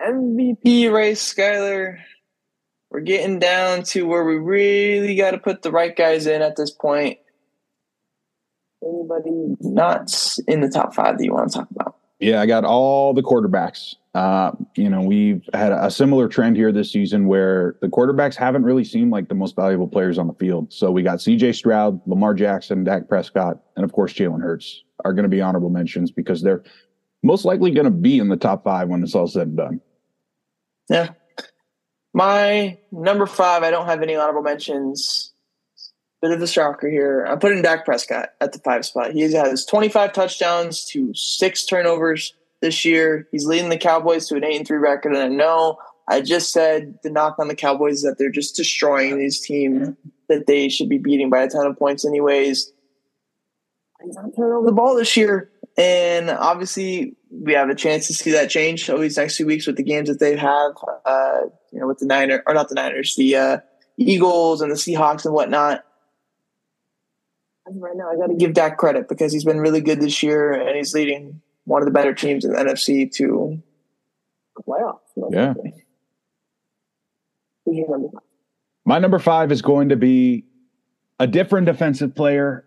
MVP 0.00 0.92
race, 0.92 1.32
Skyler. 1.32 1.98
We're 2.90 3.00
getting 3.00 3.38
down 3.38 3.82
to 3.84 4.06
where 4.06 4.24
we 4.24 4.36
really 4.36 5.14
got 5.14 5.32
to 5.32 5.38
put 5.38 5.62
the 5.62 5.70
right 5.70 5.94
guys 5.94 6.26
in 6.26 6.40
at 6.40 6.56
this 6.56 6.70
point 6.70 7.18
anybody 8.82 9.30
not 9.60 10.36
in 10.46 10.60
the 10.60 10.68
top 10.68 10.94
five 10.94 11.18
that 11.18 11.24
you 11.24 11.32
want 11.32 11.50
to 11.50 11.58
talk 11.58 11.70
about? 11.70 11.96
Yeah, 12.20 12.40
I 12.40 12.46
got 12.46 12.64
all 12.64 13.14
the 13.14 13.22
quarterbacks. 13.22 13.94
Uh, 14.18 14.50
you 14.74 14.90
know, 14.90 15.00
we've 15.00 15.48
had 15.54 15.70
a 15.70 15.88
similar 15.88 16.26
trend 16.26 16.56
here 16.56 16.72
this 16.72 16.90
season 16.90 17.28
where 17.28 17.76
the 17.80 17.86
quarterbacks 17.86 18.34
haven't 18.34 18.64
really 18.64 18.82
seemed 18.82 19.12
like 19.12 19.28
the 19.28 19.34
most 19.36 19.54
valuable 19.54 19.86
players 19.86 20.18
on 20.18 20.26
the 20.26 20.34
field. 20.34 20.72
So 20.72 20.90
we 20.90 21.04
got 21.04 21.18
CJ 21.18 21.54
Stroud, 21.54 22.00
Lamar 22.04 22.34
Jackson, 22.34 22.82
Dak 22.82 23.08
Prescott, 23.08 23.60
and 23.76 23.84
of 23.84 23.92
course 23.92 24.12
Jalen 24.12 24.42
Hurts 24.42 24.82
are 25.04 25.12
going 25.12 25.22
to 25.22 25.28
be 25.28 25.40
honorable 25.40 25.70
mentions 25.70 26.10
because 26.10 26.42
they're 26.42 26.64
most 27.22 27.44
likely 27.44 27.70
going 27.70 27.84
to 27.84 27.92
be 27.92 28.18
in 28.18 28.28
the 28.28 28.36
top 28.36 28.64
five 28.64 28.88
when 28.88 29.04
it's 29.04 29.14
all 29.14 29.28
said 29.28 29.46
and 29.46 29.56
done. 29.56 29.80
Yeah. 30.90 31.10
My 32.12 32.76
number 32.90 33.26
five, 33.26 33.62
I 33.62 33.70
don't 33.70 33.86
have 33.86 34.02
any 34.02 34.16
honorable 34.16 34.42
mentions 34.42 35.32
bit 36.20 36.32
of 36.32 36.42
a 36.42 36.46
shocker 36.48 36.90
here. 36.90 37.24
I'm 37.24 37.38
putting 37.38 37.62
Dak 37.62 37.84
Prescott 37.84 38.30
at 38.40 38.52
the 38.52 38.58
five 38.58 38.84
spot. 38.84 39.12
He 39.12 39.20
has 39.32 39.64
25 39.64 40.12
touchdowns 40.12 40.84
to 40.86 41.14
six 41.14 41.64
turnovers 41.64 42.34
this 42.60 42.84
year. 42.84 43.28
He's 43.32 43.46
leading 43.46 43.70
the 43.70 43.78
Cowboys 43.78 44.26
to 44.28 44.36
an 44.36 44.44
eight 44.44 44.56
and 44.56 44.66
three 44.66 44.78
record. 44.78 45.14
And 45.14 45.22
I 45.22 45.28
know 45.28 45.78
I 46.08 46.20
just 46.20 46.52
said 46.52 46.98
the 47.02 47.10
knock 47.10 47.38
on 47.38 47.48
the 47.48 47.54
Cowboys 47.54 47.96
is 47.96 48.02
that 48.02 48.16
they're 48.18 48.30
just 48.30 48.56
destroying 48.56 49.18
these 49.18 49.40
teams 49.40 49.90
that 50.28 50.46
they 50.46 50.68
should 50.68 50.88
be 50.88 50.98
beating 50.98 51.30
by 51.30 51.42
a 51.42 51.48
ton 51.48 51.66
of 51.66 51.78
points, 51.78 52.04
anyways. 52.04 52.72
He's 54.04 54.14
not 54.14 54.36
turning 54.36 54.52
over 54.52 54.66
the 54.66 54.72
ball 54.72 54.94
this 54.94 55.16
year. 55.16 55.50
And 55.76 56.30
obviously, 56.30 57.16
we 57.30 57.52
have 57.54 57.68
a 57.68 57.74
chance 57.74 58.06
to 58.08 58.14
see 58.14 58.32
that 58.32 58.50
change 58.50 58.88
over 58.90 59.02
these 59.02 59.16
next 59.16 59.36
few 59.36 59.46
weeks 59.46 59.66
with 59.66 59.76
the 59.76 59.82
games 59.82 60.08
that 60.08 60.20
they 60.20 60.36
have, 60.36 60.72
uh, 61.04 61.40
you 61.72 61.80
know, 61.80 61.86
with 61.86 61.98
the 61.98 62.06
Niners, 62.06 62.40
or 62.46 62.54
not 62.54 62.68
the 62.68 62.74
Niners, 62.74 63.14
the 63.16 63.36
uh, 63.36 63.58
Eagles 63.96 64.60
and 64.60 64.70
the 64.70 64.76
Seahawks 64.76 65.24
and 65.24 65.34
whatnot 65.34 65.84
right 67.76 67.96
now, 67.96 68.10
I 68.10 68.16
got 68.16 68.28
to 68.28 68.34
give 68.34 68.54
Dak 68.54 68.78
credit 68.78 69.08
because 69.08 69.32
he's 69.32 69.44
been 69.44 69.60
really 69.60 69.80
good 69.80 70.00
this 70.00 70.22
year 70.22 70.52
and 70.52 70.76
he's 70.76 70.94
leading 70.94 71.40
one 71.68 71.82
of 71.82 71.86
the 71.86 71.92
better 71.92 72.14
teams 72.14 72.44
in 72.44 72.52
the 72.52 72.58
NFC 72.58 73.12
to 73.16 73.62
the 74.56 74.62
playoffs. 74.62 74.98
Yeah. 75.30 75.54
My 78.86 78.98
number 78.98 79.18
five 79.18 79.52
is 79.52 79.60
going 79.60 79.90
to 79.90 79.96
be 79.96 80.46
a 81.20 81.26
different 81.26 81.66
defensive 81.66 82.14
player. 82.14 82.64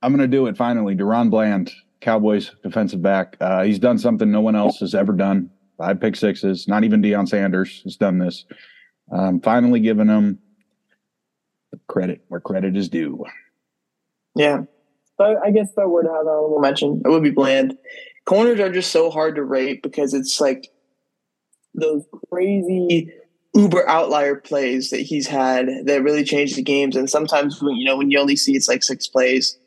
I'm 0.00 0.12
going 0.12 0.30
to 0.30 0.36
do 0.36 0.46
it 0.46 0.56
finally. 0.56 0.94
DaRon 0.94 1.30
Bland, 1.30 1.72
Cowboys 2.00 2.52
defensive 2.62 3.02
back. 3.02 3.36
Uh, 3.40 3.64
he's 3.64 3.80
done 3.80 3.98
something 3.98 4.30
no 4.30 4.40
one 4.40 4.54
else 4.54 4.78
has 4.78 4.94
ever 4.94 5.12
done. 5.12 5.50
Five 5.76 6.00
pick 6.00 6.14
sixes. 6.14 6.68
Not 6.68 6.84
even 6.84 7.02
Deion 7.02 7.28
Sanders 7.28 7.82
has 7.82 7.96
done 7.96 8.18
this. 8.18 8.44
Um, 9.10 9.40
finally 9.40 9.80
giving 9.80 10.06
him 10.06 10.38
credit 11.88 12.24
where 12.28 12.40
credit 12.40 12.76
is 12.76 12.88
due. 12.88 13.24
Yeah. 14.36 14.62
But 15.16 15.38
I 15.44 15.50
guess 15.50 15.70
if 15.72 15.78
I 15.78 15.86
were 15.86 16.04
to 16.04 16.08
have 16.08 16.20
an 16.20 16.28
honorable 16.28 16.60
mention, 16.60 17.02
it 17.04 17.08
would 17.08 17.24
be 17.24 17.30
Bland. 17.30 17.76
Corners 18.28 18.60
are 18.60 18.70
just 18.70 18.92
so 18.92 19.10
hard 19.10 19.36
to 19.36 19.42
rate 19.42 19.82
because 19.82 20.12
it's 20.12 20.38
like 20.38 20.70
those 21.72 22.04
crazy 22.30 23.10
uber 23.54 23.88
outlier 23.88 24.36
plays 24.36 24.90
that 24.90 25.00
he's 25.00 25.26
had 25.26 25.66
that 25.86 26.02
really 26.02 26.24
changed 26.24 26.56
the 26.56 26.62
games. 26.62 26.94
And 26.94 27.08
sometimes, 27.08 27.62
when, 27.62 27.76
you 27.76 27.86
know, 27.86 27.96
when 27.96 28.10
you 28.10 28.18
only 28.18 28.36
see 28.36 28.54
it's 28.54 28.68
like 28.68 28.82
six 28.82 29.08
plays, 29.08 29.58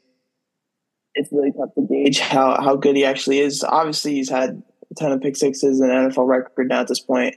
it's 1.15 1.31
really 1.31 1.51
tough 1.51 1.73
to 1.73 1.87
gauge 1.87 2.19
how, 2.19 2.61
how 2.61 2.75
good 2.75 2.95
he 2.95 3.03
actually 3.03 3.39
is. 3.39 3.63
Obviously, 3.63 4.13
he's 4.13 4.29
had 4.29 4.61
a 4.91 4.93
ton 4.93 5.11
of 5.11 5.21
pick 5.21 5.35
sixes 5.35 5.79
and 5.79 5.89
NFL 5.89 6.27
record 6.27 6.69
now 6.69 6.81
at 6.81 6.87
this 6.87 6.99
point. 6.99 7.35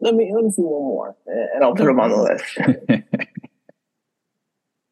Let 0.00 0.14
me 0.14 0.30
let 0.32 0.44
me 0.44 0.50
see 0.50 0.60
one 0.60 0.82
more, 0.82 1.16
and 1.26 1.64
I'll 1.64 1.74
put 1.74 1.88
him 1.88 1.98
on 1.98 2.10
the 2.10 2.22
list. 2.22 3.04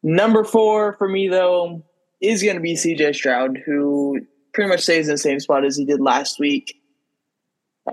Number 0.03 0.43
four 0.43 0.93
for 0.93 1.07
me, 1.07 1.27
though, 1.27 1.85
is 2.21 2.43
going 2.43 2.55
to 2.55 2.61
be 2.61 2.75
CJ 2.75 3.15
Stroud, 3.15 3.57
who 3.65 4.19
pretty 4.53 4.69
much 4.69 4.81
stays 4.81 5.07
in 5.07 5.13
the 5.13 5.17
same 5.17 5.39
spot 5.39 5.65
as 5.65 5.77
he 5.77 5.85
did 5.85 6.01
last 6.01 6.39
week. 6.39 6.81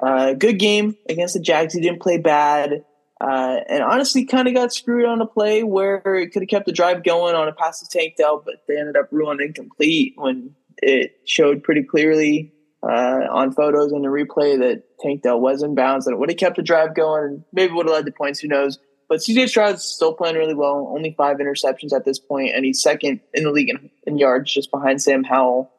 Uh, 0.01 0.33
good 0.35 0.59
game 0.59 0.97
against 1.09 1.35
the 1.35 1.41
Jags. 1.41 1.75
He 1.75 1.81
didn't 1.81 2.03
play 2.03 2.19
bad. 2.19 2.85
Uh, 3.21 3.57
and 3.69 3.83
honestly, 3.83 4.25
kind 4.25 4.49
of 4.49 4.55
got 4.55 4.73
screwed 4.73 5.07
on 5.07 5.21
a 5.21 5.27
play 5.27 5.63
where 5.63 6.03
it 6.05 6.33
could 6.33 6.43
have 6.43 6.49
kept 6.49 6.67
the 6.67 6.73
drive 6.73 7.05
going 7.05 7.35
on 7.35 7.49
a 7.49 7.53
pass 7.53 7.81
to 7.81 7.89
Tank 7.89 8.15
Dell, 8.17 8.43
but 8.45 8.57
they 8.67 8.79
ended 8.79 8.97
up 8.97 9.09
ruining 9.13 9.49
incomplete 9.49 10.15
when 10.17 10.55
it 10.83 11.21
showed 11.25 11.63
pretty 11.63 11.85
clearly 11.85 12.53
uh, 12.83 13.27
on 13.31 13.53
photos 13.53 13.93
and 13.93 14.05
the 14.05 14.09
replay 14.09 14.59
that 14.59 14.83
Tank 15.01 15.23
Dell 15.23 15.41
was 15.41 15.63
in 15.63 15.75
bounds 15.75 16.07
and 16.07 16.15
it 16.15 16.19
would 16.19 16.29
have 16.29 16.39
kept 16.39 16.57
the 16.57 16.63
drive 16.63 16.95
going 16.95 17.25
and 17.25 17.45
maybe 17.53 17.73
would 17.73 17.87
have 17.87 17.95
led 17.95 18.07
to 18.07 18.13
points. 18.13 18.41
Who 18.41 18.49
knows? 18.49 18.79
But 19.09 19.21
CJ 19.21 19.49
Stroud's 19.49 19.85
still 19.85 20.15
playing 20.15 20.37
really 20.37 20.55
well. 20.55 20.93
Only 20.95 21.15
five 21.17 21.37
interceptions 21.39 21.93
at 21.93 22.05
this 22.05 22.19
point, 22.19 22.55
and 22.55 22.65
he's 22.65 22.83
second 22.83 23.21
in 23.35 23.45
the 23.45 23.51
league 23.51 23.69
in, 23.69 23.91
in 24.07 24.19
yards, 24.19 24.53
just 24.53 24.71
behind 24.71 25.03
Sam 25.03 25.25
Howell, 25.25 25.71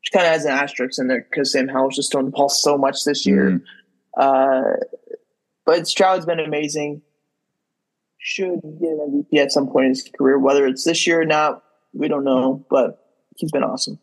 which 0.00 0.12
kind 0.12 0.26
of 0.26 0.32
has 0.32 0.44
an 0.44 0.52
asterisk 0.52 1.00
in 1.00 1.08
there 1.08 1.26
because 1.28 1.52
Sam 1.52 1.68
Howell's 1.68 1.96
just 1.96 2.12
throwing 2.12 2.26
the 2.26 2.32
ball 2.32 2.48
so 2.48 2.78
much 2.78 3.04
this 3.04 3.26
year. 3.26 3.50
Mm. 3.50 3.62
Uh, 4.16 4.76
but 5.64 5.88
Stroud's 5.88 6.26
been 6.26 6.40
amazing. 6.40 7.02
Should 8.18 8.60
get 8.62 8.90
an 8.90 9.24
MVP 9.32 9.38
at 9.38 9.50
some 9.50 9.66
point 9.66 9.86
in 9.86 9.90
his 9.90 10.10
career, 10.16 10.38
whether 10.38 10.66
it's 10.66 10.84
this 10.84 11.06
year 11.06 11.20
or 11.22 11.26
not, 11.26 11.64
we 11.92 12.06
don't 12.06 12.24
know. 12.24 12.64
But 12.70 13.04
he's 13.36 13.50
been 13.50 13.64
awesome. 13.64 13.98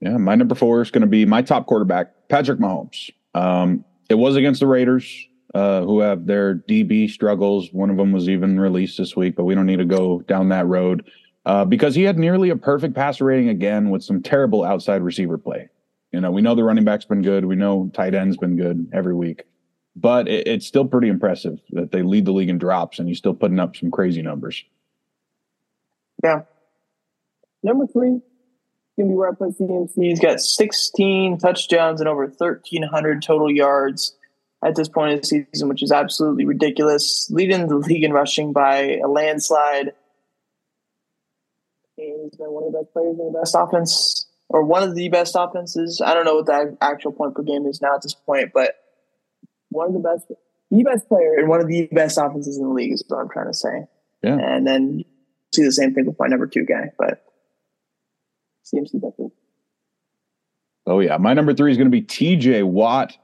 Yeah, 0.00 0.16
my 0.16 0.34
number 0.34 0.56
four 0.56 0.82
is 0.82 0.90
going 0.90 1.02
to 1.02 1.06
be 1.06 1.24
my 1.24 1.42
top 1.42 1.66
quarterback, 1.66 2.28
Patrick 2.28 2.58
Mahomes. 2.58 3.10
Um, 3.34 3.84
it 4.08 4.14
was 4.14 4.34
against 4.34 4.58
the 4.58 4.66
Raiders, 4.66 5.28
uh, 5.54 5.82
who 5.82 6.00
have 6.00 6.26
their 6.26 6.54
DB 6.54 7.10
struggles. 7.10 7.72
One 7.72 7.90
of 7.90 7.96
them 7.96 8.12
was 8.12 8.28
even 8.28 8.58
released 8.58 8.98
this 8.98 9.14
week, 9.16 9.36
but 9.36 9.44
we 9.44 9.54
don't 9.54 9.66
need 9.66 9.78
to 9.78 9.84
go 9.84 10.20
down 10.20 10.48
that 10.48 10.66
road 10.66 11.10
uh, 11.44 11.64
because 11.64 11.94
he 11.94 12.02
had 12.02 12.18
nearly 12.18 12.50
a 12.50 12.56
perfect 12.56 12.94
passer 12.94 13.24
rating 13.24 13.48
again 13.48 13.90
with 13.90 14.02
some 14.02 14.22
terrible 14.22 14.64
outside 14.64 15.02
receiver 15.02 15.38
play. 15.38 15.68
You 16.12 16.20
know, 16.20 16.30
we 16.30 16.42
know 16.42 16.54
the 16.54 16.64
running 16.64 16.84
back's 16.84 17.04
been 17.04 17.22
good. 17.22 17.44
We 17.44 17.56
know 17.56 17.90
tight 17.94 18.14
end's 18.14 18.36
been 18.36 18.56
good 18.56 18.88
every 18.92 19.14
week, 19.14 19.44
but 19.96 20.28
it, 20.28 20.46
it's 20.46 20.66
still 20.66 20.84
pretty 20.84 21.08
impressive 21.08 21.58
that 21.70 21.90
they 21.90 22.02
lead 22.02 22.26
the 22.26 22.32
league 22.32 22.50
in 22.50 22.58
drops 22.58 22.98
and 22.98 23.08
he's 23.08 23.18
still 23.18 23.34
putting 23.34 23.58
up 23.58 23.76
some 23.76 23.90
crazy 23.90 24.22
numbers. 24.22 24.64
Yeah. 26.22 26.42
Number 27.62 27.86
three, 27.86 28.20
gonna 28.98 29.08
be 29.08 29.14
where 29.14 29.30
I 29.30 29.34
put 29.34 29.58
CMC. 29.58 29.92
He's 29.96 30.20
got 30.20 30.40
16 30.40 31.38
touchdowns 31.38 32.00
and 32.00 32.08
over 32.08 32.26
1,300 32.26 33.22
total 33.22 33.50
yards 33.50 34.16
at 34.64 34.76
this 34.76 34.88
point 34.88 35.12
in 35.12 35.20
the 35.20 35.26
season, 35.26 35.68
which 35.68 35.82
is 35.82 35.90
absolutely 35.90 36.44
ridiculous. 36.44 37.28
Leading 37.30 37.66
the 37.66 37.76
league 37.76 38.04
in 38.04 38.12
rushing 38.12 38.52
by 38.52 38.98
a 39.04 39.08
landslide. 39.08 39.92
He's 41.96 42.36
been 42.36 42.50
one 42.50 42.64
of 42.64 42.72
the 42.72 42.78
best 42.78 42.92
players 42.92 43.18
in 43.18 43.32
the 43.32 43.38
best 43.38 43.54
offense 43.58 44.26
or 44.48 44.62
one 44.62 44.82
of 44.82 44.94
the 44.94 45.08
best 45.08 45.34
offenses. 45.38 46.00
I 46.04 46.14
don't 46.14 46.24
know 46.24 46.36
what 46.36 46.46
the 46.46 46.76
actual 46.80 47.12
point 47.12 47.34
per 47.34 47.42
game 47.42 47.66
is 47.66 47.80
now 47.80 47.94
at 47.94 48.02
this 48.02 48.14
point, 48.14 48.52
but 48.54 48.76
one 49.70 49.88
of 49.88 49.94
the 49.94 50.00
best, 50.00 50.26
the 50.70 50.82
best 50.82 51.08
player 51.08 51.34
and 51.38 51.48
one 51.48 51.60
of 51.60 51.68
the 51.68 51.88
best 51.92 52.18
offenses 52.18 52.56
in 52.56 52.64
the 52.64 52.72
league 52.72 52.92
is 52.92 53.04
what 53.08 53.18
I'm 53.18 53.28
trying 53.28 53.48
to 53.48 53.54
say. 53.54 53.86
Yeah. 54.22 54.38
And 54.38 54.66
then 54.66 55.04
see 55.52 55.64
the 55.64 55.72
same 55.72 55.94
thing 55.94 56.06
with 56.06 56.18
my 56.18 56.28
number 56.28 56.46
two 56.46 56.64
guy, 56.64 56.92
but 56.98 57.24
CMC 58.64 58.92
definitely. 58.94 59.32
Oh 60.86 61.00
yeah, 61.00 61.16
my 61.16 61.34
number 61.34 61.54
three 61.54 61.70
is 61.70 61.76
going 61.76 61.86
to 61.86 61.92
be 61.92 62.02
T.J. 62.02 62.62
Watt 62.64 63.16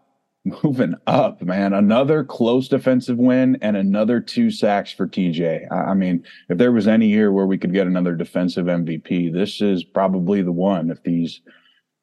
moving 0.63 0.95
up, 1.07 1.43
man. 1.43 1.73
Another 1.73 2.25
close 2.25 2.69
defensive 2.69 3.19
win 3.19 3.59
and 3.63 3.77
another 3.77 4.21
two 4.21 4.51
sacks 4.51 4.93
for 4.93 5.07
TJ. 5.07 5.71
I 5.73 5.95
mean, 5.95 6.25
if 6.49 6.59
there 6.59 6.73
was 6.73 6.89
any 6.89 7.07
year 7.09 7.33
where 7.33 7.47
we 7.47 7.59
could 7.59 7.73
get 7.73 7.87
another 7.87 8.15
defensive 8.15 8.67
MVP, 8.67 9.33
this 9.33 9.61
is 9.61 9.85
probably 9.85 10.43
the 10.43 10.53
one 10.53 10.91
if 10.91 11.03
these 11.03 11.41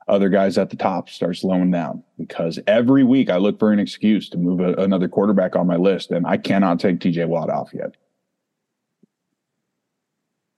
other 0.08 0.30
guys 0.30 0.58
at 0.58 0.70
the 0.70 0.76
top 0.76 1.10
start 1.10 1.36
slowing 1.36 1.72
down 1.72 2.04
because 2.18 2.60
every 2.68 3.04
week 3.04 3.30
I 3.30 3.38
look 3.38 3.58
for 3.58 3.72
an 3.72 3.80
excuse 3.80 4.30
to 4.30 4.38
move 4.38 4.60
a, 4.60 4.74
another 4.74 5.08
quarterback 5.08 5.56
on 5.56 5.66
my 5.66 5.78
list 5.78 6.12
and 6.12 6.28
I 6.28 6.38
cannot 6.38 6.80
take 6.80 7.00
TJ 7.00 7.28
Watt 7.28 7.50
off 7.50 7.72
yet. 7.74 7.96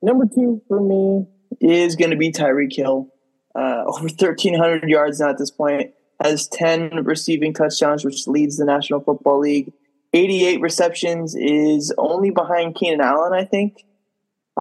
Number 0.02 0.26
two 0.26 0.62
for 0.68 0.82
me 0.82 1.26
is 1.62 1.96
going 1.96 2.12
to 2.12 2.18
be 2.18 2.32
Tyreek 2.32 2.76
Hill. 2.76 3.10
Uh, 3.56 3.84
over 3.88 4.02
1,300 4.02 4.88
yards 4.88 5.20
now 5.20 5.30
at 5.30 5.38
this 5.38 5.50
point 5.50 5.92
has 6.24 6.48
10 6.48 7.04
receiving 7.04 7.54
touchdowns, 7.54 8.04
which 8.04 8.28
leads 8.28 8.58
the 8.58 8.66
National 8.66 9.02
Football 9.02 9.40
League. 9.40 9.72
88 10.14 10.62
receptions 10.62 11.36
is 11.36 11.94
only 11.98 12.32
behind 12.32 12.76
Keenan 12.76 13.02
Allen, 13.02 13.34
I 13.34 13.44
think. 13.44 13.86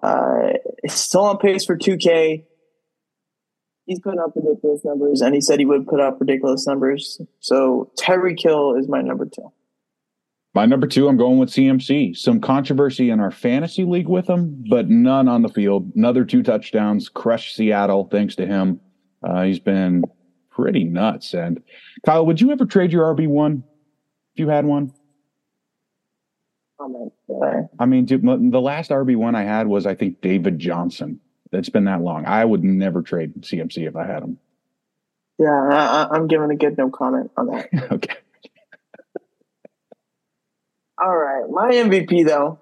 Uh, 0.03 0.53
still 0.87 1.23
on 1.23 1.37
pace 1.37 1.65
for 1.65 1.75
2K. 1.75 2.43
He's 3.85 3.99
putting 4.01 4.19
up 4.19 4.33
ridiculous 4.35 4.83
numbers, 4.83 5.21
and 5.21 5.33
he 5.33 5.41
said 5.41 5.59
he 5.59 5.65
would 5.65 5.87
put 5.87 6.01
up 6.01 6.19
ridiculous 6.19 6.67
numbers. 6.67 7.21
So 7.39 7.91
Tyreek 7.97 8.41
Hill 8.41 8.75
is 8.75 8.89
my 8.89 9.01
number 9.01 9.25
two. 9.25 9.51
My 10.53 10.65
number 10.65 10.87
two, 10.87 11.07
I'm 11.07 11.17
going 11.17 11.37
with 11.37 11.49
CMC. 11.49 12.17
Some 12.17 12.41
controversy 12.41 13.09
in 13.09 13.19
our 13.19 13.31
fantasy 13.31 13.85
league 13.85 14.09
with 14.09 14.27
him, 14.27 14.65
but 14.69 14.89
none 14.89 15.27
on 15.27 15.41
the 15.41 15.49
field. 15.49 15.91
Another 15.95 16.25
two 16.25 16.43
touchdowns, 16.43 17.09
crushed 17.09 17.55
Seattle 17.55 18.05
thanks 18.05 18.35
to 18.35 18.45
him. 18.45 18.81
Uh, 19.23 19.43
he's 19.43 19.59
been 19.59 20.03
pretty 20.57 20.83
nuts. 20.83 21.33
And 21.33 21.61
Kyle, 22.05 22.25
would 22.25 22.41
you 22.41 22.51
ever 22.51 22.65
trade 22.65 22.91
your 22.91 23.05
RB 23.15 23.27
one 23.27 23.63
if 24.33 24.39
you 24.39 24.49
had 24.49 24.65
one? 24.65 24.91
I 27.79 27.85
mean, 27.85 28.05
dude, 28.05 28.23
the 28.23 28.61
last 28.61 28.89
RB 28.91 29.15
one 29.15 29.35
I 29.35 29.43
had 29.43 29.67
was 29.67 29.85
I 29.85 29.95
think 29.95 30.21
David 30.21 30.59
Johnson. 30.59 31.19
It's 31.51 31.69
been 31.69 31.85
that 31.85 32.01
long. 32.01 32.25
I 32.25 32.43
would 32.43 32.63
never 32.63 33.01
trade 33.01 33.33
CMC 33.41 33.87
if 33.87 33.95
I 33.95 34.05
had 34.05 34.23
him. 34.23 34.37
Yeah, 35.39 36.07
I, 36.11 36.15
am 36.15 36.27
giving 36.27 36.49
a 36.49 36.55
good 36.55 36.77
no 36.77 36.89
comment 36.89 37.31
on 37.37 37.47
that. 37.47 37.69
okay. 37.91 38.15
All 40.99 41.15
right, 41.15 41.43
my 41.49 41.71
MVP 41.71 42.25
though, 42.25 42.59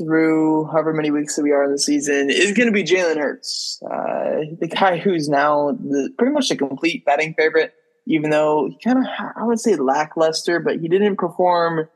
through 0.00 0.66
however 0.66 0.92
many 0.92 1.10
weeks 1.10 1.36
that 1.36 1.42
we 1.42 1.52
are 1.52 1.64
in 1.64 1.72
the 1.72 1.78
season 1.78 2.30
is 2.30 2.52
going 2.52 2.66
to 2.66 2.72
be 2.72 2.82
Jalen 2.82 3.16
Hurts, 3.16 3.80
uh, 3.84 4.40
the 4.58 4.68
guy 4.68 4.96
who's 4.96 5.28
now 5.28 5.72
the, 5.72 6.10
pretty 6.16 6.32
much 6.32 6.50
a 6.50 6.56
complete 6.56 7.04
betting 7.04 7.34
favorite. 7.34 7.74
Even 8.06 8.30
though 8.30 8.68
he 8.68 8.78
kind 8.82 8.98
of, 8.98 9.04
I 9.36 9.44
would 9.44 9.60
say, 9.60 9.76
lackluster, 9.76 10.58
but 10.58 10.80
he 10.80 10.88
didn't 10.88 11.16
perform 11.16 11.86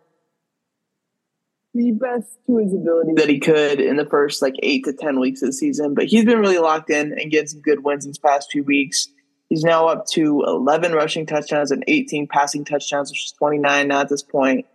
the 1.72 1.90
best 1.92 2.38
to 2.46 2.58
his 2.58 2.72
ability 2.72 3.14
that 3.16 3.28
he 3.28 3.40
could 3.40 3.80
in 3.80 3.96
the 3.96 4.06
first 4.06 4.40
like 4.40 4.54
eight 4.62 4.84
to 4.84 4.92
ten 4.92 5.18
weeks 5.18 5.42
of 5.42 5.48
the 5.48 5.52
season. 5.52 5.94
But 5.94 6.04
he's 6.04 6.24
been 6.24 6.38
really 6.38 6.58
locked 6.58 6.90
in 6.90 7.18
and 7.18 7.30
getting 7.32 7.48
some 7.48 7.62
good 7.62 7.82
wins 7.82 8.04
these 8.04 8.18
past 8.18 8.52
few 8.52 8.62
weeks. 8.62 9.08
He's 9.48 9.64
now 9.64 9.88
up 9.88 10.06
to 10.12 10.44
11 10.46 10.92
rushing 10.92 11.26
touchdowns 11.26 11.70
and 11.70 11.84
18 11.86 12.28
passing 12.28 12.64
touchdowns, 12.64 13.10
which 13.10 13.26
is 13.26 13.32
29 13.32 13.88
now 13.88 14.00
at 14.00 14.08
this 14.08 14.22
point. 14.22 14.66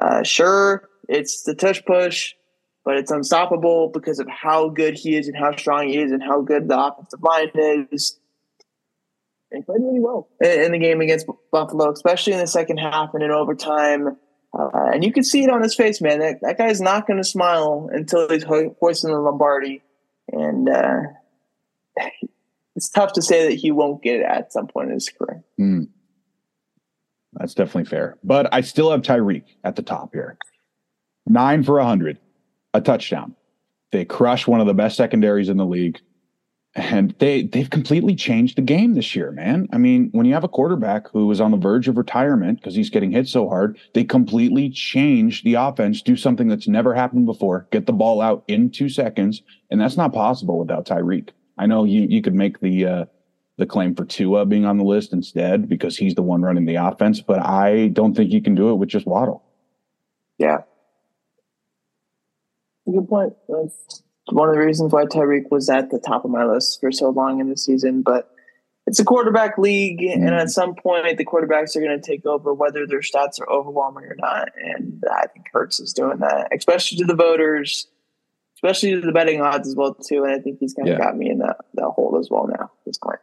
Uh, 0.00 0.22
sure, 0.22 0.88
it's 1.08 1.42
the 1.42 1.54
touch 1.54 1.84
push 1.84 2.34
but 2.84 2.96
it's 2.96 3.10
unstoppable 3.10 3.88
because 3.88 4.18
of 4.18 4.28
how 4.28 4.68
good 4.68 4.94
he 4.94 5.16
is 5.16 5.28
and 5.28 5.36
how 5.36 5.54
strong 5.54 5.88
he 5.88 5.98
is 5.98 6.10
and 6.10 6.22
how 6.22 6.40
good 6.40 6.68
the 6.68 6.78
offensive 6.78 7.22
line 7.22 7.50
is. 7.54 8.18
And 9.50 9.64
played 9.66 9.82
really 9.82 10.00
well 10.00 10.28
in 10.40 10.72
the 10.72 10.78
game 10.78 11.00
against 11.00 11.26
Buffalo, 11.50 11.92
especially 11.92 12.32
in 12.32 12.38
the 12.38 12.46
second 12.46 12.78
half 12.78 13.12
and 13.12 13.22
in 13.22 13.30
overtime. 13.30 14.16
Uh, 14.58 14.90
and 14.92 15.04
you 15.04 15.12
can 15.12 15.22
see 15.22 15.44
it 15.44 15.50
on 15.50 15.62
his 15.62 15.74
face, 15.74 16.00
man. 16.00 16.20
That, 16.20 16.40
that 16.42 16.58
guy's 16.58 16.80
not 16.80 17.06
going 17.06 17.18
to 17.18 17.24
smile 17.24 17.88
until 17.92 18.28
he's 18.28 18.44
hoisting 18.44 19.10
the 19.10 19.18
Lombardi. 19.18 19.82
And 20.28 20.68
uh, 20.68 21.02
it's 22.76 22.88
tough 22.88 23.12
to 23.14 23.22
say 23.22 23.48
that 23.48 23.54
he 23.54 23.70
won't 23.70 24.02
get 24.02 24.20
it 24.20 24.26
at 24.26 24.52
some 24.52 24.66
point 24.66 24.88
in 24.88 24.94
his 24.94 25.10
career. 25.10 25.44
Mm. 25.60 25.88
That's 27.34 27.54
definitely 27.54 27.88
fair. 27.88 28.18
But 28.24 28.52
I 28.52 28.62
still 28.62 28.90
have 28.90 29.02
Tyreek 29.02 29.44
at 29.64 29.76
the 29.76 29.82
top 29.82 30.12
here. 30.12 30.38
Nine 31.26 31.62
for 31.62 31.78
a 31.78 31.82
100 31.82 32.18
a 32.74 32.80
touchdown. 32.80 33.34
They 33.90 34.04
crush 34.04 34.46
one 34.46 34.60
of 34.60 34.66
the 34.66 34.74
best 34.74 34.96
secondaries 34.96 35.48
in 35.48 35.56
the 35.56 35.66
league. 35.66 36.00
And 36.74 37.14
they 37.18 37.42
they've 37.42 37.68
completely 37.68 38.14
changed 38.14 38.56
the 38.56 38.62
game 38.62 38.94
this 38.94 39.14
year, 39.14 39.30
man. 39.30 39.68
I 39.74 39.76
mean, 39.76 40.08
when 40.12 40.24
you 40.24 40.32
have 40.32 40.44
a 40.44 40.48
quarterback 40.48 41.06
who 41.10 41.30
is 41.30 41.38
on 41.38 41.50
the 41.50 41.58
verge 41.58 41.86
of 41.86 41.98
retirement 41.98 42.60
because 42.60 42.74
he's 42.74 42.88
getting 42.88 43.10
hit 43.10 43.28
so 43.28 43.46
hard, 43.46 43.78
they 43.92 44.04
completely 44.04 44.70
change 44.70 45.42
the 45.42 45.54
offense, 45.54 46.00
do 46.00 46.16
something 46.16 46.48
that's 46.48 46.66
never 46.66 46.94
happened 46.94 47.26
before, 47.26 47.68
get 47.72 47.84
the 47.84 47.92
ball 47.92 48.22
out 48.22 48.42
in 48.48 48.70
two 48.70 48.88
seconds, 48.88 49.42
and 49.70 49.78
that's 49.78 49.98
not 49.98 50.14
possible 50.14 50.58
without 50.58 50.86
Tyreek. 50.86 51.28
I 51.58 51.66
know 51.66 51.84
you 51.84 52.06
you 52.08 52.22
could 52.22 52.34
make 52.34 52.60
the 52.60 52.86
uh, 52.86 53.04
the 53.58 53.66
claim 53.66 53.94
for 53.94 54.06
Tua 54.06 54.46
being 54.46 54.64
on 54.64 54.78
the 54.78 54.84
list 54.84 55.12
instead 55.12 55.68
because 55.68 55.98
he's 55.98 56.14
the 56.14 56.22
one 56.22 56.40
running 56.40 56.64
the 56.64 56.76
offense, 56.76 57.20
but 57.20 57.38
I 57.38 57.88
don't 57.88 58.14
think 58.14 58.32
you 58.32 58.40
can 58.40 58.54
do 58.54 58.70
it 58.70 58.76
with 58.76 58.88
just 58.88 59.06
Waddle. 59.06 59.44
Yeah, 60.38 60.62
good 62.90 63.08
point. 63.08 63.34
That's 63.48 64.02
one 64.30 64.48
of 64.48 64.54
the 64.54 64.60
reasons 64.60 64.92
why 64.92 65.04
Tyreek 65.04 65.50
was 65.50 65.68
at 65.68 65.90
the 65.90 65.98
top 65.98 66.24
of 66.24 66.30
my 66.30 66.44
list 66.44 66.80
for 66.80 66.92
so 66.92 67.10
long 67.10 67.40
in 67.40 67.48
the 67.48 67.56
season. 67.56 68.02
But 68.02 68.30
it's 68.86 68.98
a 68.98 69.04
quarterback 69.04 69.58
league, 69.58 70.00
mm-hmm. 70.00 70.26
and 70.26 70.34
at 70.34 70.50
some 70.50 70.74
point, 70.74 71.16
the 71.16 71.24
quarterbacks 71.24 71.76
are 71.76 71.80
going 71.80 72.00
to 72.00 72.04
take 72.04 72.26
over, 72.26 72.52
whether 72.52 72.86
their 72.86 73.00
stats 73.00 73.40
are 73.40 73.48
overwhelming 73.48 74.04
or 74.04 74.16
not. 74.18 74.48
And 74.56 75.02
I 75.10 75.26
think 75.26 75.46
Hurts 75.52 75.78
is 75.80 75.92
doing 75.92 76.18
that, 76.18 76.48
especially 76.56 76.98
to 76.98 77.04
the 77.04 77.14
voters, 77.14 77.86
especially 78.56 78.92
to 78.92 79.00
the 79.00 79.12
betting 79.12 79.40
odds 79.40 79.68
as 79.68 79.76
well 79.76 79.94
too. 79.94 80.24
And 80.24 80.32
I 80.32 80.40
think 80.40 80.58
he's 80.58 80.74
kind 80.74 80.88
of 80.88 80.98
yeah. 80.98 81.04
got 81.04 81.16
me 81.16 81.30
in 81.30 81.38
that 81.38 81.58
that 81.74 81.90
hole 81.90 82.18
as 82.18 82.28
well 82.30 82.46
now. 82.48 82.64
At 82.64 82.84
this 82.84 82.98
point. 82.98 83.20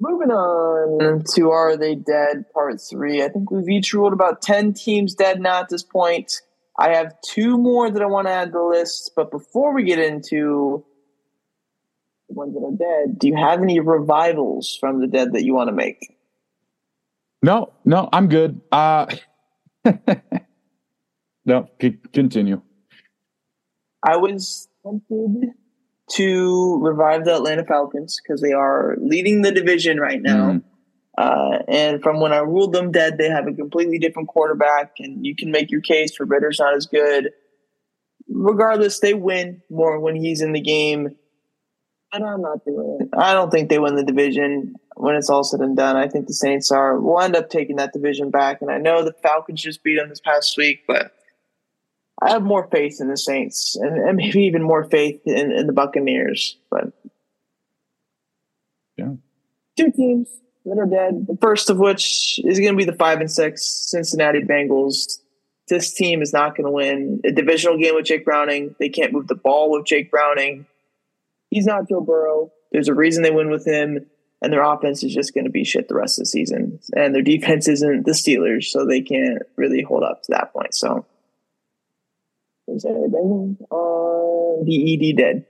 Moving 0.00 0.32
on 0.32 1.22
to 1.34 1.50
Are 1.50 1.76
They 1.76 1.94
Dead 1.94 2.46
Part 2.52 2.80
3. 2.80 3.22
I 3.22 3.28
think 3.28 3.52
we've 3.52 3.68
each 3.68 3.92
ruled 3.92 4.12
about 4.12 4.42
10 4.42 4.72
teams 4.72 5.14
dead 5.14 5.40
now 5.40 5.60
at 5.60 5.68
this 5.68 5.84
point. 5.84 6.40
I 6.78 6.94
have 6.94 7.14
two 7.22 7.58
more 7.58 7.90
that 7.90 8.02
I 8.02 8.06
want 8.06 8.26
to 8.26 8.32
add 8.32 8.46
to 8.46 8.52
the 8.52 8.62
list, 8.62 9.12
but 9.14 9.30
before 9.30 9.74
we 9.74 9.84
get 9.84 9.98
into 9.98 10.84
the 12.28 12.34
ones 12.34 12.54
that 12.54 12.60
are 12.60 13.06
dead, 13.06 13.18
do 13.18 13.28
you 13.28 13.36
have 13.36 13.62
any 13.62 13.78
revivals 13.80 14.76
from 14.80 15.00
the 15.00 15.06
dead 15.06 15.32
that 15.32 15.44
you 15.44 15.54
want 15.54 15.68
to 15.68 15.74
make? 15.74 16.16
No, 17.42 17.72
no, 17.84 18.08
I'm 18.12 18.28
good. 18.28 18.60
Uh 18.70 19.06
No, 21.44 21.68
c- 21.80 21.98
continue. 22.12 22.62
I 24.04 24.16
was 24.16 24.68
tempted 24.84 25.50
to 26.12 26.78
revive 26.82 27.24
the 27.24 27.34
Atlanta 27.34 27.64
Falcons 27.64 28.20
because 28.22 28.40
they 28.40 28.52
are 28.52 28.96
leading 29.00 29.42
the 29.42 29.52
division 29.52 29.98
right 29.98 30.20
now. 30.20 30.52
Mm. 30.52 30.62
Uh, 31.22 31.62
and 31.68 32.02
from 32.02 32.18
when 32.18 32.32
I 32.32 32.38
ruled 32.38 32.72
them 32.72 32.90
dead, 32.90 33.16
they 33.16 33.28
have 33.28 33.46
a 33.46 33.52
completely 33.52 34.00
different 34.00 34.26
quarterback, 34.26 34.94
and 34.98 35.24
you 35.24 35.36
can 35.36 35.52
make 35.52 35.70
your 35.70 35.80
case 35.80 36.16
for 36.16 36.26
Ridder's 36.26 36.58
not 36.58 36.74
as 36.74 36.86
good. 36.86 37.30
Regardless, 38.28 38.98
they 38.98 39.14
win 39.14 39.62
more 39.70 40.00
when 40.00 40.16
he's 40.16 40.40
in 40.40 40.52
the 40.52 40.60
game. 40.60 41.14
And 42.12 42.24
I'm 42.24 42.42
not 42.42 42.64
doing 42.64 42.98
it. 43.00 43.08
I 43.16 43.34
don't 43.34 43.50
think 43.50 43.70
they 43.70 43.78
win 43.78 43.94
the 43.94 44.02
division 44.02 44.74
when 44.96 45.14
it's 45.14 45.30
all 45.30 45.44
said 45.44 45.60
and 45.60 45.76
done. 45.76 45.96
I 45.96 46.08
think 46.08 46.26
the 46.26 46.34
Saints 46.34 46.72
are 46.72 46.98
will 46.98 47.20
end 47.20 47.36
up 47.36 47.50
taking 47.50 47.76
that 47.76 47.92
division 47.92 48.30
back. 48.30 48.60
And 48.60 48.70
I 48.70 48.78
know 48.78 49.04
the 49.04 49.14
Falcons 49.22 49.62
just 49.62 49.84
beat 49.84 49.98
them 49.98 50.08
this 50.08 50.20
past 50.20 50.56
week, 50.58 50.82
but 50.88 51.12
I 52.20 52.30
have 52.30 52.42
more 52.42 52.66
faith 52.66 53.00
in 53.00 53.08
the 53.08 53.16
Saints 53.16 53.76
and, 53.76 53.96
and 53.96 54.16
maybe 54.16 54.40
even 54.40 54.62
more 54.64 54.82
faith 54.82 55.20
in, 55.24 55.52
in, 55.52 55.68
the 55.68 55.72
Buccaneers. 55.72 56.58
But 56.68 56.92
yeah, 58.96 59.14
two 59.76 59.92
teams 59.92 60.28
that 60.64 60.78
are 60.78 60.86
dead. 60.86 61.26
The 61.26 61.36
first 61.40 61.70
of 61.70 61.78
which 61.78 62.40
is 62.44 62.58
going 62.58 62.72
to 62.72 62.76
be 62.76 62.84
the 62.84 62.96
five 62.96 63.20
and 63.20 63.30
six 63.30 63.62
Cincinnati 63.90 64.40
Bengals. 64.40 65.18
This 65.68 65.94
team 65.94 66.22
is 66.22 66.32
not 66.32 66.56
going 66.56 66.66
to 66.66 66.70
win 66.70 67.20
a 67.24 67.32
divisional 67.32 67.78
game 67.78 67.94
with 67.94 68.04
Jake 68.04 68.24
Browning. 68.24 68.74
They 68.78 68.88
can't 68.88 69.12
move 69.12 69.28
the 69.28 69.34
ball 69.34 69.70
with 69.70 69.86
Jake 69.86 70.10
Browning. 70.10 70.66
He's 71.50 71.66
not 71.66 71.88
Joe 71.88 72.00
Burrow. 72.00 72.50
There's 72.72 72.88
a 72.88 72.94
reason 72.94 73.22
they 73.22 73.30
win 73.30 73.50
with 73.50 73.66
him, 73.66 74.06
and 74.40 74.52
their 74.52 74.62
offense 74.62 75.02
is 75.04 75.14
just 75.14 75.34
going 75.34 75.44
to 75.44 75.50
be 75.50 75.64
shit 75.64 75.88
the 75.88 75.94
rest 75.94 76.18
of 76.18 76.22
the 76.22 76.26
season. 76.26 76.80
And 76.94 77.14
their 77.14 77.22
defense 77.22 77.68
isn't 77.68 78.06
the 78.06 78.12
Steelers, 78.12 78.64
so 78.64 78.86
they 78.86 79.02
can't 79.02 79.42
really 79.56 79.82
hold 79.82 80.02
up 80.02 80.22
to 80.22 80.32
that 80.32 80.52
point. 80.52 80.74
So 80.74 81.06
uh, 83.70 84.64
the 84.64 85.10
ED 85.10 85.16
dead. 85.16 85.46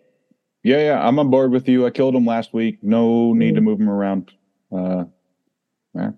Yeah, 0.65 0.79
yeah, 0.79 1.07
I'm 1.07 1.19
on 1.19 1.31
board 1.31 1.51
with 1.51 1.69
you. 1.69 1.87
I 1.87 1.91
killed 1.91 2.15
him 2.15 2.25
last 2.27 2.53
week. 2.55 2.79
No 2.83 3.33
need 3.33 3.57
to 3.57 3.61
move 3.61 3.81
him 3.81 3.89
around. 3.89 4.33
Uh, 4.75 5.05
yeah, 5.95 6.11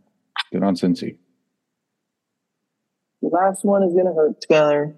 get 0.53 0.63
on 0.63 0.77
Cincy. 0.77 1.19
The 3.23 3.29
last 3.29 3.65
one 3.65 3.83
is 3.83 3.95
gonna 3.95 4.15
hurt 4.15 4.45
Skyler. 4.49 4.95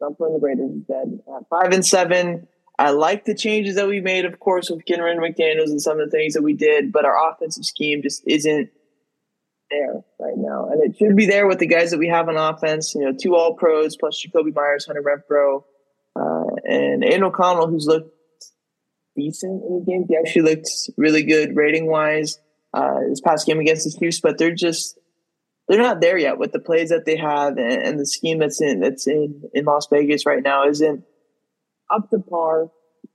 I'm 0.00 0.14
the 0.18 0.38
Raiders 0.40 0.70
dead. 0.88 1.20
At 1.36 1.48
five 1.48 1.72
and 1.72 1.84
seven. 1.84 2.46
I 2.78 2.90
like 2.90 3.24
the 3.24 3.34
changes 3.34 3.74
that 3.74 3.88
we 3.88 4.00
made, 4.00 4.24
of 4.24 4.38
course, 4.38 4.70
with 4.70 4.84
Kenryn 4.84 5.18
McDaniels 5.18 5.70
and 5.70 5.82
some 5.82 5.98
of 5.98 6.08
the 6.08 6.16
things 6.16 6.34
that 6.34 6.42
we 6.42 6.52
did, 6.52 6.92
but 6.92 7.04
our 7.04 7.30
offensive 7.30 7.64
scheme 7.64 8.02
just 8.02 8.22
isn't 8.24 8.70
there 9.70 9.94
right 10.20 10.36
now, 10.36 10.68
and 10.70 10.82
it 10.82 10.96
should 10.96 11.16
be 11.16 11.26
there 11.26 11.46
with 11.46 11.58
the 11.58 11.66
guys 11.66 11.90
that 11.90 11.98
we 11.98 12.08
have 12.08 12.28
on 12.28 12.36
offense. 12.36 12.94
You 12.94 13.04
know, 13.04 13.12
two 13.12 13.34
All 13.34 13.54
Pros 13.54 13.96
plus 13.96 14.24
Jakobi 14.24 14.54
Meyers, 14.54 14.86
Hunter 14.86 15.02
Renfrow, 15.02 15.64
uh, 16.14 16.54
and 16.64 17.04
Aidan 17.04 17.24
O'Connell, 17.24 17.68
who's 17.68 17.86
looked 17.86 18.14
decent 19.16 19.62
in 19.64 19.80
the 19.80 19.84
game. 19.84 20.06
He 20.08 20.16
actually 20.16 20.42
looked 20.42 20.70
really 20.96 21.24
good 21.24 21.56
rating 21.56 21.86
wise 21.86 22.38
uh, 22.74 23.00
this 23.08 23.20
past 23.20 23.46
game 23.46 23.60
against 23.60 23.84
the 23.84 23.98
Chiefs, 23.98 24.20
but 24.20 24.38
they're 24.38 24.54
just 24.54 24.98
they're 25.68 25.78
not 25.78 26.00
there 26.00 26.18
yet 26.18 26.38
with 26.38 26.52
the 26.52 26.58
plays 26.58 26.88
that 26.88 27.04
they 27.04 27.16
have 27.16 27.58
and, 27.58 27.82
and 27.82 28.00
the 28.00 28.06
scheme 28.06 28.38
that's 28.38 28.60
in 28.60 28.80
that's 28.80 29.06
in 29.06 29.42
in 29.52 29.64
Las 29.64 29.86
Vegas 29.90 30.26
right 30.26 30.42
now 30.42 30.66
isn't 30.66 31.04
up 31.90 32.10
to 32.10 32.18
par 32.18 32.70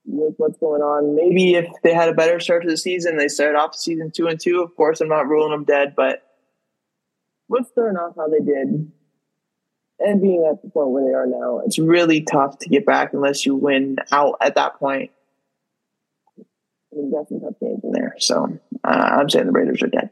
with 0.05 0.33
what's 0.37 0.57
going 0.57 0.81
on. 0.81 1.15
Maybe 1.15 1.55
if 1.55 1.67
they 1.83 1.93
had 1.93 2.09
a 2.09 2.13
better 2.13 2.39
start 2.39 2.63
to 2.63 2.69
the 2.69 2.77
season, 2.77 3.17
they 3.17 3.27
started 3.27 3.57
off 3.57 3.75
season 3.75 4.11
two 4.11 4.27
and 4.27 4.39
two. 4.39 4.61
Of 4.61 4.75
course, 4.75 5.01
I'm 5.01 5.09
not 5.09 5.27
ruling 5.27 5.51
them 5.51 5.63
dead, 5.63 5.93
but 5.95 6.23
with 7.47 7.67
starting 7.71 7.97
off 7.97 8.15
how 8.15 8.27
they 8.27 8.39
did 8.39 8.91
and 9.99 10.21
being 10.21 10.45
at 10.49 10.61
the 10.61 10.69
point 10.69 10.89
where 10.89 11.05
they 11.05 11.13
are 11.13 11.27
now, 11.27 11.61
it's 11.65 11.79
really 11.79 12.21
tough 12.21 12.59
to 12.59 12.69
get 12.69 12.85
back 12.85 13.13
unless 13.13 13.45
you 13.45 13.55
win 13.55 13.97
out 14.11 14.35
at 14.41 14.55
that 14.55 14.79
point. 14.79 15.11
I 16.93 17.01
mean, 17.01 17.11
definitely 17.11 17.47
tough 17.47 17.59
games 17.59 17.81
in 17.83 17.91
there. 17.91 18.15
So 18.19 18.59
uh, 18.83 18.87
I'm 18.87 19.29
saying 19.29 19.45
the 19.45 19.51
Raiders 19.51 19.81
are 19.81 19.87
dead. 19.87 20.09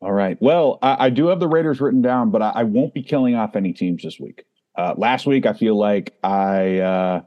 All 0.00 0.12
right. 0.12 0.36
Well, 0.40 0.78
I, 0.82 1.06
I 1.06 1.10
do 1.10 1.28
have 1.28 1.40
the 1.40 1.48
Raiders 1.48 1.80
written 1.80 2.02
down, 2.02 2.30
but 2.30 2.42
I, 2.42 2.50
I, 2.50 2.62
won't 2.64 2.92
be 2.92 3.02
killing 3.02 3.34
off 3.34 3.56
any 3.56 3.72
teams 3.72 4.02
this 4.02 4.20
week. 4.20 4.44
Uh, 4.76 4.94
last 4.96 5.26
week, 5.26 5.46
I 5.46 5.54
feel 5.54 5.78
like 5.78 6.14
I 6.22 6.78
uh, 6.80 7.20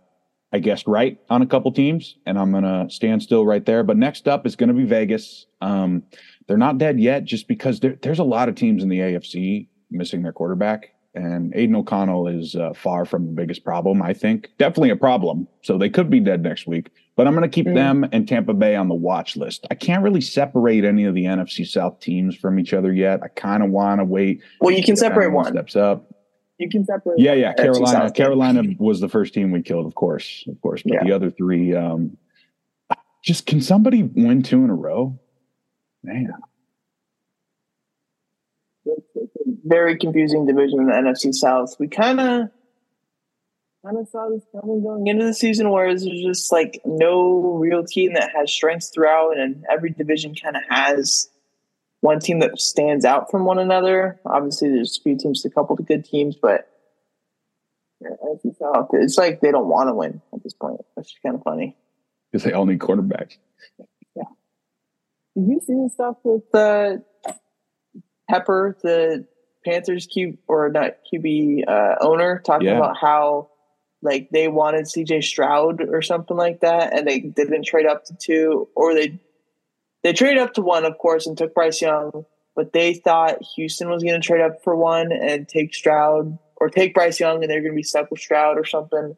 I 0.53 0.60
guessed 0.60 0.86
right 0.86 1.19
on 1.29 1.41
a 1.41 1.47
couple 1.47 1.71
teams, 1.71 2.15
and 2.27 2.38
I'm 2.38 2.51
gonna 2.51 2.88
stand 2.89 3.23
still 3.23 3.43
right 3.43 3.65
there. 3.65 3.84
But 3.84 3.97
next 3.97 4.27
up 4.27 4.45
is 4.45 4.55
to 4.55 4.73
be 4.73 4.86
Vegas. 4.86 5.47
Um, 5.62 6.03
they're 6.47 6.58
not 6.58 6.77
dead 6.77 6.99
yet 6.99 7.23
just 7.23 7.47
because 7.47 7.79
there, 7.79 7.97
there's 8.01 8.19
a 8.19 8.23
lot 8.23 8.49
of 8.49 8.55
teams 8.55 8.84
in 8.84 8.89
the 8.89 8.99
AFC 8.99 9.67
missing 9.89 10.21
their 10.21 10.34
quarterback. 10.34 10.93
And 11.15 11.54
Aidan 11.56 11.76
O'Connell 11.76 12.28
is 12.28 12.56
uh, 12.56 12.74
far 12.74 13.04
from 13.04 13.26
the 13.26 13.32
biggest 13.32 13.63
problem, 13.63 14.02
I 14.02 14.13
think. 14.13 14.52
Definitely 14.60 14.91
a 14.91 14.95
problem. 14.95 15.48
So 15.63 15.78
they 15.78 15.89
could 15.89 16.10
be 16.10 16.19
dead 16.19 16.43
next 16.43 16.67
week. 16.67 16.91
But 17.15 17.28
I'm 17.28 17.34
going 17.34 17.50
to 17.50 17.54
keep 17.54 17.65
mm. 17.65 17.74
them 17.74 18.08
and 18.12 18.28
Tampa 18.28 18.54
Bay 18.54 18.76
on 18.76 18.88
the 18.88 18.95
watch 18.95 19.36
list. 19.36 19.65
I 19.72 19.76
can't 19.76 20.04
really 20.04 20.22
separate 20.22 20.86
any 20.86 21.06
of 21.06 21.15
the 21.15 21.26
NFC 21.26 21.67
South 21.67 22.00
teams 22.00 22.36
from 22.36 22.60
each 22.60 22.74
other 22.74 22.93
yet. 22.93 23.22
I 23.24 23.28
kind 23.28 23.63
of 23.63 23.72
want 23.72 24.00
to 24.00 24.06
wait. 24.06 24.41
Well, 24.62 24.74
you 24.74 24.84
can 24.84 24.95
separate 24.95 25.32
one. 25.32 25.52
Steps 25.52 25.76
up. 25.76 26.13
You 26.60 26.69
can 26.69 26.86
separate. 26.86 27.19
Yeah, 27.19 27.34
yeah. 27.34 27.54
Carolina. 27.54 28.12
Carolina 28.12 28.63
was 28.78 29.00
the 29.00 29.10
first 29.10 29.34
team 29.34 29.52
we 29.52 29.62
killed, 29.63 29.88
of 29.88 29.95
course, 29.95 30.45
of 30.48 30.62
course. 30.62 30.84
But 30.84 30.93
yeah. 30.93 31.04
the 31.04 31.12
other 31.12 31.32
three, 31.32 31.74
um, 31.76 32.17
just 33.24 33.45
can 33.45 33.62
somebody 33.62 34.04
win 34.04 34.43
two 34.43 34.63
in 34.63 34.69
a 34.69 34.76
row? 34.76 35.17
Man, 36.04 36.32
very 39.65 39.97
confusing 39.97 40.45
division 40.45 40.79
in 40.79 40.87
the 40.87 40.93
NFC 40.93 41.33
South. 41.33 41.75
We 41.79 41.87
kind 41.87 42.19
of 42.19 42.49
kind 43.85 43.97
of 43.97 44.07
saw 44.09 44.29
this 44.29 44.43
coming 44.51 44.83
going 44.83 45.07
into 45.07 45.25
the 45.25 45.33
season, 45.33 45.69
whereas 45.71 46.03
there's 46.03 46.21
just 46.21 46.51
like 46.51 46.81
no 46.85 47.57
real 47.57 47.83
team 47.83 48.13
that 48.13 48.31
has 48.35 48.51
strengths 48.51 48.89
throughout, 48.89 49.37
and 49.37 49.65
every 49.71 49.91
division 49.91 50.35
kind 50.35 50.55
of 50.55 50.63
has 50.69 51.29
one 52.01 52.19
team 52.19 52.39
that 52.39 52.59
stands 52.59 53.05
out 53.05 53.29
from 53.29 53.45
one 53.45 53.59
another. 53.59 54.19
Obviously, 54.25 54.69
there's 54.69 54.97
a 54.97 55.01
few 55.01 55.17
teams, 55.17 55.43
a 55.45 55.49
couple 55.49 55.75
of 55.77 55.85
good 55.85 56.05
teams, 56.05 56.35
but 56.41 56.69
NFC 58.03 58.57
South, 58.57 58.89
it's 58.93 59.17
like 59.17 59.41
they 59.41 59.51
don't 59.51 59.67
want 59.67 59.89
to 59.89 59.93
win 59.93 60.21
at 60.33 60.43
this 60.43 60.53
point, 60.53 60.79
which 60.95 61.07
is 61.07 61.15
kind 61.23 61.35
of 61.35 61.43
funny. 61.43 61.75
Because 62.31 62.43
they 62.43 62.53
all 62.53 62.65
need 62.65 62.79
quarterbacks. 62.79 63.37
Yeah. 64.15 64.23
Did 65.35 65.47
you 65.47 65.59
see 65.65 65.73
the 65.73 65.89
stuff 65.93 66.17
with 66.23 66.43
uh, 66.53 66.97
Tepper, 68.29 68.79
the 68.81 69.25
Panthers 69.65 70.07
Q 70.07 70.37
or 70.47 70.69
not 70.69 70.97
QB 71.11 71.67
uh, 71.67 71.95
owner, 72.01 72.41
talking 72.45 72.67
yeah. 72.67 72.77
about 72.77 72.97
how 72.97 73.49
like 74.01 74.29
they 74.31 74.47
wanted 74.47 74.85
CJ 74.85 75.23
Stroud 75.23 75.81
or 75.81 76.01
something 76.01 76.37
like 76.37 76.61
that, 76.61 76.97
and 76.97 77.07
they 77.07 77.19
didn't 77.19 77.65
trade 77.65 77.85
up 77.85 78.05
to 78.05 78.15
two, 78.15 78.69
or 78.75 78.93
they 78.93 79.19
they 80.03 80.13
traded 80.13 80.39
up 80.39 80.53
to 80.53 80.61
one, 80.61 80.85
of 80.85 80.97
course, 80.97 81.27
and 81.27 81.37
took 81.37 81.53
Bryce 81.53 81.81
Young, 81.81 82.25
but 82.55 82.71
they 82.71 82.93
thought 82.93 83.37
Houston 83.55 83.89
was 83.89 84.03
going 84.03 84.19
to 84.19 84.25
trade 84.25 84.41
up 84.41 84.63
for 84.63 84.75
one 84.75 85.11
and 85.11 85.47
take 85.47 85.73
Stroud 85.73 86.37
or 86.55 86.69
take 86.69 86.93
Bryce 86.93 87.19
Young, 87.19 87.43
and 87.43 87.51
they're 87.51 87.61
going 87.61 87.73
to 87.73 87.75
be 87.75 87.83
stuck 87.83 88.09
with 88.09 88.21
Stroud 88.21 88.57
or 88.57 88.65
something. 88.65 89.15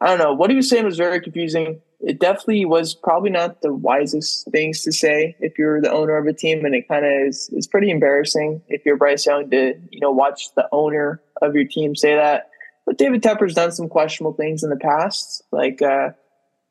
I 0.00 0.06
don't 0.06 0.18
know. 0.18 0.32
What 0.32 0.50
he 0.50 0.56
was 0.56 0.68
saying 0.68 0.84
was 0.84 0.96
very 0.96 1.20
confusing 1.20 1.80
it 2.02 2.18
definitely 2.18 2.64
was 2.64 2.94
probably 2.94 3.30
not 3.30 3.62
the 3.62 3.72
wisest 3.72 4.50
things 4.50 4.82
to 4.82 4.92
say 4.92 5.36
if 5.38 5.56
you're 5.56 5.80
the 5.80 5.90
owner 5.90 6.16
of 6.16 6.26
a 6.26 6.32
team, 6.32 6.64
and 6.64 6.74
it 6.74 6.88
kind 6.88 7.06
of 7.06 7.12
is. 7.28 7.48
It's 7.52 7.66
pretty 7.66 7.90
embarrassing 7.90 8.62
if 8.68 8.84
you're 8.84 8.96
Bryce 8.96 9.24
Young 9.24 9.48
to 9.50 9.74
you 9.90 10.00
know 10.00 10.10
watch 10.10 10.52
the 10.54 10.68
owner 10.72 11.22
of 11.40 11.54
your 11.54 11.64
team 11.64 11.94
say 11.94 12.14
that. 12.14 12.50
But 12.84 12.98
David 12.98 13.22
Tepper's 13.22 13.54
done 13.54 13.70
some 13.70 13.88
questionable 13.88 14.34
things 14.34 14.64
in 14.64 14.70
the 14.70 14.76
past. 14.76 15.44
Like 15.52 15.80
uh, 15.80 16.10
a 16.10 16.14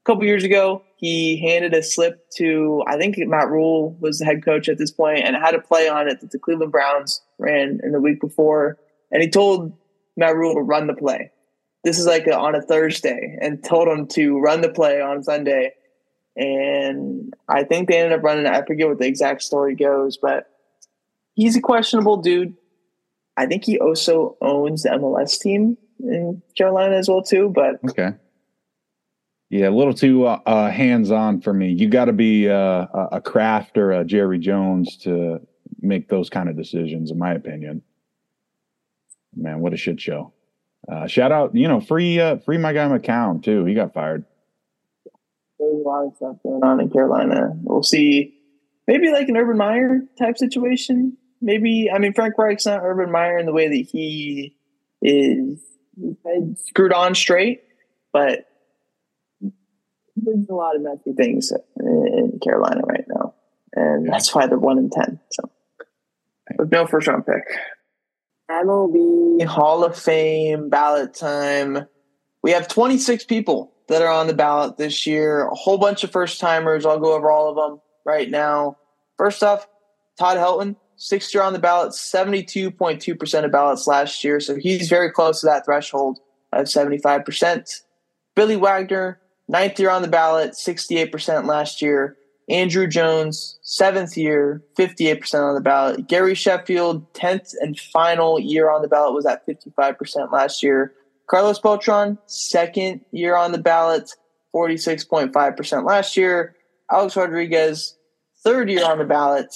couple 0.04 0.26
years 0.26 0.44
ago, 0.44 0.84
he 0.98 1.38
handed 1.38 1.74
a 1.74 1.82
slip 1.82 2.30
to 2.38 2.84
I 2.86 2.98
think 2.98 3.18
Matt 3.18 3.50
Rhule 3.50 3.96
was 4.02 4.20
the 4.20 4.26
head 4.26 4.44
coach 4.44 4.68
at 4.68 4.78
this 4.78 4.92
point, 4.92 5.20
and 5.20 5.36
had 5.36 5.56
a 5.56 5.62
play 5.62 5.88
on 5.88 6.10
it 6.10 6.20
that 6.20 6.32
the 6.32 6.40
Cleveland 6.40 6.74
Browns 6.74 7.22
ran 7.38 7.80
in 7.84 7.94
the 7.94 8.02
week 8.02 8.20
before, 8.20 8.78
and 9.12 9.24
he 9.24 9.30
told 9.30 9.72
Matt 10.18 10.36
Rhule 10.36 10.56
to 10.56 10.62
run 10.62 10.88
the 10.88 10.94
play 10.94 11.32
this 11.84 12.00
is 12.00 12.06
like 12.06 12.28
a, 12.28 12.38
on 12.38 12.56
a 12.56 12.62
Thursday 12.62 13.38
and 13.42 13.64
told 13.64 13.88
him 13.88 14.08
to 14.08 14.40
run 14.40 14.62
the 14.62 14.70
play 14.70 15.02
on 15.02 15.24
Sunday. 15.24 15.74
And 16.36 17.34
I 17.50 17.64
think 17.64 17.90
they 17.90 18.00
ended 18.00 18.18
up 18.18 18.24
running. 18.24 18.46
I 18.46 18.64
forget 18.66 18.88
what 18.88 19.00
the 19.00 19.08
exact 19.08 19.42
story 19.42 19.76
goes, 19.76 20.18
but 20.18 20.48
he's 21.34 21.56
a 21.56 21.62
questionable 21.62 22.18
dude. 22.18 22.56
I 23.38 23.46
think 23.46 23.66
he 23.66 23.80
also 23.80 24.38
owns 24.42 24.84
the 24.84 24.90
MLS 24.90 25.40
team 25.40 25.78
in 26.00 26.42
Carolina 26.58 26.96
as 26.96 27.10
well 27.10 27.24
too. 27.24 27.50
But 27.50 27.80
okay, 27.90 28.12
yeah, 29.50 29.70
a 29.70 29.72
little 29.72 29.94
too 29.94 30.26
uh, 30.28 30.40
uh, 30.46 30.70
hands 30.70 31.12
on 31.12 31.42
for 31.42 31.54
me. 31.54 31.72
You 31.72 31.90
got 31.90 32.06
to 32.06 32.14
be 32.14 32.50
uh, 32.50 32.88
a 33.12 33.22
Kraft 33.22 33.78
or 33.78 33.92
a 33.92 34.06
Jerry 34.06 34.40
Jones 34.40 34.98
to 34.98 35.46
make 35.82 36.08
those 36.08 36.30
kind 36.30 36.50
of 36.50 36.56
decisions, 36.56 37.12
in 37.12 37.18
my 37.18 37.34
opinion. 37.34 37.82
Man, 39.36 39.60
what 39.60 39.74
a 39.74 39.78
shit 39.78 40.00
show! 40.00 40.34
Uh, 40.90 41.08
shout 41.08 41.32
out, 41.32 41.56
you 41.56 41.68
know, 41.68 41.80
free 41.80 42.20
uh, 42.20 42.38
free 42.38 42.58
my 42.58 42.74
guy 42.74 42.88
McCown 42.88 43.44
too. 43.44 43.66
He 43.66 43.74
got 43.74 43.94
fired. 43.94 44.26
There's 45.60 45.74
a 45.74 45.88
lot 45.88 46.08
of 46.08 46.16
stuff 46.16 46.38
going 46.44 46.64
on 46.64 46.80
in 46.80 46.90
Carolina. 46.90 47.52
We'll 47.62 47.84
see. 47.84 48.36
Maybe 48.88 49.12
like 49.12 49.30
an 49.30 49.38
Urban 49.38 49.58
Meyer 49.58 50.02
type 50.18 50.38
situation. 50.38 51.18
Maybe 51.40 51.90
I 51.94 52.00
mean 52.00 52.14
Frank 52.14 52.38
Reich's 52.38 52.66
not 52.66 52.82
Urban 52.84 53.12
Meyer 53.12 53.38
in 53.38 53.46
the 53.46 53.54
way 53.54 53.68
that 53.68 53.90
he 53.92 54.58
is 55.02 55.62
screwed 56.68 56.94
on 56.94 57.14
straight, 57.14 57.62
but 58.12 58.48
there's 60.16 60.50
a 60.50 60.54
lot 60.54 60.76
of 60.76 60.82
messy 60.82 61.14
things 61.16 61.52
in 61.78 62.40
Carolina 62.44 62.82
right 62.84 63.06
now, 63.08 63.36
and 63.74 64.08
that's 64.08 64.34
why 64.34 64.48
they're 64.48 64.60
one 64.60 64.78
in 64.78 64.90
ten. 64.90 65.20
So, 65.32 65.50
with 66.58 66.72
no 66.72 66.86
first 66.88 67.08
round 67.08 67.26
pick. 67.26 67.44
MLB 68.52 69.46
Hall 69.46 69.84
of 69.84 69.98
Fame 69.98 70.70
ballot 70.70 71.14
time. 71.14 71.88
We 72.44 72.52
have 72.52 72.68
26 72.68 73.24
people 73.26 73.72
that 73.88 74.02
are 74.02 74.12
on 74.12 74.28
the 74.28 74.34
ballot 74.34 74.78
this 74.78 75.08
year. 75.08 75.48
A 75.48 75.56
whole 75.56 75.78
bunch 75.78 76.04
of 76.04 76.12
first 76.12 76.40
timers. 76.40 76.86
I'll 76.86 77.00
go 77.00 77.16
over 77.16 77.32
all 77.32 77.50
of 77.50 77.56
them 77.56 77.82
right 78.06 78.30
now. 78.30 78.78
First 79.18 79.44
off, 79.44 79.68
Todd 80.18 80.38
Helton, 80.38 80.76
sixth 80.98 81.34
year 81.34 81.44
on 81.44 81.54
the 81.54 81.60
ballot, 81.60 81.94
72.2% 81.94 83.46
of 83.46 83.52
ballots 83.52 83.88
last 83.88 84.24
year. 84.24 84.40
So 84.40 84.56
he's 84.56 84.90
very 84.90 85.12
close 85.12 85.42
to 85.42 85.48
that 85.48 85.66
threshold 85.66 86.20
of 86.52 86.66
75%. 86.66 87.82
Billy 88.36 88.56
Wagner, 88.56 89.20
ninth 89.48 89.80
year 89.80 89.90
on 89.90 90.02
the 90.02 90.08
ballot, 90.08 90.52
68% 90.52 91.46
last 91.46 91.82
year. 91.82 92.18
Andruw 92.50 92.90
Jones, 92.90 93.60
seventh 93.62 94.18
year, 94.18 94.62
58% 94.78 95.42
on 95.42 95.56
the 95.56 95.62
ballot. 95.62 96.08
Gary 96.08 96.36
Sheffield, 96.36 97.12
10th 97.14 97.54
and 97.62 97.80
final 97.80 98.40
year 98.40 98.70
on 98.70 98.82
the 98.82 98.88
ballot, 98.88 99.14
was 99.14 99.26
at 99.26 99.46
55% 99.48 100.32
last 100.32 100.64
year. 100.64 100.94
Carlos 101.28 101.60
Beltran, 101.60 102.18
second 102.26 103.02
year 103.12 103.38
on 103.38 103.52
the 103.52 103.58
ballot, 103.58 104.12
46.5% 104.54 105.86
last 105.86 106.18
year. 106.18 106.56
Alex 106.92 107.16
Rodriguez, 107.16 107.96
third 108.44 108.70
year 108.70 108.86
on 108.86 108.98
the 108.98 109.06
ballot, 109.06 109.56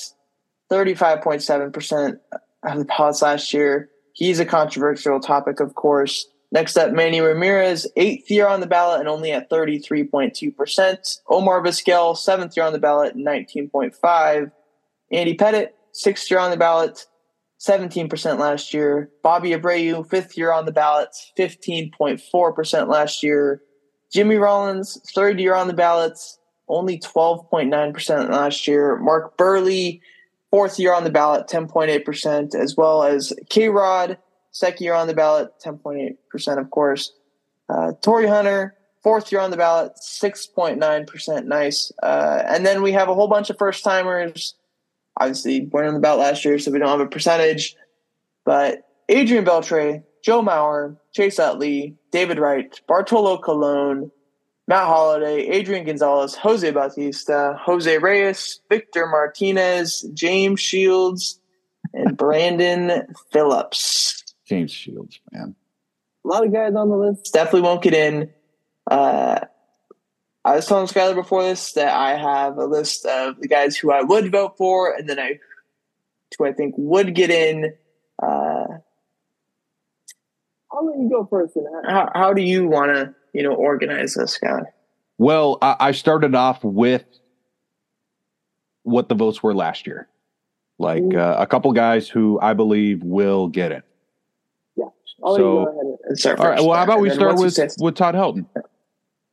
35.7% 0.72 2.20
of 2.64 2.78
the 2.78 2.86
ballots 2.86 3.22
last 3.22 3.54
year. 3.54 3.90
He's 4.14 4.40
a 4.40 4.46
controversial 4.46 5.20
topic, 5.20 5.60
of 5.60 5.76
course. 5.76 6.28
Next 6.56 6.78
up, 6.78 6.94
Manny 6.94 7.20
Ramirez, 7.20 7.86
eighth 7.98 8.32
year 8.32 8.48
on 8.48 8.62
the 8.62 8.66
ballot 8.66 9.02
and 9.02 9.10
only 9.10 9.34
at 9.34 9.50
33.2%. 9.50 11.20
Omar 11.28 11.62
Vizquel, 11.62 12.16
seventh 12.16 12.56
year 12.56 12.66
on 12.66 12.72
the 12.72 12.80
ballot, 12.80 13.18
19.5. 13.18 14.52
Andy 15.12 15.36
Pettitte, 15.36 15.72
sixth 15.92 16.32
year 16.32 16.40
on 16.40 16.52
the 16.52 16.58
ballot, 16.58 17.08
17% 17.60 18.40
last 18.40 18.74
year. 18.74 19.10
Bobby 19.22 19.50
Abreu, 19.50 20.10
fifth 20.10 20.38
year 20.38 20.54
on 20.54 20.64
the 20.64 20.72
ballot, 20.72 21.10
15.4% 21.38 22.88
last 22.88 23.22
year. 23.22 23.62
Jimmy 24.14 24.38
Rollins, 24.38 24.98
third 25.14 25.42
year 25.42 25.56
on 25.56 25.68
the 25.68 25.74
ballots, 25.74 26.40
only 26.70 26.98
12.9% 27.00 28.30
last 28.30 28.66
year. 28.66 28.96
Mark 28.96 29.38
Buehrle, 29.38 30.00
fourth 30.52 30.80
year 30.80 30.94
on 30.94 31.04
the 31.04 31.10
ballot, 31.10 31.50
10.8%, 31.50 32.56
as 32.56 32.78
well 32.78 33.04
as 33.04 33.34
K 33.50 33.68
Rod, 33.68 34.18
second 34.56 34.86
year 34.86 34.94
on 34.94 35.08
the 35.08 35.14
ballot, 35.14 35.50
10.8%, 35.64 36.58
of 36.58 36.72
course. 36.72 37.12
Uh, 37.68 37.92
Torii 38.02 38.26
Hunter, 38.26 38.74
fourth 39.04 39.30
year 39.30 39.42
on 39.42 39.52
the 39.52 39.58
ballot, 39.58 39.92
6.9%. 40.02 41.46
Nice. 41.46 41.92
Uh, 42.02 42.42
and 42.48 42.66
then 42.66 42.82
we 42.82 42.94
have 42.94 43.10
a 43.10 43.14
whole 43.14 43.28
bunch 43.28 43.50
of 43.50 43.58
first 43.58 43.84
timers. 43.84 44.56
Obviously, 45.20 45.66
weren't 45.66 45.90
on 45.90 45.94
the 45.94 46.00
ballot 46.00 46.22
last 46.22 46.46
year, 46.46 46.58
so 46.58 46.72
we 46.72 46.80
don't 46.80 46.88
have 46.88 47.06
a 47.06 47.10
percentage. 47.10 47.76
But 48.46 48.88
Adrian 49.10 49.44
Beltre, 49.44 50.04
Joe 50.24 50.42
Mauer, 50.42 50.96
Chase 51.12 51.38
Utley, 51.38 51.98
David 52.12 52.40
Wright, 52.40 52.80
Bartolo 52.88 53.38
Colon, 53.38 54.10
Matt 54.70 54.86
Holliday, 54.86 55.48
Adrian 55.48 55.86
Gonzalez, 55.86 56.34
Jose 56.36 56.72
Bautista, 56.72 57.60
Jose 57.60 57.98
Reyes, 57.98 58.62
Victor 58.70 59.06
Martinez, 59.06 60.02
James 60.14 60.62
Shields, 60.62 61.42
and 61.94 62.16
Brandon 62.16 63.06
Phillips. 63.32 64.25
James 64.46 64.72
Shields, 64.72 65.20
man. 65.32 65.56
A 66.24 66.28
lot 66.28 66.46
of 66.46 66.54
guys 66.54 66.74
on 66.76 66.90
the 66.90 66.98
list 66.98 67.34
definitely 67.34 67.62
won't 67.62 67.82
get 67.82 67.94
in. 67.94 68.32
Uh, 68.90 69.40
I 70.44 70.56
was 70.56 70.68
telling 70.68 70.88
Skyler 70.88 71.16
before 71.16 71.44
this 71.44 71.74
that 71.74 71.94
I 71.94 72.18
have 72.18 72.58
a 72.58 72.66
list 72.66 73.06
of 73.06 73.40
the 73.40 73.48
guys 73.48 73.76
who 73.76 73.92
I 73.92 74.04
would 74.04 74.32
vote 74.32 74.58
for, 74.58 74.94
and 74.94 75.10
then 75.10 75.20
I, 75.20 75.40
who 76.38 76.46
I 76.46 76.54
think 76.54 76.76
would 76.78 77.16
get 77.16 77.32
in. 77.32 77.74
Uh, 78.22 78.66
I'll 80.72 80.86
let 80.86 81.00
you 81.00 81.10
go 81.10 81.26
first. 81.30 81.58
How, 81.88 82.12
how 82.14 82.34
do 82.34 82.42
you 82.42 82.68
want 82.68 82.94
to, 82.94 83.16
you 83.34 83.44
know, 83.44 83.54
organize 83.54 84.14
this 84.14 84.38
guy? 84.38 84.62
Well, 85.18 85.58
I, 85.62 85.76
I 85.80 85.92
started 85.94 86.36
off 86.36 86.64
with 86.64 87.06
what 88.84 89.10
the 89.10 89.16
votes 89.16 89.42
were 89.42 89.56
last 89.56 89.88
year, 89.88 90.08
like 90.78 91.14
uh, 91.14 91.38
a 91.40 91.48
couple 91.48 91.72
guys 91.72 92.08
who 92.08 92.40
I 92.42 92.54
believe 92.54 93.02
will 93.02 93.48
get 93.48 93.72
it. 93.72 93.84
I'll 95.24 95.36
so, 95.36 95.98
start 96.14 96.40
all 96.40 96.48
right. 96.48 96.60
Well, 96.60 96.74
how 96.74 96.84
about 96.84 97.00
we 97.00 97.10
start 97.10 97.38
with 97.38 97.58
with 97.80 97.96
Todd 97.96 98.16
Helton? 98.16 98.46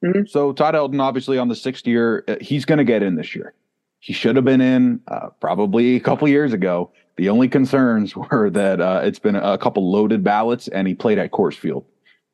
Mm-hmm. 0.04 0.26
So 0.26 0.52
Todd 0.52 0.74
Helton, 0.74 1.00
obviously 1.00 1.38
on 1.38 1.48
the 1.48 1.54
sixth 1.54 1.86
year, 1.86 2.24
uh, 2.28 2.36
he's 2.40 2.64
going 2.64 2.78
to 2.78 2.84
get 2.84 3.02
in 3.02 3.14
this 3.14 3.34
year. 3.34 3.54
He 4.00 4.12
should 4.12 4.34
have 4.36 4.44
been 4.44 4.60
in 4.60 5.00
uh, 5.06 5.28
probably 5.40 5.96
a 5.96 6.00
couple 6.00 6.26
years 6.28 6.52
ago. 6.52 6.90
The 7.16 7.28
only 7.28 7.48
concerns 7.48 8.16
were 8.16 8.50
that 8.50 8.80
uh, 8.80 9.02
it's 9.04 9.18
been 9.18 9.36
a 9.36 9.58
couple 9.58 9.90
loaded 9.90 10.24
ballots, 10.24 10.68
and 10.68 10.88
he 10.88 10.94
played 10.94 11.18
at 11.18 11.30
Coors 11.30 11.54
Field. 11.54 11.84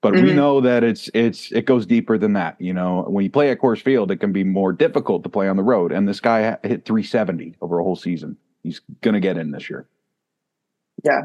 But 0.01 0.15
mm-hmm. 0.15 0.27
we 0.27 0.33
know 0.33 0.61
that 0.61 0.85
it's 0.85 1.11
it's 1.13 1.51
it 1.51 1.67
goes 1.67 1.85
deeper 1.85 2.17
than 2.19 2.35
that. 2.35 2.59
You 2.61 2.73
know, 2.73 3.05
when 3.09 3.25
you 3.25 3.31
play 3.31 3.51
at 3.51 3.61
Coors 3.61 3.83
Field, 3.83 4.11
it 4.11 4.17
can 4.17 4.33
be 4.33 4.45
more 4.45 4.73
difficult 4.73 5.25
to 5.25 5.29
play 5.29 5.49
on 5.49 5.57
the 5.57 5.63
road. 5.63 5.91
And 5.91 6.09
this 6.09 6.21
guy 6.21 6.57
hit 6.63 6.85
370 6.85 7.57
over 7.61 7.81
a 7.81 7.83
whole 7.83 7.97
season. 7.97 8.37
He's 8.63 8.81
going 9.01 9.15
to 9.15 9.21
get 9.21 9.37
in 9.37 9.51
this 9.51 9.69
year. 9.69 9.89
Yeah, 11.05 11.23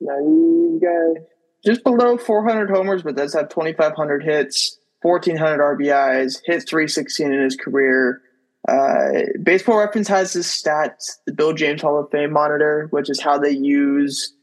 yeah, 0.00 0.18
you 0.18 0.80
guys 0.82 1.24
just 1.64 1.84
below 1.84 2.16
400 2.16 2.70
homers, 2.70 3.02
but 3.02 3.16
does 3.16 3.34
have 3.34 3.48
2,500 3.48 4.24
hits, 4.24 4.78
1,400 5.02 5.78
RBIs, 5.78 6.40
hit 6.44 6.68
316 6.68 7.32
in 7.32 7.40
his 7.40 7.56
career. 7.56 8.22
Uh, 8.68 9.22
Baseball 9.42 9.78
Reference 9.78 10.08
has 10.08 10.32
his 10.32 10.46
stats, 10.46 11.18
the 11.26 11.32
Bill 11.32 11.52
James 11.52 11.82
Hall 11.82 11.98
of 11.98 12.10
Fame 12.10 12.32
monitor, 12.32 12.86
which 12.90 13.10
is 13.10 13.20
how 13.20 13.38
they 13.38 13.50
use 13.50 14.34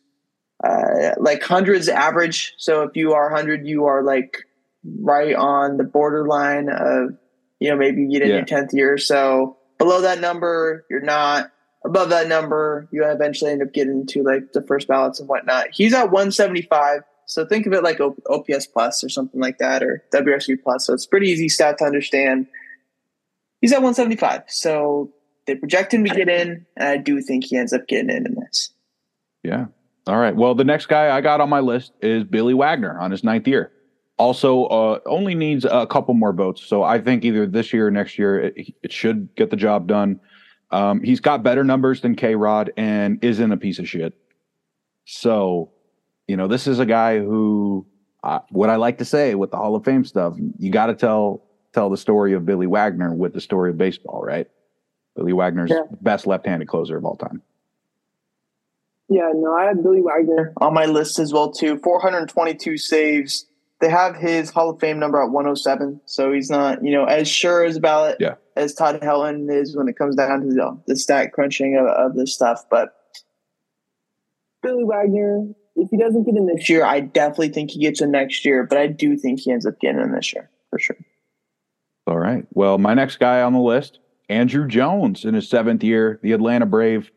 uh, 0.64 1.12
like 1.20 1.42
hundreds 1.42 1.88
average. 1.88 2.54
So 2.58 2.84
if 2.84 2.96
you 2.96 3.14
are 3.14 3.30
100, 3.30 3.66
you 3.66 3.86
are 3.86 4.04
like 4.04 4.46
right 5.00 5.36
on 5.36 5.78
the 5.78 5.84
borderline 5.84 6.70
of, 6.70 7.18
you 7.60 7.70
know, 7.70 7.78
maybe 7.78 8.02
you 8.02 8.12
get 8.12 8.22
in 8.24 8.30
yeah. 8.30 8.36
your 8.36 8.46
10th 8.46 8.74
year. 8.74 8.98
So 8.98 9.58
below 9.78 10.02
that 10.02 10.20
number, 10.20 10.86
you're 10.90 11.02
not. 11.02 11.52
Above 11.86 12.10
that 12.10 12.28
number, 12.28 12.90
you 12.92 13.06
eventually 13.06 13.52
end 13.52 13.62
up 13.62 13.72
getting 13.74 14.06
to 14.08 14.22
like 14.22 14.52
the 14.52 14.62
first 14.62 14.90
ballots 14.90 15.22
and 15.22 15.30
whatnot. 15.30 15.68
He's 15.72 15.94
at 15.94 16.12
175. 16.12 17.04
So 17.30 17.46
think 17.46 17.68
of 17.68 17.74
it 17.74 17.84
like 17.84 18.00
OPS 18.02 18.66
plus 18.66 19.04
or 19.04 19.10
something 19.10 19.40
like 19.40 19.60
that, 19.60 19.84
or 19.84 20.04
WRC 20.12 20.64
plus. 20.64 20.88
So 20.88 20.96
it's 20.96 21.06
pretty 21.06 21.28
easy 21.28 21.48
stat 21.48 21.78
to 21.78 21.86
understand. 21.86 22.48
He's 23.62 23.72
at 23.72 23.84
175, 23.84 24.46
so 24.48 25.12
they 25.46 25.54
project 25.54 25.94
him 25.94 26.04
to 26.06 26.10
get 26.10 26.28
in, 26.28 26.66
and 26.76 26.88
I 26.88 26.98
do 26.98 27.22
think 27.22 27.44
he 27.44 27.56
ends 27.56 27.72
up 27.72 27.88
getting 27.88 28.10
in 28.10 28.26
in 28.26 28.34
this. 28.34 28.72
Yeah. 29.44 29.68
All 30.08 30.18
right. 30.18 30.36
Well, 30.36 30.56
the 30.56 30.64
next 30.64 30.88
guy 30.88 31.16
I 31.16 31.22
got 31.22 31.40
on 31.40 31.50
my 31.50 31.60
list 31.60 31.94
is 32.02 32.24
Billy 32.24 32.56
Wagner 32.56 33.00
on 33.00 33.12
his 33.12 33.24
ninth 33.24 33.48
year. 33.48 33.74
Also, 34.18 34.66
uh, 34.66 35.00
only 35.06 35.36
needs 35.36 35.66
a 35.70 35.86
couple 35.86 36.16
more 36.16 36.34
votes. 36.34 36.64
So 36.64 36.82
I 36.82 37.00
think 37.00 37.24
either 37.24 37.46
this 37.46 37.72
year 37.72 37.88
or 37.88 37.92
next 37.92 38.18
year, 38.18 38.40
it, 38.40 38.74
it 38.82 38.92
should 38.92 39.30
get 39.36 39.52
the 39.52 39.56
job 39.56 39.86
done. 39.86 40.20
Um, 40.72 41.04
he's 41.04 41.20
got 41.20 41.44
better 41.44 41.64
numbers 41.64 42.02
than 42.02 42.16
K 42.16 42.34
Rod 42.34 42.72
and 42.76 43.24
isn't 43.24 43.52
a 43.52 43.58
piece 43.58 43.78
of 43.78 43.88
shit. 43.88 44.16
So 45.06 45.74
you 46.30 46.38
know, 46.38 46.48
this 46.48 46.68
is 46.68 46.78
a 46.78 46.86
guy 46.86 47.18
who, 47.18 47.88
uh, 48.24 48.40
what 48.52 48.70
I 48.70 48.76
like 48.76 49.00
to 49.00 49.06
say 49.06 49.34
with 49.34 49.50
the 49.50 49.58
Hall 49.58 49.76
of 49.76 49.84
Fame 49.84 50.06
stuff, 50.06 50.36
you 50.60 50.72
got 50.72 50.86
to 50.86 50.94
tell 50.94 51.44
tell 51.74 51.90
the 51.90 51.98
story 51.98 52.34
of 52.34 52.46
Billy 52.46 52.68
Wagner 52.68 53.14
with 53.16 53.34
the 53.34 53.42
story 53.42 53.72
of 53.72 53.80
baseball, 53.80 54.22
right? 54.24 54.48
Billy 55.16 55.34
Wagner's 55.34 55.72
yeah. 55.72 55.82
best 56.02 56.28
left-handed 56.28 56.68
closer 56.68 56.98
of 56.98 57.06
all 57.06 57.16
time. 57.16 57.42
Yeah, 59.08 59.32
no, 59.34 59.56
I 59.56 59.66
have 59.66 59.82
Billy 59.82 60.02
Wagner 60.02 60.54
on 60.58 60.72
my 60.76 60.86
list 60.86 61.18
as 61.18 61.34
well 61.34 61.52
too. 61.52 61.80
422 61.80 62.78
saves, 62.78 63.48
they 63.82 63.90
have 63.90 64.16
his 64.16 64.52
Hall 64.52 64.70
of 64.70 64.80
Fame 64.80 65.00
number 65.00 65.20
at 65.20 65.32
107, 65.32 66.00
so 66.06 66.32
he's 66.32 66.52
not, 66.52 66.84
you 66.84 66.92
know, 66.92 67.06
as 67.06 67.28
sure 67.28 67.64
as 67.64 67.80
ballot 67.80 68.18
yeah. 68.20 68.36
as 68.56 68.76
Todd 68.76 69.00
Helton 69.02 69.52
is 69.52 69.76
when 69.76 69.88
it 69.88 69.98
comes 69.98 70.16
down 70.16 70.42
to 70.42 70.48
the, 70.48 70.80
the 70.86 70.96
stat 70.96 71.34
crunching 71.34 71.76
of, 71.76 71.88
of 71.88 72.16
this 72.16 72.36
stuff. 72.36 72.66
But 72.70 72.94
Billy 74.62 74.84
Wagner, 74.84 75.48
if 75.82 75.90
he 75.90 75.98
doesn't 75.98 76.24
get 76.24 76.36
in 76.36 76.46
this 76.46 76.70
year, 76.70 76.84
I 76.84 77.00
definitely 77.00 77.50
think 77.50 77.72
he 77.72 77.80
gets 77.80 78.02
in 78.02 78.12
next 78.12 78.46
year. 78.46 78.66
But 78.66 78.78
I 78.78 78.88
do 78.88 79.18
think 79.18 79.40
he 79.40 79.52
ends 79.52 79.66
up 79.66 79.80
getting 79.80 80.02
in 80.02 80.14
this 80.14 80.34
year 80.34 80.50
for 80.70 80.80
sure. 80.80 80.98
All 82.08 82.18
right. 82.18 82.46
Well, 82.54 82.78
my 82.78 82.94
next 82.94 83.20
guy 83.20 83.42
on 83.42 83.54
the 83.54 83.60
list, 83.60 84.00
Andruw 84.30 84.68
Jones, 84.68 85.26
in 85.26 85.34
his 85.34 85.48
seventh 85.48 85.84
year, 85.84 86.20
the 86.24 86.32
Atlanta 86.32 86.66
Brave. 86.66 87.12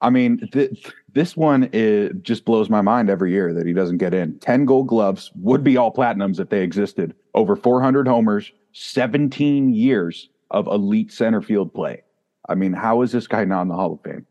I 0.00 0.08
mean, 0.08 0.48
th- 0.52 0.92
this 1.12 1.36
one 1.36 1.68
is, 1.72 2.12
just 2.22 2.44
blows 2.44 2.70
my 2.70 2.80
mind 2.80 3.10
every 3.10 3.32
year 3.32 3.52
that 3.52 3.66
he 3.66 3.72
doesn't 3.72 3.98
get 3.98 4.14
in. 4.14 4.38
10 4.38 4.64
gold 4.64 4.86
gloves 4.86 5.30
would 5.36 5.62
be 5.62 5.76
all 5.76 5.92
platinums 5.92 6.40
if 6.40 6.48
they 6.48 6.62
existed. 6.62 7.14
Over 7.34 7.54
400 7.54 8.08
homers, 8.08 8.50
17 8.72 9.74
years 9.74 10.30
of 10.50 10.66
elite 10.66 11.12
center 11.12 11.42
field 11.42 11.74
play. 11.74 12.02
I 12.48 12.54
mean, 12.54 12.72
how 12.72 13.02
is 13.02 13.12
this 13.12 13.26
guy 13.26 13.44
not 13.44 13.62
in 13.62 13.68
the 13.68 13.74
Hall 13.74 13.92
of 13.92 14.00
Fame? 14.02 14.26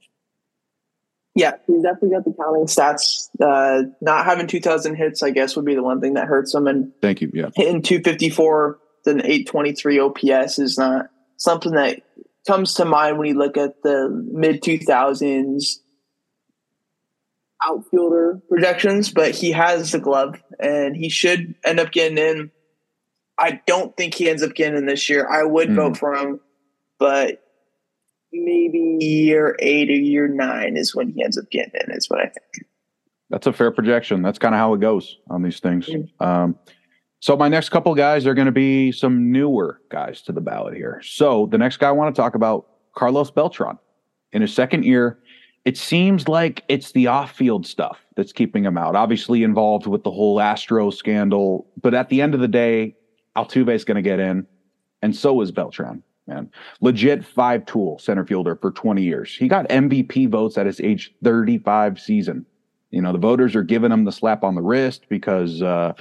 Yeah, 1.36 1.54
he's 1.68 1.84
definitely 1.84 2.10
got 2.10 2.26
the 2.26 2.34
counting 2.34 2.66
stats. 2.66 3.30
Uh, 3.40 3.90
not 4.02 4.26
having 4.26 4.48
2,000 4.48 4.96
hits, 4.96 5.24
I 5.24 5.30
guess, 5.30 5.56
would 5.56 5.66
be 5.66 5.76
the 5.76 5.84
one 5.84 6.02
thing 6.02 6.16
that 6.16 6.28
hurts 6.28 6.54
him. 6.54 6.68
And 6.68 6.92
thank 7.02 7.22
you. 7.22 7.32
Yeah, 7.34 7.50
hitting 7.56 7.82
254 7.82 8.80
than 9.06 9.20
823 9.22 10.00
OPS 10.00 10.60
is 10.60 10.78
not 10.78 11.08
something 11.38 11.74
that 11.74 12.02
comes 12.48 12.74
to 12.76 12.86
mind 12.86 13.18
when 13.18 13.28
you 13.28 13.36
look 13.36 13.58
at 13.58 13.82
the 13.84 14.10
mid 14.10 14.62
2000s 14.62 15.78
outfielder 17.66 18.42
projections. 18.50 19.12
But 19.12 19.36
he 19.36 19.52
has 19.52 19.92
the 19.92 20.00
glove, 20.00 20.42
and 20.60 20.96
he 20.96 21.10
should 21.10 21.56
end 21.64 21.80
up 21.80 21.92
getting 21.92 22.18
in. 22.18 22.52
I 23.38 23.62
don't 23.66 23.96
think 23.96 24.16
he 24.16 24.30
ends 24.30 24.44
up 24.44 24.54
getting 24.56 24.78
in 24.78 24.86
this 24.86 25.10
year. 25.10 25.28
I 25.30 25.44
would 25.44 25.70
mm. 25.70 25.76
vote 25.76 25.98
for 25.98 26.14
him, 26.14 26.42
but 26.98 27.42
maybe 28.32 28.98
year 29.00 29.56
eight 29.60 29.90
or 29.90 29.94
year 29.94 30.28
nine 30.28 30.78
is 30.78 30.96
when 30.96 31.10
he 31.10 31.24
ends 31.24 31.38
up 31.38 31.50
getting 31.52 31.74
in, 31.84 31.92
is 31.92 32.10
what 32.10 32.20
I 32.20 32.26
think. 32.26 32.68
That's 33.30 33.48
a 33.48 33.54
fair 33.54 33.72
projection. 33.72 34.22
That's 34.22 34.40
kind 34.40 34.56
of 34.56 34.60
how 34.60 34.74
it 34.74 34.80
goes 34.80 35.18
on 35.30 35.44
these 35.44 35.60
things. 35.60 35.88
Mm-hmm. 35.88 36.24
Um, 36.24 36.58
so 37.20 37.36
my 37.36 37.50
next 37.50 37.70
couple 37.70 37.94
guys 37.96 38.26
are 38.26 38.34
going 38.34 38.46
to 38.46 38.52
be 38.52 38.92
some 38.92 39.32
newer 39.32 39.82
guys 39.90 40.22
to 40.24 40.32
the 40.32 40.42
ballot 40.42 40.76
here. 40.76 41.02
So 41.04 41.48
the 41.52 41.58
next 41.58 41.78
guy 41.78 41.90
I 41.90 41.92
want 41.92 42.16
to 42.16 42.20
talk 42.20 42.36
about, 42.36 42.68
Carlos 42.96 43.30
Beltran. 43.30 43.78
In 44.32 44.42
his 44.42 44.54
second 44.54 44.86
year, 44.86 45.20
it 45.66 45.78
seems 45.78 46.28
like 46.28 46.64
it's 46.70 46.92
the 46.94 47.08
off-field 47.08 47.68
stuff 47.68 48.00
that's 48.16 48.32
keeping 48.32 48.64
him 48.64 48.78
out. 48.78 48.96
Obviously 48.96 49.44
involved 49.44 49.86
with 49.86 50.04
the 50.04 50.12
whole 50.12 50.40
Astro 50.40 50.90
scandal, 50.90 51.68
but 51.82 51.94
at 51.94 52.10
the 52.10 52.22
end 52.22 52.34
of 52.34 52.40
the 52.40 52.48
day, 52.48 52.96
Altuve 53.36 53.74
is 53.74 53.84
going 53.84 53.96
to 53.96 54.02
get 54.02 54.20
in, 54.20 54.48
and 55.02 55.16
so 55.16 55.42
is 55.42 55.52
Beltran 55.52 56.04
man. 56.30 56.50
Legit 56.82 57.26
five 57.26 57.66
tool 57.66 58.00
center 58.00 58.26
fielder 58.26 58.56
for 58.56 58.72
20 58.72 59.04
years. 59.04 59.36
He 59.36 59.48
got 59.48 59.68
MVP 59.70 60.30
votes 60.30 60.58
at 60.58 60.66
his 60.66 60.80
age 60.80 61.14
35 61.24 62.00
season. 62.00 62.46
You 62.92 63.02
know, 63.02 63.12
the 63.12 63.20
voters 63.20 63.56
are 63.56 63.64
giving 63.64 63.92
him 63.92 64.06
the 64.06 64.12
slap 64.12 64.44
on 64.44 64.56
the 64.56 64.62
wrist 64.62 65.06
because 65.10 65.62
uh, 65.62 65.94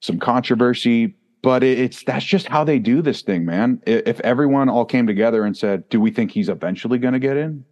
some 0.00 0.18
controversy, 0.18 1.14
but 1.42 1.62
it's 1.62 2.02
that's 2.04 2.24
just 2.24 2.46
how 2.46 2.64
they 2.64 2.78
do 2.78 3.00
this 3.00 3.22
thing, 3.22 3.46
man. 3.46 3.80
If 3.86 4.20
everyone 4.20 4.68
all 4.68 4.84
came 4.84 5.06
together 5.06 5.44
and 5.44 5.56
said, 5.56 5.88
"Do 5.88 6.00
we 6.00 6.10
think 6.10 6.30
he's 6.32 6.50
eventually 6.50 6.98
going 6.98 7.14
to 7.14 7.20
get 7.20 7.38
in?" 7.38 7.64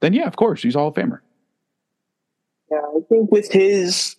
Then 0.00 0.14
yeah, 0.14 0.26
of 0.26 0.36
course, 0.36 0.62
he's 0.62 0.74
Hall 0.74 0.88
of 0.88 0.94
Famer. 0.94 1.20
Yeah, 2.70 2.78
I 2.78 3.00
think 3.10 3.30
with 3.30 3.52
his 3.52 4.16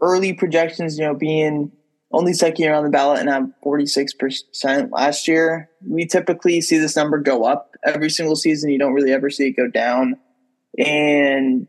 early 0.00 0.32
projections, 0.32 0.96
you 0.96 1.04
know, 1.04 1.14
being 1.14 1.72
only 2.12 2.32
second 2.32 2.62
year 2.62 2.74
on 2.74 2.84
the 2.84 2.90
ballot 2.90 3.20
and 3.20 3.28
have 3.28 3.48
46% 3.64 4.90
last 4.90 5.28
year. 5.28 5.70
We 5.86 6.06
typically 6.06 6.60
see 6.60 6.78
this 6.78 6.96
number 6.96 7.18
go 7.18 7.44
up 7.44 7.76
every 7.84 8.10
single 8.10 8.36
season. 8.36 8.70
You 8.70 8.78
don't 8.78 8.92
really 8.92 9.12
ever 9.12 9.30
see 9.30 9.48
it 9.48 9.56
go 9.56 9.68
down. 9.68 10.16
And 10.78 11.68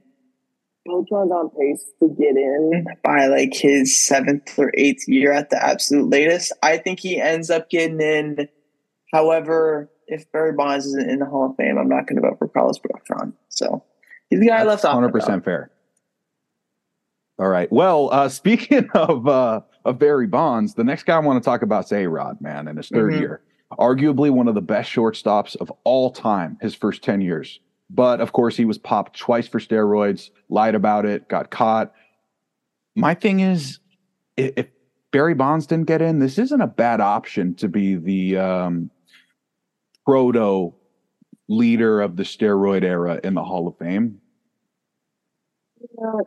Beltran's 0.87 1.31
on 1.31 1.49
pace 1.51 1.85
to 1.99 2.09
get 2.09 2.35
in 2.35 2.85
by 3.03 3.27
like 3.27 3.53
his 3.53 4.07
seventh 4.07 4.57
or 4.57 4.71
eighth 4.75 5.07
year 5.07 5.31
at 5.31 5.51
the 5.51 5.63
absolute 5.63 6.09
latest. 6.09 6.53
I 6.63 6.77
think 6.77 6.99
he 6.99 7.21
ends 7.21 7.51
up 7.51 7.69
getting 7.69 8.01
in. 8.01 8.47
However, 9.13 9.91
if 10.07 10.31
Barry 10.31 10.53
Bonds 10.53 10.85
isn't 10.87 11.09
in 11.09 11.19
the 11.19 11.25
Hall 11.25 11.51
of 11.51 11.55
Fame, 11.55 11.77
I'm 11.77 11.87
not 11.87 12.07
going 12.07 12.21
to 12.21 12.27
vote 12.27 12.37
for 12.39 12.47
Carlos 12.47 12.79
Beltran. 12.79 13.33
So 13.49 13.83
he's 14.29 14.39
the 14.39 14.47
guy 14.47 14.63
That's 14.63 14.83
left 14.83 14.85
off. 14.85 15.03
100% 15.03 15.43
fair. 15.43 15.69
All 17.41 17.47
right. 17.47 17.71
Well, 17.71 18.09
uh, 18.13 18.29
speaking 18.29 18.87
of 18.93 19.27
uh, 19.27 19.61
of 19.83 19.97
Barry 19.97 20.27
Bonds, 20.27 20.75
the 20.75 20.83
next 20.83 21.03
guy 21.03 21.15
I 21.15 21.19
want 21.19 21.43
to 21.43 21.45
talk 21.45 21.63
about 21.63 21.85
is 21.85 21.91
A 21.91 22.05
Rod, 22.05 22.39
man, 22.39 22.67
in 22.67 22.77
his 22.77 22.89
3rd 22.89 23.13
mm-hmm. 23.13 23.19
year. 23.19 23.41
Arguably 23.79 24.29
one 24.29 24.47
of 24.47 24.53
the 24.53 24.61
best 24.61 24.91
shortstops 24.91 25.55
of 25.55 25.71
all 25.83 26.11
time, 26.11 26.57
his 26.61 26.75
first 26.75 27.03
10 27.03 27.21
years. 27.21 27.59
But 27.89 28.21
of 28.21 28.31
course, 28.31 28.55
he 28.55 28.65
was 28.65 28.77
popped 28.77 29.17
twice 29.17 29.47
for 29.47 29.59
steroids, 29.59 30.29
lied 30.49 30.75
about 30.75 31.05
it, 31.05 31.27
got 31.29 31.49
caught. 31.49 31.93
My 32.95 33.15
thing 33.15 33.39
is, 33.39 33.79
if 34.37 34.67
Barry 35.11 35.33
Bonds 35.33 35.65
didn't 35.65 35.87
get 35.87 36.01
in, 36.01 36.19
this 36.19 36.37
isn't 36.37 36.61
a 36.61 36.67
bad 36.67 37.01
option 37.01 37.55
to 37.55 37.67
be 37.67 37.95
the 37.95 38.37
um, 38.37 38.91
proto 40.05 40.73
leader 41.47 42.01
of 42.01 42.17
the 42.17 42.23
steroid 42.23 42.83
era 42.83 43.19
in 43.23 43.33
the 43.33 43.43
Hall 43.43 43.67
of 43.67 43.77
Fame. 43.77 44.20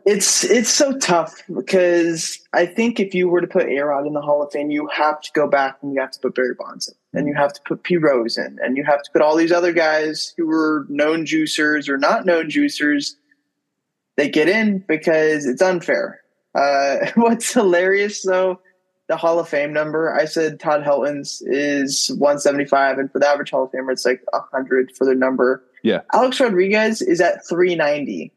It's 0.05 0.43
it's 0.43 0.69
so 0.69 0.97
tough 0.97 1.41
because 1.53 2.39
I 2.53 2.65
think 2.65 2.99
if 2.99 3.13
you 3.13 3.27
were 3.27 3.41
to 3.41 3.47
put 3.47 3.67
Arod 3.67 4.07
in 4.07 4.13
the 4.13 4.21
Hall 4.21 4.43
of 4.43 4.51
Fame, 4.51 4.71
you 4.71 4.87
have 4.87 5.21
to 5.21 5.31
go 5.33 5.47
back 5.47 5.77
and 5.81 5.93
you 5.93 6.01
have 6.01 6.11
to 6.11 6.19
put 6.19 6.35
Barry 6.35 6.55
Bonds 6.57 6.87
in, 6.87 7.19
and 7.19 7.27
you 7.27 7.35
have 7.35 7.53
to 7.53 7.61
put 7.65 7.83
P 7.83 7.97
Rose 7.97 8.37
in, 8.37 8.57
and 8.61 8.77
you 8.77 8.83
have 8.83 9.03
to 9.03 9.11
put 9.11 9.21
all 9.21 9.35
these 9.35 9.51
other 9.51 9.71
guys 9.71 10.33
who 10.37 10.47
were 10.47 10.85
known 10.89 11.25
juicers 11.25 11.89
or 11.89 11.97
not 11.97 12.25
known 12.25 12.49
juicers. 12.49 13.15
They 14.17 14.29
get 14.29 14.47
in 14.47 14.79
because 14.87 15.45
it's 15.45 15.61
unfair. 15.61 16.21
Uh, 16.53 16.97
what's 17.15 17.53
hilarious 17.53 18.23
though, 18.23 18.59
the 19.07 19.17
Hall 19.17 19.39
of 19.39 19.49
Fame 19.49 19.73
number. 19.73 20.13
I 20.13 20.25
said 20.25 20.59
Todd 20.59 20.83
Helton's 20.83 21.41
is 21.45 22.09
175, 22.17 22.97
and 22.97 23.11
for 23.11 23.19
the 23.19 23.27
average 23.27 23.51
Hall 23.51 23.63
of 23.63 23.71
Famer, 23.71 23.91
it's 23.91 24.05
like 24.05 24.21
100 24.31 24.95
for 24.95 25.05
their 25.05 25.15
number. 25.15 25.63
Yeah, 25.83 26.01
Alex 26.13 26.39
Rodriguez 26.39 27.01
is 27.01 27.21
at 27.21 27.47
390. 27.47 28.31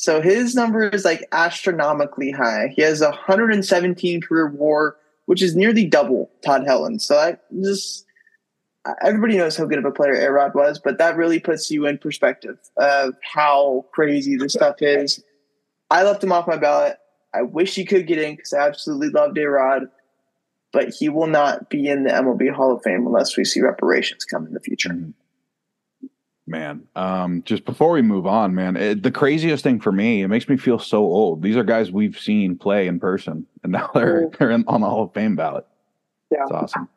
So 0.00 0.22
his 0.22 0.54
number 0.54 0.88
is 0.88 1.04
like 1.04 1.28
astronomically 1.30 2.30
high. 2.30 2.72
He 2.74 2.80
has 2.80 3.02
a 3.02 3.10
117 3.10 4.22
career 4.22 4.48
WAR, 4.48 4.96
which 5.26 5.42
is 5.42 5.54
nearly 5.54 5.84
double 5.84 6.30
Todd 6.42 6.62
Helton. 6.62 6.98
So 6.98 7.18
I 7.18 7.36
just 7.60 8.06
everybody 9.04 9.36
knows 9.36 9.58
how 9.58 9.66
good 9.66 9.78
of 9.78 9.84
a 9.84 9.90
player 9.90 10.14
Arod 10.14 10.54
was, 10.54 10.78
but 10.78 10.96
that 10.96 11.18
really 11.18 11.38
puts 11.38 11.70
you 11.70 11.84
in 11.84 11.98
perspective 11.98 12.56
of 12.78 13.12
how 13.22 13.84
crazy 13.92 14.36
this 14.36 14.54
stuff 14.54 14.76
is. 14.80 15.22
I 15.90 16.02
left 16.02 16.24
him 16.24 16.32
off 16.32 16.48
my 16.48 16.56
ballot. 16.56 16.96
I 17.34 17.42
wish 17.42 17.74
he 17.74 17.84
could 17.84 18.06
get 18.06 18.16
in 18.16 18.36
because 18.36 18.54
I 18.54 18.66
absolutely 18.66 19.10
loved 19.10 19.36
Arod, 19.36 19.90
but 20.72 20.94
he 20.94 21.10
will 21.10 21.26
not 21.26 21.68
be 21.68 21.88
in 21.88 22.04
the 22.04 22.10
MLB 22.10 22.50
Hall 22.50 22.74
of 22.74 22.82
Fame 22.82 23.06
unless 23.06 23.36
we 23.36 23.44
see 23.44 23.60
reparations 23.60 24.24
come 24.24 24.46
in 24.46 24.54
the 24.54 24.60
future. 24.60 24.88
Mm-hmm 24.88 25.10
man. 26.50 26.82
Um, 26.96 27.42
just 27.44 27.64
before 27.64 27.92
we 27.92 28.02
move 28.02 28.26
on, 28.26 28.54
man, 28.54 28.76
it, 28.76 29.02
the 29.02 29.10
craziest 29.10 29.62
thing 29.62 29.80
for 29.80 29.92
me, 29.92 30.22
it 30.22 30.28
makes 30.28 30.48
me 30.48 30.56
feel 30.56 30.78
so 30.78 30.98
old. 30.98 31.42
These 31.42 31.56
are 31.56 31.64
guys 31.64 31.90
we've 31.90 32.18
seen 32.18 32.58
play 32.58 32.86
in 32.86 33.00
person, 33.00 33.46
and 33.62 33.72
now 33.72 33.90
they're 33.94 34.28
they're 34.38 34.50
in, 34.50 34.64
on 34.66 34.80
the 34.80 34.88
Hall 34.88 35.04
of 35.04 35.14
Fame 35.14 35.36
ballot. 35.36 35.66
Yeah, 36.30 36.42
it's 36.42 36.50
awesome. 36.50 36.88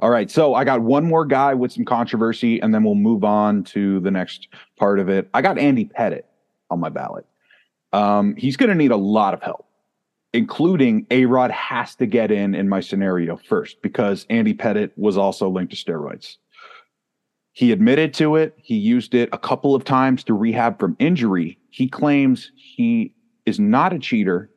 All 0.00 0.10
right, 0.10 0.30
so 0.30 0.54
I 0.54 0.64
got 0.64 0.80
one 0.80 1.04
more 1.04 1.24
guy 1.24 1.54
with 1.54 1.72
some 1.72 1.84
controversy, 1.84 2.60
and 2.60 2.72
then 2.72 2.84
we'll 2.84 2.94
move 2.94 3.24
on 3.24 3.64
to 3.64 3.98
the 4.00 4.12
next 4.12 4.48
part 4.76 5.00
of 5.00 5.08
it. 5.08 5.28
I 5.34 5.42
got 5.42 5.58
Andy 5.58 5.84
Pettitte 5.84 6.22
on 6.70 6.78
my 6.78 6.88
ballot. 6.88 7.26
Um, 7.92 8.36
he's 8.36 8.56
going 8.56 8.68
to 8.68 8.76
need 8.76 8.92
a 8.92 8.96
lot 8.96 9.34
of 9.34 9.42
help, 9.42 9.66
including 10.32 11.04
A 11.10 11.24
Rod 11.24 11.50
has 11.50 11.96
to 11.96 12.06
get 12.06 12.30
in 12.30 12.54
in 12.54 12.68
my 12.68 12.80
scenario 12.80 13.36
first 13.36 13.82
because 13.82 14.24
Andy 14.30 14.54
Pettitte 14.54 14.92
was 14.96 15.16
also 15.16 15.48
linked 15.48 15.74
to 15.74 15.84
steroids. 15.84 16.36
He 17.58 17.72
admitted 17.72 18.14
to 18.14 18.36
it. 18.36 18.56
He 18.62 18.76
used 18.76 19.16
it 19.16 19.28
a 19.32 19.36
couple 19.36 19.74
of 19.74 19.82
times 19.82 20.22
to 20.22 20.32
rehab 20.32 20.78
from 20.78 20.94
injury. 21.00 21.58
He 21.70 21.88
claims 21.88 22.52
he 22.54 23.12
is 23.46 23.58
not 23.58 23.92
a 23.92 23.98
cheater. 23.98 24.48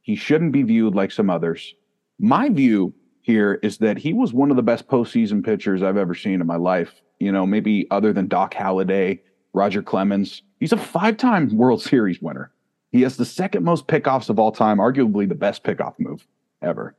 He 0.00 0.16
shouldn't 0.16 0.52
be 0.52 0.62
viewed 0.62 0.94
like 0.94 1.12
some 1.12 1.28
others. 1.28 1.74
My 2.18 2.48
view 2.48 2.94
here 3.20 3.60
is 3.62 3.76
that 3.80 3.98
he 3.98 4.14
was 4.14 4.32
one 4.32 4.48
of 4.50 4.56
the 4.56 4.62
best 4.62 4.88
postseason 4.88 5.44
pitchers 5.44 5.82
I've 5.82 5.98
ever 5.98 6.14
seen 6.14 6.40
in 6.40 6.46
my 6.46 6.56
life. 6.56 7.02
You 7.20 7.30
know, 7.30 7.44
maybe 7.44 7.86
other 7.90 8.14
than 8.14 8.26
Doc 8.26 8.54
Halladay, 8.54 9.20
Roger 9.52 9.82
Clemens. 9.82 10.40
He's 10.58 10.72
a 10.72 10.78
five 10.78 11.18
time 11.18 11.54
World 11.58 11.82
Series 11.82 12.22
winner. 12.22 12.52
He 12.90 13.02
has 13.02 13.18
the 13.18 13.26
second 13.26 13.64
most 13.64 13.86
pickoffs 13.86 14.30
of 14.30 14.38
all 14.38 14.50
time, 14.50 14.78
arguably 14.78 15.28
the 15.28 15.34
best 15.34 15.62
pickoff 15.62 15.96
move 15.98 16.26
ever. 16.62 16.96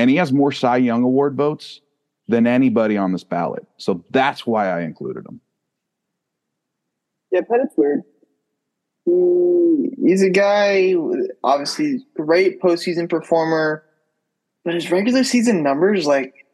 And 0.00 0.10
he 0.10 0.16
has 0.16 0.32
more 0.32 0.50
Cy 0.50 0.78
Young 0.78 1.04
Award 1.04 1.36
votes 1.36 1.80
than 2.28 2.46
anybody 2.46 2.96
on 2.96 3.12
this 3.12 3.24
ballot. 3.24 3.66
So 3.76 4.04
that's 4.10 4.46
why 4.46 4.68
I 4.68 4.82
included 4.82 5.26
him. 5.26 5.40
Yeah, 7.30 7.40
Pettitte's 7.42 7.74
weird. 7.76 8.02
He, 9.04 9.90
he's 10.02 10.22
a 10.22 10.30
guy, 10.30 10.94
obviously, 11.42 12.06
great 12.14 12.60
postseason 12.60 13.08
performer. 13.08 13.84
but 14.64 14.74
his 14.74 14.90
regular 14.90 15.24
season 15.24 15.62
numbers, 15.62 16.06
like, 16.06 16.46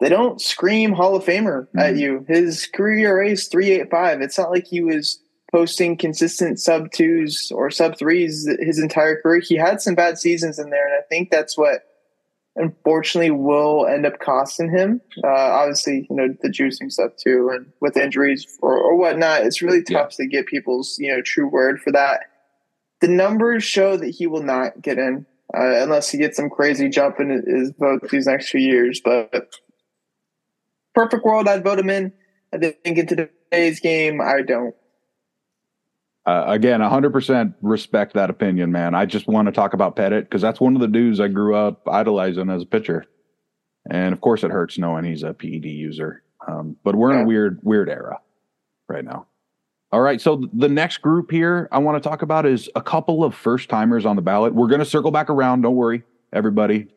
they 0.00 0.08
don't 0.08 0.40
scream 0.40 0.92
Hall 0.92 1.16
of 1.16 1.24
Famer 1.24 1.62
mm-hmm. 1.68 1.78
at 1.78 1.96
you. 1.96 2.26
His 2.28 2.66
career 2.66 3.16
ERA 3.16 3.30
is 3.30 3.48
385. 3.48 4.20
It's 4.20 4.36
not 4.36 4.50
like 4.50 4.66
he 4.66 4.82
was 4.82 5.20
posting 5.50 5.96
consistent 5.96 6.58
sub 6.58 6.90
twos 6.90 7.52
or 7.54 7.70
sub 7.70 7.96
threes 7.96 8.48
his 8.58 8.78
entire 8.80 9.20
career. 9.20 9.40
He 9.40 9.54
had 9.54 9.80
some 9.80 9.94
bad 9.94 10.18
seasons 10.18 10.58
in 10.58 10.70
there, 10.70 10.84
and 10.84 10.96
I 10.96 11.06
think 11.08 11.30
that's 11.30 11.56
what 11.56 11.93
unfortunately 12.56 13.30
will 13.30 13.86
end 13.86 14.06
up 14.06 14.18
costing 14.20 14.70
him. 14.70 15.00
Uh, 15.22 15.28
obviously, 15.28 16.06
you 16.08 16.16
know 16.16 16.28
the 16.42 16.48
juicing 16.48 16.90
stuff 16.90 17.12
too, 17.16 17.50
and 17.52 17.72
with 17.80 17.96
injuries 17.96 18.46
or, 18.62 18.76
or 18.76 18.96
whatnot, 18.96 19.42
it's 19.42 19.62
really 19.62 19.82
tough 19.82 20.14
yeah. 20.18 20.24
to 20.24 20.26
get 20.28 20.46
people's 20.46 20.96
you 20.98 21.10
know 21.10 21.22
true 21.22 21.48
word 21.48 21.80
for 21.80 21.92
that. 21.92 22.20
The 23.00 23.08
numbers 23.08 23.64
show 23.64 23.96
that 23.96 24.08
he 24.10 24.26
will 24.26 24.42
not 24.42 24.80
get 24.80 24.98
in 24.98 25.26
uh, 25.52 25.82
unless 25.82 26.10
he 26.10 26.18
gets 26.18 26.36
some 26.36 26.50
crazy 26.50 26.88
jump 26.88 27.20
in 27.20 27.30
his 27.30 27.72
vote 27.78 28.08
these 28.10 28.26
next 28.26 28.50
few 28.50 28.60
years. 28.60 29.00
But 29.04 29.54
perfect 30.94 31.24
world, 31.24 31.48
I'd 31.48 31.64
vote 31.64 31.78
him 31.78 31.90
in. 31.90 32.12
I 32.52 32.58
didn't 32.58 32.82
think 32.84 32.98
in 32.98 33.06
today's 33.06 33.80
game, 33.80 34.20
I 34.20 34.42
don't. 34.42 34.74
Uh, 36.26 36.44
again, 36.46 36.80
100% 36.80 37.54
respect 37.60 38.14
that 38.14 38.30
opinion, 38.30 38.72
man. 38.72 38.94
I 38.94 39.04
just 39.04 39.26
want 39.26 39.46
to 39.46 39.52
talk 39.52 39.74
about 39.74 39.94
Pettitte 39.94 40.22
because 40.22 40.40
that's 40.40 40.60
one 40.60 40.74
of 40.74 40.80
the 40.80 40.88
dudes 40.88 41.20
I 41.20 41.28
grew 41.28 41.54
up 41.54 41.86
idolizing 41.86 42.48
as 42.48 42.62
a 42.62 42.66
pitcher. 42.66 43.04
And 43.90 44.14
of 44.14 44.22
course, 44.22 44.42
it 44.42 44.50
hurts 44.50 44.78
knowing 44.78 45.04
he's 45.04 45.22
a 45.22 45.34
PED 45.34 45.66
user. 45.66 46.22
Um, 46.48 46.76
but 46.82 46.94
we're 46.94 47.12
yeah. 47.12 47.18
in 47.18 47.24
a 47.24 47.26
weird, 47.26 47.60
weird 47.62 47.90
era 47.90 48.20
right 48.88 49.04
now. 49.04 49.26
All 49.92 50.00
right. 50.00 50.20
So 50.20 50.48
the 50.52 50.68
next 50.68 50.98
group 50.98 51.30
here 51.30 51.68
I 51.70 51.78
want 51.78 52.02
to 52.02 52.08
talk 52.08 52.22
about 52.22 52.46
is 52.46 52.70
a 52.74 52.82
couple 52.82 53.22
of 53.22 53.34
first 53.34 53.68
timers 53.68 54.06
on 54.06 54.16
the 54.16 54.22
ballot. 54.22 54.54
We're 54.54 54.66
going 54.66 54.80
to 54.80 54.86
circle 54.86 55.10
back 55.10 55.28
around. 55.28 55.62
Don't 55.62 55.76
worry, 55.76 56.02
everybody. 56.32 56.88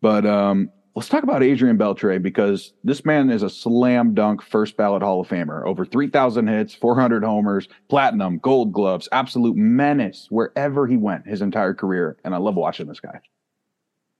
But 0.00 0.24
um, 0.24 0.70
Let's 0.94 1.08
talk 1.08 1.22
about 1.22 1.42
Adrian 1.42 1.78
Beltre 1.78 2.20
because 2.20 2.74
this 2.84 3.02
man 3.06 3.30
is 3.30 3.42
a 3.42 3.48
slam 3.48 4.12
dunk 4.12 4.42
first 4.42 4.76
ballot 4.76 5.02
Hall 5.02 5.22
of 5.22 5.28
Famer. 5.28 5.66
Over 5.66 5.86
3,000 5.86 6.48
hits, 6.48 6.74
400 6.74 7.24
homers, 7.24 7.66
platinum, 7.88 8.38
gold 8.38 8.74
gloves, 8.74 9.08
absolute 9.10 9.56
menace 9.56 10.26
wherever 10.28 10.86
he 10.86 10.98
went 10.98 11.26
his 11.26 11.40
entire 11.40 11.72
career. 11.72 12.18
And 12.24 12.34
I 12.34 12.38
love 12.38 12.56
watching 12.56 12.88
this 12.88 13.00
guy. 13.00 13.20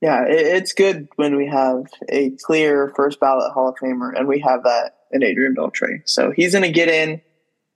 Yeah, 0.01 0.25
it's 0.27 0.73
good 0.73 1.09
when 1.16 1.37
we 1.37 1.47
have 1.47 1.85
a 2.09 2.31
clear 2.43 2.91
first 2.97 3.20
ballot 3.20 3.53
Hall 3.53 3.68
of 3.68 3.77
Famer, 3.77 4.18
and 4.18 4.27
we 4.27 4.41
have 4.41 4.64
that 4.64 4.97
in 5.12 5.23
Adrian 5.23 5.55
Beltre. 5.55 6.01
So 6.07 6.33
he's 6.35 6.53
going 6.53 6.64
to 6.64 6.73
get 6.73 6.89
in. 6.89 7.20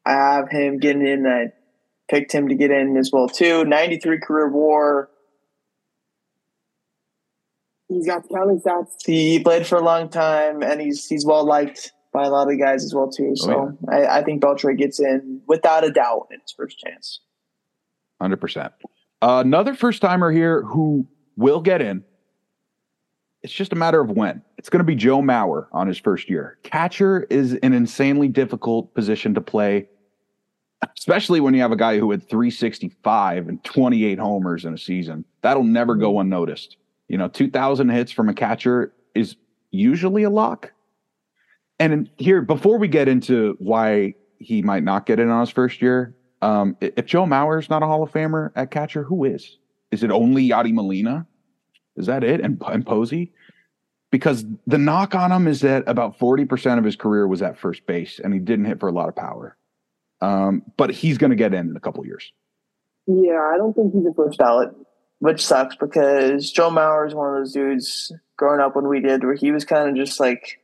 I 0.06 0.12
have 0.12 0.50
him 0.50 0.78
getting 0.78 1.06
in. 1.06 1.26
I 1.26 1.52
picked 2.08 2.32
him 2.32 2.48
to 2.48 2.54
get 2.54 2.70
in 2.70 2.96
as 2.96 3.10
well, 3.12 3.28
too. 3.28 3.64
93 3.66 4.20
career 4.20 4.50
war 4.50 5.10
He's 7.88 8.06
got 8.06 8.28
counting 8.28 8.60
stats. 8.60 8.92
He 9.04 9.40
played 9.40 9.66
for 9.66 9.76
a 9.76 9.82
long 9.82 10.08
time, 10.08 10.62
and 10.62 10.80
he's 10.80 11.06
he's 11.06 11.24
well 11.24 11.44
liked 11.44 11.92
by 12.12 12.24
a 12.24 12.30
lot 12.30 12.50
of 12.50 12.58
guys 12.58 12.84
as 12.84 12.94
well 12.94 13.10
too. 13.10 13.36
So 13.36 13.52
oh, 13.52 13.78
yeah. 13.92 14.08
I, 14.08 14.18
I, 14.18 14.24
think 14.24 14.42
Beltre 14.42 14.76
gets 14.76 14.98
in 14.98 15.42
without 15.46 15.84
a 15.84 15.90
doubt 15.90 16.28
in 16.30 16.40
his 16.40 16.50
first 16.50 16.78
chance. 16.78 17.20
Hundred 18.20 18.38
uh, 18.38 18.40
percent. 18.40 18.72
Another 19.20 19.74
first 19.74 20.00
timer 20.02 20.30
here 20.32 20.62
who 20.62 21.06
will 21.36 21.60
get 21.60 21.82
in. 21.82 22.04
It's 23.42 23.52
just 23.52 23.72
a 23.72 23.76
matter 23.76 24.00
of 24.00 24.10
when. 24.10 24.42
It's 24.56 24.68
going 24.68 24.78
to 24.80 24.84
be 24.84 24.94
Joe 24.94 25.20
Mauer 25.20 25.66
on 25.72 25.86
his 25.86 25.98
first 25.98 26.28
year. 26.28 26.58
Catcher 26.64 27.26
is 27.30 27.52
an 27.62 27.72
insanely 27.74 28.28
difficult 28.28 28.92
position 28.94 29.34
to 29.34 29.40
play, 29.40 29.88
especially 30.96 31.40
when 31.40 31.54
you 31.54 31.60
have 31.60 31.70
a 31.70 31.76
guy 31.76 31.98
who 31.98 32.10
had 32.10 32.28
365 32.28 33.48
and 33.48 33.62
28 33.62 34.18
homers 34.18 34.64
in 34.64 34.74
a 34.74 34.78
season. 34.78 35.24
That'll 35.42 35.62
never 35.62 35.94
go 35.94 36.12
mm-hmm. 36.12 36.22
unnoticed. 36.22 36.76
You 37.08 37.18
know, 37.18 37.28
2,000 37.28 37.88
hits 37.88 38.12
from 38.12 38.28
a 38.28 38.34
catcher 38.34 38.92
is 39.14 39.36
usually 39.70 40.24
a 40.24 40.30
lock. 40.30 40.72
And 41.78 42.10
here, 42.16 42.42
before 42.42 42.78
we 42.78 42.88
get 42.88 43.08
into 43.08 43.56
why 43.58 44.14
he 44.38 44.62
might 44.62 44.82
not 44.82 45.06
get 45.06 45.20
in 45.20 45.28
on 45.28 45.40
his 45.40 45.50
first 45.50 45.82
year, 45.82 46.14
um, 46.42 46.76
if 46.80 47.06
Joe 47.06 47.24
Mauer's 47.24 47.70
not 47.70 47.82
a 47.82 47.86
Hall 47.86 48.02
of 48.02 48.10
Famer 48.10 48.50
at 48.56 48.70
catcher, 48.70 49.02
who 49.02 49.24
is? 49.24 49.58
Is 49.90 50.02
it 50.02 50.10
only 50.10 50.48
Yadi 50.48 50.72
Molina? 50.72 51.26
Is 51.96 52.06
that 52.06 52.24
it? 52.24 52.40
And, 52.40 52.60
and 52.66 52.84
Posey? 52.84 53.32
Because 54.10 54.44
the 54.66 54.78
knock 54.78 55.14
on 55.14 55.32
him 55.32 55.46
is 55.46 55.60
that 55.60 55.84
about 55.86 56.18
40% 56.18 56.78
of 56.78 56.84
his 56.84 56.96
career 56.96 57.26
was 57.26 57.42
at 57.42 57.58
first 57.58 57.86
base 57.86 58.20
and 58.22 58.32
he 58.32 58.40
didn't 58.40 58.66
hit 58.66 58.80
for 58.80 58.88
a 58.88 58.92
lot 58.92 59.08
of 59.08 59.16
power. 59.16 59.56
Um, 60.20 60.62
but 60.76 60.90
he's 60.90 61.18
going 61.18 61.30
to 61.30 61.36
get 61.36 61.52
in 61.52 61.68
in 61.68 61.76
a 61.76 61.80
couple 61.80 62.06
years. 62.06 62.32
Yeah, 63.06 63.50
I 63.52 63.56
don't 63.58 63.74
think 63.74 63.92
he's 63.92 64.06
a 64.06 64.14
first 64.14 64.38
ballot 64.38 64.70
which 65.18 65.44
sucks 65.44 65.76
because 65.76 66.50
Joe 66.50 66.70
Mauer 66.70 67.06
is 67.06 67.14
one 67.14 67.28
of 67.28 67.34
those 67.34 67.52
dudes 67.52 68.12
growing 68.36 68.60
up 68.60 68.76
when 68.76 68.88
we 68.88 69.00
did, 69.00 69.24
where 69.24 69.34
he 69.34 69.50
was 69.52 69.64
kind 69.64 69.88
of 69.88 69.96
just 69.96 70.20
like 70.20 70.60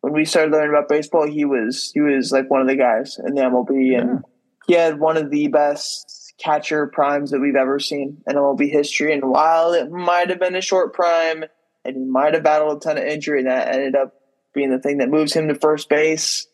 when 0.00 0.12
we 0.12 0.24
started 0.24 0.52
learning 0.52 0.70
about 0.70 0.88
baseball, 0.88 1.26
he 1.26 1.44
was 1.44 1.90
he 1.94 2.00
was 2.00 2.30
like 2.30 2.50
one 2.50 2.60
of 2.60 2.68
the 2.68 2.76
guys 2.76 3.18
in 3.24 3.34
the 3.34 3.42
MLB, 3.42 3.92
yeah. 3.92 4.00
and 4.00 4.24
he 4.66 4.74
had 4.74 4.98
one 4.98 5.16
of 5.16 5.30
the 5.30 5.48
best 5.48 6.34
catcher 6.38 6.86
primes 6.88 7.30
that 7.30 7.40
we've 7.40 7.56
ever 7.56 7.78
seen 7.78 8.18
in 8.26 8.36
MLB 8.36 8.70
history. 8.70 9.14
And 9.14 9.30
while 9.30 9.72
it 9.72 9.90
might 9.90 10.30
have 10.30 10.40
been 10.40 10.56
a 10.56 10.60
short 10.60 10.92
prime, 10.92 11.44
and 11.84 11.96
he 11.96 12.04
might 12.04 12.34
have 12.34 12.42
battled 12.42 12.78
a 12.78 12.80
ton 12.80 12.98
of 12.98 13.04
injury, 13.04 13.38
and 13.40 13.48
that 13.48 13.74
ended 13.74 13.94
up 13.94 14.14
being 14.52 14.70
the 14.70 14.78
thing 14.78 14.98
that 14.98 15.08
moves 15.08 15.32
him 15.32 15.48
to 15.48 15.54
first 15.54 15.88
base. 15.88 16.46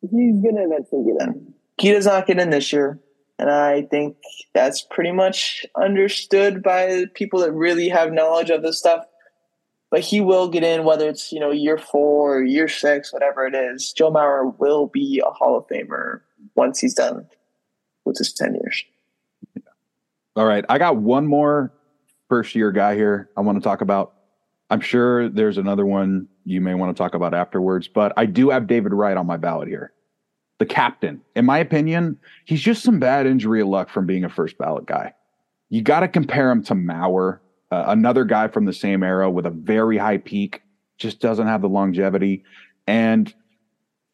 He's 0.00 0.42
gonna 0.42 0.66
eventually 0.66 1.04
get 1.04 1.28
in. 1.28 1.54
He 1.78 1.92
does 1.92 2.06
not 2.06 2.26
get 2.26 2.38
in 2.38 2.50
this 2.50 2.72
year. 2.72 2.98
And 3.38 3.50
I 3.50 3.82
think 3.82 4.16
that's 4.54 4.82
pretty 4.82 5.12
much 5.12 5.66
understood 5.76 6.62
by 6.62 7.06
people 7.14 7.40
that 7.40 7.52
really 7.52 7.88
have 7.88 8.12
knowledge 8.12 8.50
of 8.50 8.62
this 8.62 8.78
stuff. 8.78 9.04
But 9.90 10.00
he 10.00 10.20
will 10.20 10.48
get 10.48 10.62
in, 10.62 10.84
whether 10.84 11.08
it's 11.08 11.32
you 11.32 11.40
know 11.40 11.50
year 11.50 11.76
four 11.76 12.38
or 12.38 12.44
year 12.44 12.68
six, 12.68 13.12
whatever 13.12 13.46
it 13.46 13.54
is. 13.54 13.92
Joe 13.92 14.10
Mauer 14.10 14.58
will 14.58 14.86
be 14.86 15.22
a 15.24 15.30
Hall 15.30 15.56
of 15.56 15.66
Famer 15.66 16.20
once 16.54 16.80
he's 16.80 16.94
done 16.94 17.26
with 18.04 18.16
his 18.16 18.32
ten 18.32 18.54
years. 18.54 18.84
All 20.34 20.46
right, 20.46 20.64
I 20.68 20.78
got 20.78 20.96
one 20.96 21.26
more 21.26 21.72
first 22.28 22.54
year 22.54 22.72
guy 22.72 22.94
here 22.94 23.28
I 23.36 23.42
want 23.42 23.58
to 23.58 23.62
talk 23.62 23.82
about. 23.82 24.14
I'm 24.70 24.80
sure 24.80 25.28
there's 25.28 25.58
another 25.58 25.84
one 25.84 26.28
you 26.44 26.62
may 26.62 26.72
want 26.72 26.96
to 26.96 26.98
talk 26.98 27.14
about 27.14 27.34
afterwards, 27.34 27.88
but 27.88 28.14
I 28.16 28.24
do 28.24 28.48
have 28.48 28.66
David 28.66 28.94
Wright 28.94 29.16
on 29.16 29.26
my 29.26 29.36
ballot 29.36 29.68
here 29.68 29.92
the 30.62 30.66
captain. 30.66 31.20
In 31.34 31.44
my 31.44 31.58
opinion, 31.58 32.16
he's 32.44 32.60
just 32.60 32.84
some 32.84 33.00
bad 33.00 33.26
injury 33.26 33.64
luck 33.64 33.90
from 33.90 34.06
being 34.06 34.22
a 34.22 34.28
first 34.28 34.56
ballot 34.58 34.86
guy. 34.86 35.12
You 35.70 35.82
got 35.82 36.00
to 36.00 36.08
compare 36.08 36.52
him 36.52 36.62
to 36.64 36.74
Mauer, 36.74 37.40
uh, 37.72 37.86
another 37.88 38.24
guy 38.24 38.46
from 38.46 38.64
the 38.64 38.72
same 38.72 39.02
era 39.02 39.28
with 39.28 39.44
a 39.44 39.50
very 39.50 39.98
high 39.98 40.18
peak, 40.18 40.62
just 40.98 41.18
doesn't 41.18 41.48
have 41.48 41.62
the 41.62 41.68
longevity. 41.68 42.44
And, 42.86 43.34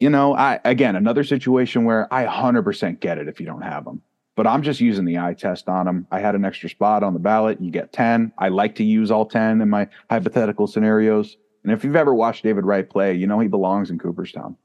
you 0.00 0.08
know, 0.08 0.34
I, 0.34 0.58
again, 0.64 0.96
another 0.96 1.22
situation 1.22 1.84
where 1.84 2.10
I 2.10 2.24
100% 2.24 2.98
get 2.98 3.18
it 3.18 3.28
if 3.28 3.40
you 3.40 3.44
don't 3.44 3.60
have 3.60 3.86
him. 3.86 4.00
But 4.34 4.46
I'm 4.46 4.62
just 4.62 4.80
using 4.80 5.04
the 5.04 5.18
eye 5.18 5.34
test 5.34 5.68
on 5.68 5.86
him. 5.86 6.06
I 6.10 6.20
had 6.20 6.34
an 6.34 6.46
extra 6.46 6.70
spot 6.70 7.02
on 7.02 7.12
the 7.12 7.20
ballot. 7.20 7.60
You 7.60 7.70
get 7.70 7.92
10. 7.92 8.32
I 8.38 8.48
like 8.48 8.74
to 8.76 8.84
use 8.84 9.10
all 9.10 9.26
10 9.26 9.60
in 9.60 9.68
my 9.68 9.86
hypothetical 10.08 10.66
scenarios. 10.66 11.36
And 11.62 11.72
if 11.72 11.84
you've 11.84 11.94
ever 11.94 12.14
watched 12.14 12.42
David 12.42 12.64
Wright 12.64 12.88
play, 12.88 13.12
you 13.12 13.26
know 13.26 13.38
he 13.38 13.48
belongs 13.48 13.90
in 13.90 13.98
Cooperstown. 13.98 14.56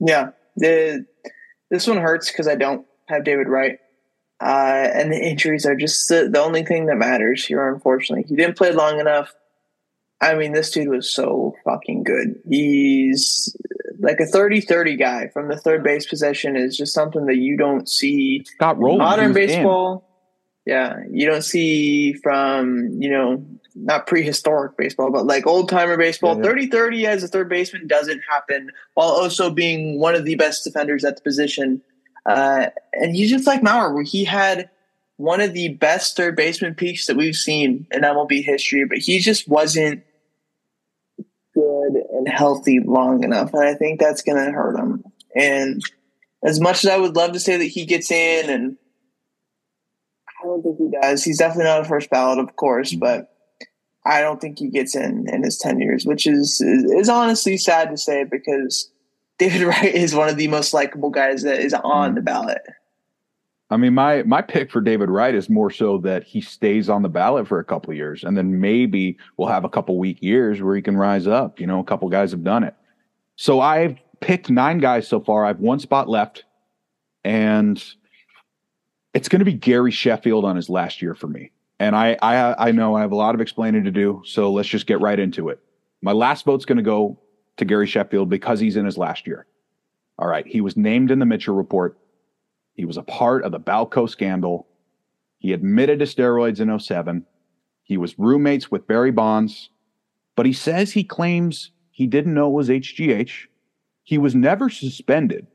Yeah, 0.00 0.30
the 0.56 1.06
this 1.70 1.86
one 1.86 1.98
hurts 1.98 2.30
because 2.30 2.48
I 2.48 2.56
don't 2.56 2.86
have 3.08 3.24
David 3.24 3.48
Wright, 3.48 3.78
uh, 4.42 4.88
and 4.94 5.12
the 5.12 5.18
injuries 5.18 5.66
are 5.66 5.76
just 5.76 6.08
the, 6.08 6.28
the 6.32 6.40
only 6.40 6.64
thing 6.64 6.86
that 6.86 6.96
matters 6.96 7.44
here. 7.44 7.72
Unfortunately, 7.72 8.24
he 8.28 8.36
didn't 8.36 8.56
play 8.56 8.72
long 8.72 8.98
enough. 8.98 9.34
I 10.20 10.34
mean, 10.34 10.52
this 10.52 10.70
dude 10.70 10.88
was 10.88 11.10
so 11.10 11.54
fucking 11.64 12.04
good. 12.04 12.40
He's 12.48 13.54
like 14.00 14.20
a 14.20 14.24
30-30 14.24 14.98
guy 14.98 15.28
from 15.28 15.48
the 15.48 15.56
third 15.56 15.82
base 15.82 16.06
possession 16.06 16.56
is 16.56 16.76
just 16.76 16.92
something 16.92 17.26
that 17.26 17.36
you 17.36 17.56
don't 17.56 17.88
see 17.88 18.44
Scott 18.44 18.78
Rolen, 18.78 18.98
modern 18.98 19.32
baseball. 19.32 20.06
In. 20.66 20.72
Yeah, 20.72 20.96
you 21.10 21.26
don't 21.26 21.42
see 21.42 22.12
from, 22.12 22.88
you 22.98 23.10
know, 23.10 23.44
not 23.84 24.06
prehistoric 24.06 24.76
baseball, 24.76 25.10
but 25.10 25.26
like 25.26 25.46
old 25.46 25.68
timer 25.68 25.96
baseball. 25.96 26.40
30 26.40 26.64
yeah, 26.64 26.70
30 26.70 27.06
as 27.06 27.22
a 27.22 27.28
third 27.28 27.48
baseman 27.48 27.86
doesn't 27.86 28.20
happen 28.28 28.70
while 28.94 29.08
also 29.08 29.50
being 29.50 29.98
one 29.98 30.14
of 30.14 30.24
the 30.24 30.34
best 30.34 30.64
defenders 30.64 31.04
at 31.04 31.16
the 31.16 31.22
position. 31.22 31.82
Uh, 32.26 32.66
and 32.92 33.14
he's 33.14 33.30
just 33.30 33.46
like 33.46 33.62
Mauer, 33.62 33.94
where 33.94 34.02
he 34.02 34.24
had 34.24 34.70
one 35.16 35.40
of 35.40 35.52
the 35.52 35.68
best 35.74 36.16
third 36.16 36.36
baseman 36.36 36.74
peaks 36.74 37.06
that 37.06 37.16
we've 37.16 37.36
seen 37.36 37.86
in 37.90 38.02
MLB 38.02 38.44
history, 38.44 38.84
but 38.86 38.98
he 38.98 39.18
just 39.18 39.48
wasn't 39.48 40.02
good 41.54 41.92
and 42.12 42.28
healthy 42.28 42.80
long 42.80 43.24
enough. 43.24 43.52
And 43.52 43.64
I 43.64 43.74
think 43.74 44.00
that's 44.00 44.22
going 44.22 44.44
to 44.44 44.52
hurt 44.52 44.78
him. 44.78 45.04
And 45.34 45.82
as 46.42 46.60
much 46.60 46.84
as 46.84 46.90
I 46.90 46.96
would 46.96 47.16
love 47.16 47.32
to 47.32 47.40
say 47.40 47.56
that 47.56 47.64
he 47.64 47.84
gets 47.84 48.10
in, 48.10 48.50
and 48.50 48.76
I 50.42 50.46
don't 50.46 50.62
think 50.62 50.78
he 50.78 50.90
does, 51.00 51.22
he's 51.22 51.38
definitely 51.38 51.64
not 51.64 51.82
a 51.82 51.84
first 51.84 52.10
ballot, 52.10 52.38
of 52.38 52.56
course, 52.56 52.94
but 52.94 53.30
I 54.04 54.20
don't 54.20 54.40
think 54.40 54.58
he 54.58 54.68
gets 54.68 54.96
in 54.96 55.26
in 55.32 55.42
his 55.42 55.58
10 55.58 55.80
years, 55.80 56.06
which 56.06 56.26
is, 56.26 56.60
is, 56.60 57.08
honestly 57.08 57.56
sad 57.56 57.90
to 57.90 57.96
say 57.96 58.24
because 58.24 58.90
David 59.38 59.62
Wright 59.62 59.94
is 59.94 60.14
one 60.14 60.28
of 60.28 60.36
the 60.36 60.48
most 60.48 60.72
likable 60.72 61.10
guys 61.10 61.42
that 61.42 61.60
is 61.60 61.74
on 61.74 61.82
mm-hmm. 61.82 62.14
the 62.16 62.22
ballot. 62.22 62.62
I 63.72 63.76
mean, 63.76 63.94
my 63.94 64.24
my 64.24 64.42
pick 64.42 64.70
for 64.70 64.80
David 64.80 65.10
Wright 65.10 65.34
is 65.34 65.48
more 65.48 65.70
so 65.70 65.98
that 65.98 66.24
he 66.24 66.40
stays 66.40 66.88
on 66.88 67.02
the 67.02 67.08
ballot 67.08 67.46
for 67.46 67.60
a 67.60 67.64
couple 67.64 67.94
years, 67.94 68.24
and 68.24 68.36
then 68.36 68.60
maybe 68.60 69.16
we'll 69.36 69.46
have 69.46 69.64
a 69.64 69.68
couple 69.68 69.96
weak 69.96 70.20
years 70.20 70.60
where 70.60 70.74
he 70.74 70.82
can 70.82 70.96
rise 70.96 71.28
up. 71.28 71.60
You 71.60 71.68
know, 71.68 71.78
a 71.78 71.84
couple 71.84 72.08
guys 72.08 72.32
have 72.32 72.42
done 72.42 72.64
it. 72.64 72.74
So 73.36 73.60
I've 73.60 73.96
picked 74.20 74.50
nine 74.50 74.78
guys 74.78 75.06
so 75.06 75.20
far. 75.20 75.44
I 75.44 75.48
have 75.48 75.60
one 75.60 75.78
spot 75.78 76.08
left, 76.08 76.44
and 77.22 77.82
it's 79.14 79.28
going 79.28 79.38
to 79.38 79.44
be 79.44 79.52
Gary 79.52 79.92
Sheffield 79.92 80.44
on 80.44 80.56
his 80.56 80.68
last 80.68 81.00
year 81.00 81.14
for 81.14 81.28
me. 81.28 81.52
And 81.80 81.96
I, 81.96 82.18
I 82.20 82.68
I 82.68 82.72
know 82.72 82.94
I 82.94 83.00
have 83.00 83.10
a 83.10 83.16
lot 83.16 83.34
of 83.34 83.40
explaining 83.40 83.84
to 83.84 83.90
do, 83.90 84.22
so 84.26 84.52
let's 84.52 84.68
just 84.68 84.86
get 84.86 85.00
right 85.00 85.18
into 85.18 85.48
it. 85.48 85.60
My 86.02 86.12
last 86.12 86.44
vote's 86.44 86.66
going 86.66 86.76
to 86.76 86.84
go 86.84 87.18
to 87.56 87.64
Gary 87.64 87.86
Sheffield 87.86 88.28
because 88.28 88.60
he's 88.60 88.76
in 88.76 88.84
his 88.84 88.98
last 88.98 89.26
year. 89.26 89.46
All 90.18 90.28
right, 90.28 90.46
he 90.46 90.60
was 90.60 90.76
named 90.76 91.10
in 91.10 91.18
the 91.18 91.26
Mitchell 91.26 91.54
report. 91.54 91.98
He 92.74 92.84
was 92.84 92.98
a 92.98 93.02
part 93.02 93.44
of 93.44 93.52
the 93.52 93.58
Balco 93.58 94.08
scandal. 94.08 94.68
He 95.38 95.54
admitted 95.54 95.98
to 96.00 96.04
steroids 96.04 96.60
in 96.60 96.78
07. 96.78 97.24
He 97.82 97.96
was 97.96 98.18
roommates 98.18 98.70
with 98.70 98.86
Barry 98.86 99.10
Bonds, 99.10 99.70
but 100.36 100.44
he 100.44 100.52
says 100.52 100.92
he 100.92 101.02
claims 101.02 101.70
he 101.90 102.06
didn't 102.06 102.34
know 102.34 102.48
it 102.48 102.54
was 102.54 102.68
HGH. 102.68 103.46
He 104.04 104.18
was 104.18 104.34
never 104.34 104.68
suspended. 104.68 105.46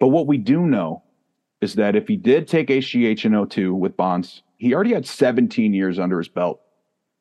But 0.00 0.08
what 0.08 0.26
we 0.26 0.38
do 0.38 0.62
know 0.62 1.04
is 1.60 1.74
that 1.74 1.96
if 1.96 2.06
he 2.08 2.16
did 2.16 2.46
take 2.46 2.68
HGH 2.68 3.24
in 3.24 3.46
02 3.46 3.74
with 3.74 3.96
Bonds, 3.96 4.42
he 4.56 4.74
already 4.74 4.92
had 4.92 5.06
17 5.06 5.74
years 5.74 5.98
under 5.98 6.18
his 6.18 6.28
belt 6.28 6.60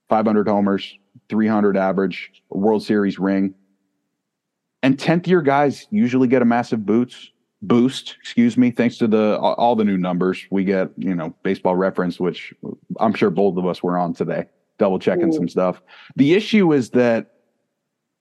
500 0.10 0.48
homers, 0.48 0.98
300 1.30 1.76
average, 1.78 2.32
World 2.50 2.84
Series 2.84 3.20
ring. 3.20 3.54
And 4.84 4.98
10th 4.98 5.28
year 5.28 5.42
guys 5.42 5.88
usually 5.90 6.28
get 6.28 6.42
a 6.42 6.46
massive 6.46 6.86
boots 6.86 7.32
boost, 7.62 8.16
excuse 8.20 8.58
me, 8.58 8.72
thanks 8.72 8.98
to 8.98 9.08
the 9.08 9.38
all 9.40 9.76
the 9.76 9.84
new 9.84 9.98
numbers 9.98 10.46
we 10.52 10.64
get, 10.64 10.90
you 10.98 11.16
know, 11.16 11.34
baseball 11.44 11.76
reference, 11.76 12.20
which 12.20 12.54
I'm 13.00 13.14
sure 13.14 13.30
both 13.30 13.58
of 13.58 13.66
us 13.66 13.82
were 13.82 13.98
on 13.98 14.14
today, 14.14 14.46
double 14.78 15.00
checking 15.00 15.32
some 15.32 15.48
stuff. 15.48 15.82
The 16.16 16.34
issue 16.34 16.74
is 16.74 16.92
that 16.92 17.34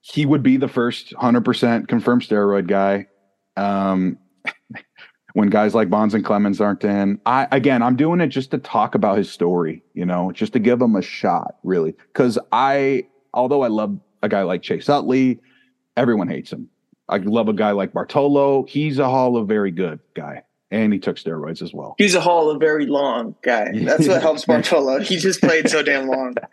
he 0.01 0.25
would 0.25 0.43
be 0.43 0.57
the 0.57 0.67
first 0.67 1.13
100% 1.13 1.87
confirmed 1.87 2.23
steroid 2.23 2.67
guy. 2.67 3.07
Um, 3.55 4.17
when 5.37 5.51
guys 5.51 5.75
like 5.75 5.87
Bonds 5.87 6.15
and 6.15 6.25
Clemens 6.25 6.59
aren't 6.59 6.83
in. 6.83 7.21
I 7.27 7.47
again, 7.51 7.83
I'm 7.83 7.95
doing 7.95 8.21
it 8.21 8.29
just 8.29 8.49
to 8.51 8.57
talk 8.57 8.95
about 8.95 9.19
his 9.19 9.29
story, 9.29 9.83
you 9.93 10.03
know, 10.03 10.31
just 10.31 10.51
to 10.53 10.59
give 10.59 10.81
him 10.81 10.95
a 10.95 11.01
shot, 11.03 11.57
really. 11.63 11.91
Because 12.11 12.39
I, 12.51 13.05
although 13.35 13.61
I 13.61 13.67
love 13.67 13.99
a 14.23 14.29
guy 14.29 14.41
like 14.41 14.63
Chase 14.63 14.89
Utley, 14.89 15.39
everyone 15.95 16.27
hates 16.27 16.51
him. 16.51 16.67
I 17.07 17.17
love 17.17 17.49
a 17.49 17.53
guy 17.53 17.69
like 17.69 17.93
Bartolo. 17.93 18.63
He's 18.63 18.97
a 18.97 19.07
Hall 19.07 19.37
of 19.37 19.47
Very 19.47 19.69
Good 19.69 19.99
guy, 20.15 20.41
and 20.71 20.91
he 20.91 20.97
took 20.97 21.17
steroids 21.17 21.61
as 21.61 21.71
well. 21.71 21.93
He's 21.99 22.15
a 22.15 22.21
Hall 22.21 22.49
of 22.49 22.59
Very 22.59 22.87
Long 22.87 23.35
guy. 23.43 23.71
That's 23.75 24.07
what 24.07 24.23
helps 24.23 24.43
Bartolo. 24.47 25.01
He 25.01 25.17
just 25.17 25.39
played 25.39 25.69
so 25.69 25.83
damn 25.83 26.07
long. 26.07 26.33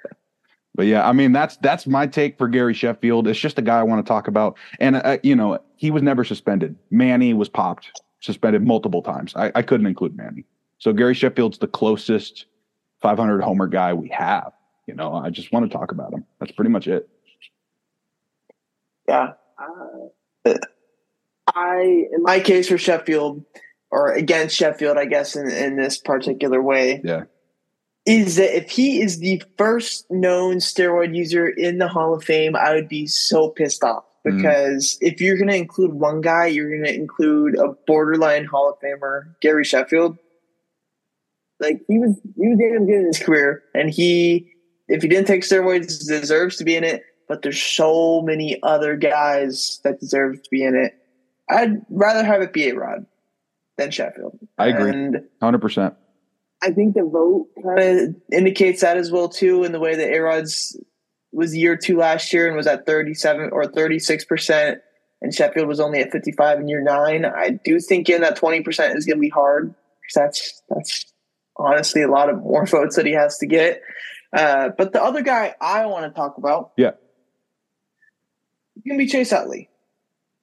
But 0.76 0.86
yeah, 0.86 1.08
I 1.08 1.12
mean 1.12 1.30
that's 1.30 1.56
that's 1.58 1.86
my 1.86 2.08
take 2.08 2.36
for 2.36 2.48
Gary 2.48 2.74
Sheffield. 2.74 3.28
It's 3.28 3.38
just 3.38 3.60
a 3.60 3.62
guy 3.62 3.78
I 3.78 3.84
want 3.84 4.04
to 4.04 4.08
talk 4.10 4.26
about, 4.26 4.58
and 4.80 4.96
uh, 4.96 5.18
you 5.22 5.36
know 5.36 5.60
he 5.76 5.92
was 5.92 6.02
never 6.02 6.24
suspended. 6.24 6.74
Manny 6.90 7.32
was 7.32 7.48
popped 7.48 7.92
suspended 8.24 8.66
multiple 8.66 9.02
times. 9.02 9.34
I, 9.36 9.52
I 9.54 9.62
couldn't 9.62 9.86
include 9.86 10.16
Manny. 10.16 10.44
So 10.78 10.92
Gary 10.92 11.14
Sheffield's 11.14 11.58
the 11.58 11.66
closest 11.66 12.46
500 13.02 13.42
homer 13.42 13.66
guy 13.66 13.92
we 13.92 14.08
have. 14.08 14.52
You 14.86 14.94
know, 14.94 15.14
I 15.14 15.30
just 15.30 15.52
want 15.52 15.70
to 15.70 15.76
talk 15.76 15.92
about 15.92 16.12
him. 16.12 16.24
That's 16.40 16.52
pretty 16.52 16.70
much 16.70 16.88
it. 16.88 17.08
Yeah. 19.06 19.32
Uh, 20.46 20.54
I, 21.54 22.06
in 22.12 22.22
my 22.22 22.40
case 22.40 22.68
for 22.68 22.78
Sheffield, 22.78 23.44
or 23.90 24.12
against 24.12 24.56
Sheffield, 24.56 24.96
I 24.96 25.04
guess, 25.04 25.36
in, 25.36 25.48
in 25.50 25.76
this 25.76 25.98
particular 25.98 26.60
way, 26.60 27.00
yeah, 27.04 27.24
is 28.06 28.36
that 28.36 28.56
if 28.56 28.70
he 28.70 29.00
is 29.00 29.20
the 29.20 29.42
first 29.56 30.10
known 30.10 30.56
steroid 30.56 31.14
user 31.14 31.46
in 31.46 31.78
the 31.78 31.88
Hall 31.88 32.14
of 32.14 32.24
Fame, 32.24 32.56
I 32.56 32.74
would 32.74 32.88
be 32.88 33.06
so 33.06 33.50
pissed 33.50 33.84
off. 33.84 34.04
Mm. 34.26 34.36
because 34.36 34.98
mm. 35.02 35.08
if 35.08 35.20
you're 35.20 35.36
going 35.36 35.48
to 35.48 35.56
include 35.56 35.92
one 35.92 36.20
guy, 36.20 36.46
you're 36.46 36.70
going 36.70 36.84
to 36.84 36.94
include 36.94 37.58
a 37.58 37.74
borderline 37.86 38.44
Hall 38.44 38.70
of 38.70 38.78
Famer, 38.80 39.34
Gary 39.40 39.64
Sheffield. 39.64 40.18
Like 41.60 41.80
he 41.88 41.98
was, 41.98 42.20
he 42.36 42.48
was 42.48 42.58
damn 42.58 42.86
good 42.86 43.00
in 43.00 43.06
his 43.06 43.18
career, 43.18 43.62
and 43.74 43.88
he, 43.88 44.50
if 44.88 45.02
he 45.02 45.08
didn't 45.08 45.26
take 45.26 45.42
steroids, 45.42 46.06
deserves 46.06 46.56
to 46.56 46.64
be 46.64 46.74
in 46.74 46.84
it. 46.84 47.02
But 47.26 47.42
there's 47.42 47.62
so 47.62 48.20
many 48.20 48.58
other 48.62 48.96
guys 48.96 49.80
that 49.82 49.98
deserve 49.98 50.42
to 50.42 50.50
be 50.50 50.62
in 50.62 50.74
it. 50.74 50.92
I'd 51.48 51.80
rather 51.88 52.22
have 52.22 52.42
it 52.42 52.52
be 52.52 52.68
a 52.68 52.74
Rod 52.74 53.06
than 53.78 53.90
Sheffield. 53.90 54.38
I 54.58 54.68
agree, 54.68 55.20
hundred 55.40 55.60
percent. 55.60 55.94
I 56.62 56.72
think 56.72 56.94
the 56.94 57.04
vote 57.04 57.48
kind 57.62 58.00
of 58.00 58.16
indicates 58.32 58.80
that 58.82 58.96
as 58.96 59.10
well 59.10 59.28
too, 59.28 59.64
in 59.64 59.72
the 59.72 59.80
way 59.80 59.94
that 59.94 60.12
A 60.12 60.18
Rod's 60.18 60.76
was 61.34 61.56
year 61.56 61.76
two 61.76 61.98
last 61.98 62.32
year 62.32 62.46
and 62.46 62.56
was 62.56 62.66
at 62.66 62.86
37 62.86 63.50
or 63.52 63.66
36 63.66 64.24
percent, 64.24 64.80
and 65.20 65.34
Sheffield 65.34 65.68
was 65.68 65.80
only 65.80 66.00
at 66.00 66.10
55 66.12 66.60
in 66.60 66.68
year 66.68 66.82
nine. 66.82 67.24
I 67.24 67.58
do 67.64 67.80
think 67.80 68.08
in 68.08 68.22
that 68.22 68.36
20 68.36 68.62
percent 68.62 68.96
is 68.96 69.04
going 69.04 69.18
to 69.18 69.20
be 69.20 69.28
hard 69.28 69.74
because 70.00 70.14
that's 70.14 70.62
that's 70.68 71.12
honestly 71.56 72.02
a 72.02 72.08
lot 72.08 72.30
of 72.30 72.38
more 72.38 72.66
votes 72.66 72.96
that 72.96 73.06
he 73.06 73.12
has 73.12 73.38
to 73.38 73.46
get. 73.46 73.82
Uh, 74.32 74.70
but 74.76 74.92
the 74.92 75.02
other 75.02 75.22
guy 75.22 75.54
I 75.60 75.86
want 75.86 76.12
to 76.12 76.16
talk 76.16 76.38
about, 76.38 76.72
yeah, 76.76 76.92
going 78.86 78.98
to 78.98 79.04
be 79.04 79.10
Chase 79.10 79.32
Utley. 79.32 79.68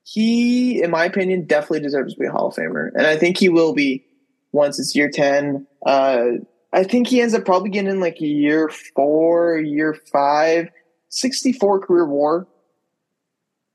He, 0.04 0.82
in 0.82 0.92
my 0.92 1.06
opinion, 1.06 1.46
definitely 1.46 1.82
deserves 1.82 2.14
to 2.14 2.20
be 2.20 2.26
a 2.26 2.32
Hall 2.32 2.48
of 2.48 2.56
Famer, 2.56 2.90
and 2.96 3.06
I 3.06 3.18
think 3.18 3.38
he 3.38 3.50
will 3.50 3.74
be 3.74 4.06
once 4.52 4.80
it's 4.80 4.96
year 4.96 5.10
10. 5.10 5.68
Uh, 5.86 6.24
I 6.74 6.84
think 6.84 7.08
he 7.08 7.22
ends 7.22 7.34
up 7.34 7.46
probably 7.46 7.70
getting 7.70 7.92
in 7.92 8.00
like 8.00 8.20
year 8.20 8.70
four, 8.96 9.58
year 9.58 9.98
five. 10.12 10.70
64 11.12 11.86
career 11.86 12.06
war 12.06 12.48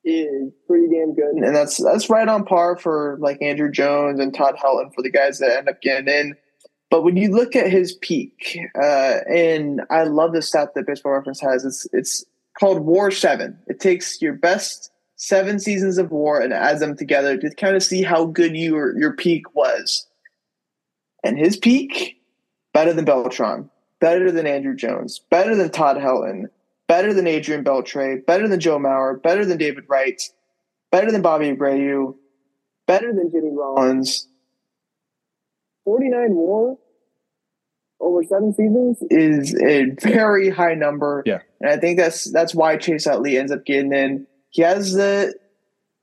is 0.05 0.53
pretty 0.67 0.89
damn 0.89 1.15
good. 1.15 1.35
And 1.35 1.55
that's 1.55 1.83
that's 1.83 2.09
right 2.09 2.29
on 2.29 2.45
par 2.45 2.77
for 2.77 3.19
like 3.21 3.39
Andruw 3.41 3.73
Jones 3.73 4.21
and 4.21 4.35
Todd 4.35 4.57
Helton 4.57 4.95
for 4.95 5.03
the 5.03 5.11
guys 5.11 5.39
that 5.39 5.57
end 5.57 5.69
up 5.69 5.81
getting 5.83 6.09
in. 6.09 6.37
But 6.91 7.03
when 7.03 7.17
you 7.17 7.31
look 7.31 7.57
at 7.57 7.71
his 7.71 7.95
peak, 7.95 8.59
uh, 8.81 9.19
and 9.29 9.83
I 9.91 10.05
love 10.05 10.33
the 10.33 10.41
stat 10.41 10.75
that 10.75 10.87
Baseball 10.87 11.13
Reference 11.13 11.41
has, 11.41 11.65
it's 11.65 11.87
it's 11.93 12.25
called 12.59 12.81
War 12.81 13.11
Seven. 13.11 13.59
It 13.67 13.81
takes 13.81 14.23
your 14.23 14.35
best 14.35 14.91
seven 15.17 15.59
seasons 15.59 15.99
of 15.99 16.11
war 16.13 16.41
and 16.41 16.53
adds 16.53 16.81
them 16.81 16.97
together 16.97 17.37
to 17.39 17.55
kind 17.55 17.75
of 17.75 17.83
see 17.83 18.03
how 18.03 18.27
good 18.27 18.57
your 18.57 18.97
your 18.99 19.13
peak 19.13 19.55
was. 19.55 20.07
And 21.25 21.37
his 21.37 21.57
peak, 21.57 22.21
better 22.73 22.93
than 22.93 23.05
Beltran, 23.05 23.69
better 24.01 24.31
than 24.31 24.47
Andruw 24.47 24.77
Jones, 24.77 25.21
better 25.29 25.57
than 25.57 25.71
Todd 25.71 25.97
Helton, 25.97 26.45
better 26.89 27.13
than 27.13 27.27
Adrian 27.27 27.65
Beltre, 27.65 28.25
better 28.25 28.49
than 28.49 28.61
Joe 28.61 28.79
Mauer, 28.79 29.21
better 29.23 29.45
than 29.45 29.59
David 29.59 29.85
Wright, 29.89 30.21
better 30.91 31.11
than 31.11 31.23
Bobby 31.23 31.53
Abreu, 31.53 32.15
better 32.87 33.13
than 33.13 33.31
Jimmy 33.31 33.51
Rollins. 33.53 34.29
49 35.85 36.35
more 36.35 36.79
over 38.01 38.23
seven 38.23 38.53
seasons 38.53 38.99
is 39.11 39.55
a 39.63 39.87
very 40.01 40.51
high 40.51 40.75
number. 40.75 41.23
Yeah. 41.27 41.41
And 41.61 41.71
I 41.71 41.77
think 41.77 41.99
that's 41.99 42.31
that's 42.31 42.55
why 42.55 42.77
Chase 42.77 43.07
Utley 43.07 43.39
ends 43.39 43.53
up 43.53 43.65
getting 43.65 43.93
in. 43.93 44.27
He 44.51 44.63
has 44.63 44.93
the, 44.93 45.35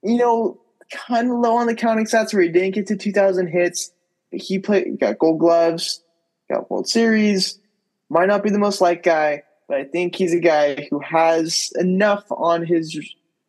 you 0.01 0.17
know, 0.17 0.59
kind 0.91 1.31
of 1.31 1.37
low 1.39 1.57
on 1.57 1.67
the 1.67 1.75
counting 1.75 2.05
stats 2.05 2.33
where 2.33 2.43
he 2.43 2.49
didn't 2.49 2.75
get 2.75 2.87
to 2.87 2.97
2,000 2.97 3.47
hits. 3.47 3.91
He 4.31 4.59
played, 4.59 4.99
got 4.99 5.19
gold 5.19 5.39
gloves, 5.39 6.03
got 6.51 6.69
World 6.69 6.87
Series, 6.87 7.59
might 8.09 8.27
not 8.27 8.43
be 8.43 8.49
the 8.49 8.59
most 8.59 8.81
liked 8.81 9.05
guy, 9.05 9.43
but 9.67 9.77
I 9.77 9.83
think 9.85 10.15
he's 10.15 10.33
a 10.33 10.39
guy 10.39 10.87
who 10.89 10.99
has 10.99 11.71
enough 11.75 12.25
on 12.31 12.65
his 12.65 12.99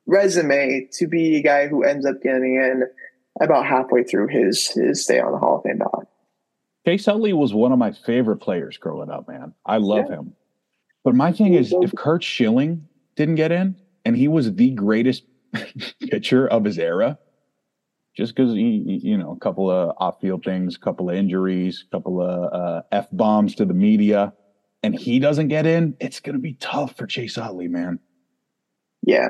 resume 0.07 0.89
to 0.93 1.07
be 1.07 1.37
a 1.37 1.43
guy 1.43 1.67
who 1.67 1.83
ends 1.83 2.07
up 2.07 2.23
getting 2.23 2.57
in 2.57 2.85
about 3.41 3.67
halfway 3.67 4.05
through 4.05 4.29
his 4.29 4.69
his 4.69 5.03
stay 5.03 5.21
on 5.21 5.33
the 5.33 5.39
Hall 5.39 5.59
of 5.59 5.63
Fame 5.65 5.79
ballot. 5.79 6.09
Chase 6.87 7.09
Utley 7.09 7.33
was 7.33 7.55
one 7.55 7.73
of 7.73 7.79
my 7.79 7.93
favorite 7.93 8.37
players 8.37 8.77
growing 8.77 9.11
up, 9.11 9.27
man. 9.27 9.55
I 9.65 9.79
love 9.79 10.07
yeah. 10.09 10.17
him. 10.17 10.35
But 11.03 11.15
my 11.15 11.33
thing 11.33 11.55
is, 11.55 11.75
if 11.81 11.95
Curt 11.95 12.23
Schilling 12.23 12.87
didn't 13.17 13.37
get 13.37 13.53
in, 13.53 13.77
and 14.05 14.17
he 14.17 14.29
was 14.29 14.55
the 14.55 14.71
greatest 14.71 15.25
pitcher 16.01 16.47
of 16.47 16.65
his 16.65 16.79
era, 16.79 17.19
just 18.17 18.35
because 18.35 18.55
he, 18.55 19.01
you 19.03 19.17
know, 19.17 19.33
a 19.33 19.39
couple 19.39 19.71
of 19.71 19.95
off-field 19.99 20.45
things, 20.45 20.77
a 20.77 20.79
couple 20.79 21.11
of 21.11 21.17
injuries, 21.17 21.85
a 21.87 21.91
couple 21.97 22.23
of 22.23 22.53
uh, 22.53 22.83
f 22.93 23.09
bombs 23.13 23.55
to 23.57 23.65
the 23.65 23.75
media, 23.75 24.33
and 24.85 24.95
he 24.95 25.19
doesn't 25.19 25.49
get 25.49 25.65
in, 25.65 25.97
it's 25.99 26.21
going 26.21 26.35
to 26.35 26.41
be 26.41 26.55
tough 26.55 26.95
for 26.97 27.07
Chase 27.07 27.39
Utley, 27.39 27.69
man. 27.69 28.01
Yeah. 29.03 29.29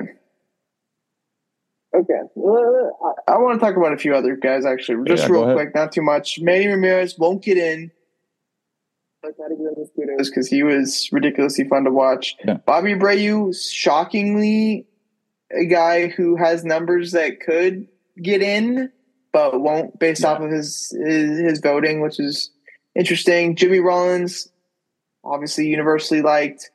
Okay. 1.94 2.20
Well, 2.34 3.16
I, 3.28 3.34
I 3.34 3.38
want 3.38 3.60
to 3.60 3.64
talk 3.64 3.76
about 3.76 3.92
a 3.92 3.96
few 3.96 4.16
other 4.16 4.34
guys 4.34 4.66
actually, 4.66 5.04
just 5.06 5.24
yeah, 5.24 5.32
real 5.32 5.54
quick, 5.54 5.72
not 5.72 5.92
too 5.92 6.02
much. 6.02 6.40
Manny 6.40 6.66
Ramirez 6.66 7.16
won't 7.16 7.42
get 7.44 7.56
in. 7.56 7.92
I 9.24 9.28
gotta 9.38 9.54
give 9.54 9.78
him 9.78 9.88
kudos 9.96 10.28
because 10.28 10.48
he 10.48 10.64
was 10.64 11.08
ridiculously 11.12 11.68
fun 11.68 11.84
to 11.84 11.90
watch. 11.90 12.36
Yeah. 12.44 12.54
Bobby 12.54 12.94
Abreu, 12.94 13.54
shockingly, 13.72 14.86
a 15.56 15.64
guy 15.66 16.08
who 16.08 16.36
has 16.36 16.64
numbers 16.64 17.12
that 17.12 17.40
could 17.40 17.86
get 18.20 18.42
in, 18.42 18.90
but 19.32 19.60
won't 19.60 19.98
based 20.00 20.22
yeah. 20.22 20.32
off 20.32 20.40
of 20.40 20.50
his, 20.50 20.94
his, 21.06 21.38
his 21.38 21.60
voting, 21.60 22.00
which 22.00 22.18
is 22.18 22.50
interesting. 22.96 23.56
Jimmy 23.56 23.78
Rollins, 23.78 24.48
obviously 25.24 25.66
universally 25.66 26.22
liked, 26.22 26.70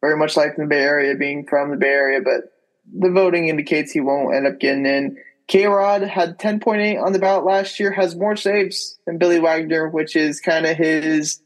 very 0.00 0.16
much 0.16 0.36
liked 0.36 0.58
in 0.58 0.64
the 0.64 0.68
Bay 0.68 0.82
Area, 0.82 1.14
being 1.14 1.46
from 1.46 1.70
the 1.70 1.76
Bay 1.76 1.88
Area, 1.88 2.20
but 2.20 2.52
the 2.92 3.10
voting 3.10 3.48
indicates 3.48 3.92
he 3.92 4.00
won't 4.00 4.34
end 4.34 4.46
up 4.46 4.58
getting 4.58 4.86
in. 4.86 5.16
K 5.46 5.66
Rod 5.66 6.02
had 6.02 6.38
10.8 6.38 7.02
on 7.02 7.12
the 7.12 7.18
ballot 7.18 7.44
last 7.44 7.80
year, 7.80 7.90
has 7.90 8.16
more 8.16 8.36
saves 8.36 8.98
than 9.06 9.18
Billy 9.18 9.40
Wagner, 9.40 9.88
which 9.88 10.14
is 10.14 10.40
kind 10.40 10.64
of 10.64 10.76
his 10.76 11.40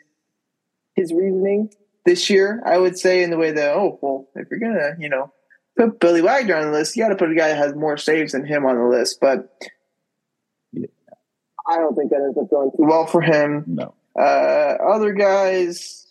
his 0.95 1.13
reasoning 1.13 1.71
this 2.05 2.29
year, 2.29 2.63
I 2.65 2.79
would 2.79 2.99
say, 2.99 3.23
in 3.23 3.31
the 3.31 3.39
way 3.39 3.51
that, 3.51 3.75
oh, 3.75 3.99
well, 4.01 4.29
if 4.35 4.49
you're 4.51 4.61
going 4.61 4.75
to, 4.75 4.95
you 4.99 5.09
know, 5.09 5.33
put 5.77 5.99
Billy 6.01 6.21
Wagner 6.21 6.57
on 6.57 6.67
the 6.67 6.73
list, 6.73 6.97
you 6.97 7.03
got 7.03 7.09
to 7.09 7.17
put 7.17 7.33
a 7.33 7.35
guy 7.35 7.49
that 7.49 7.59
has 7.59 7.75
more 7.75 7.97
saves 7.97 8.33
than 8.33 8.47
him 8.47 8.67
on 8.67 8.77
the 8.77 8.85
list. 8.85 9.19
But 9.21 9.51
yeah. 10.73 10.87
I 11.67 11.77
don't 11.77 11.97
think 11.97 12.11
that 12.11 12.21
ends 12.21 12.39
up 12.39 12.51
going 12.51 12.71
too 12.71 12.85
well 12.85 13.07
for 13.07 13.21
him. 13.21 13.65
No. 13.67 13.95
Uh, 14.19 14.77
other 14.87 15.13
guys, 15.13 16.04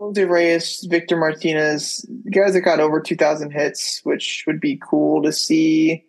Jose 0.00 0.24
Reyes, 0.24 0.86
Victor 0.88 1.16
Martinez, 1.16 2.06
guys 2.32 2.52
that 2.54 2.60
got 2.60 2.80
over 2.80 3.00
2,000 3.00 3.50
hits, 3.50 4.00
which 4.04 4.44
would 4.46 4.60
be 4.60 4.80
cool 4.82 5.22
to 5.22 5.32
see, 5.32 6.04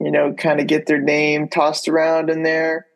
you 0.00 0.10
know, 0.10 0.32
kind 0.32 0.60
of 0.60 0.66
get 0.66 0.86
their 0.86 1.00
name 1.00 1.48
tossed 1.48 1.88
around 1.88 2.30
in 2.30 2.42
there. 2.42 2.86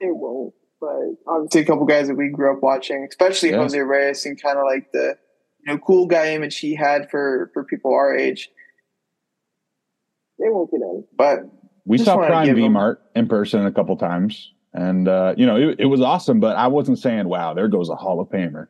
It 0.00 0.16
won't, 0.16 0.54
but 0.80 1.16
obviously 1.28 1.60
a 1.60 1.64
couple 1.64 1.86
guys 1.86 2.08
that 2.08 2.16
we 2.16 2.30
grew 2.30 2.52
up 2.52 2.62
watching, 2.62 3.06
especially 3.08 3.50
yeah. 3.50 3.58
Jose 3.58 3.78
Reyes 3.78 4.26
and 4.26 4.40
kind 4.40 4.58
of 4.58 4.64
like 4.64 4.90
the, 4.92 5.16
you 5.64 5.72
know, 5.72 5.78
cool 5.78 6.06
guy 6.06 6.34
image 6.34 6.58
he 6.58 6.74
had 6.74 7.08
for, 7.08 7.50
for 7.54 7.62
people 7.62 7.94
our 7.94 8.16
age. 8.16 8.50
They 10.40 10.48
won't 10.48 10.72
get 10.72 10.80
in, 10.80 11.04
but 11.16 11.44
we 11.84 11.98
saw 11.98 12.16
Prime 12.16 12.54
V 12.54 12.68
Mart 12.68 13.02
in 13.14 13.28
person 13.28 13.66
a 13.66 13.72
couple 13.72 13.96
times, 13.96 14.52
and 14.72 15.06
uh, 15.06 15.34
you 15.36 15.46
know 15.46 15.56
it, 15.56 15.80
it, 15.80 15.86
was 15.86 16.00
awesome. 16.00 16.40
But 16.40 16.56
I 16.56 16.66
wasn't 16.68 16.98
saying, 16.98 17.28
"Wow, 17.28 17.54
there 17.54 17.68
goes 17.68 17.88
a 17.88 17.94
Hall 17.94 18.20
of 18.20 18.28
Famer." 18.28 18.66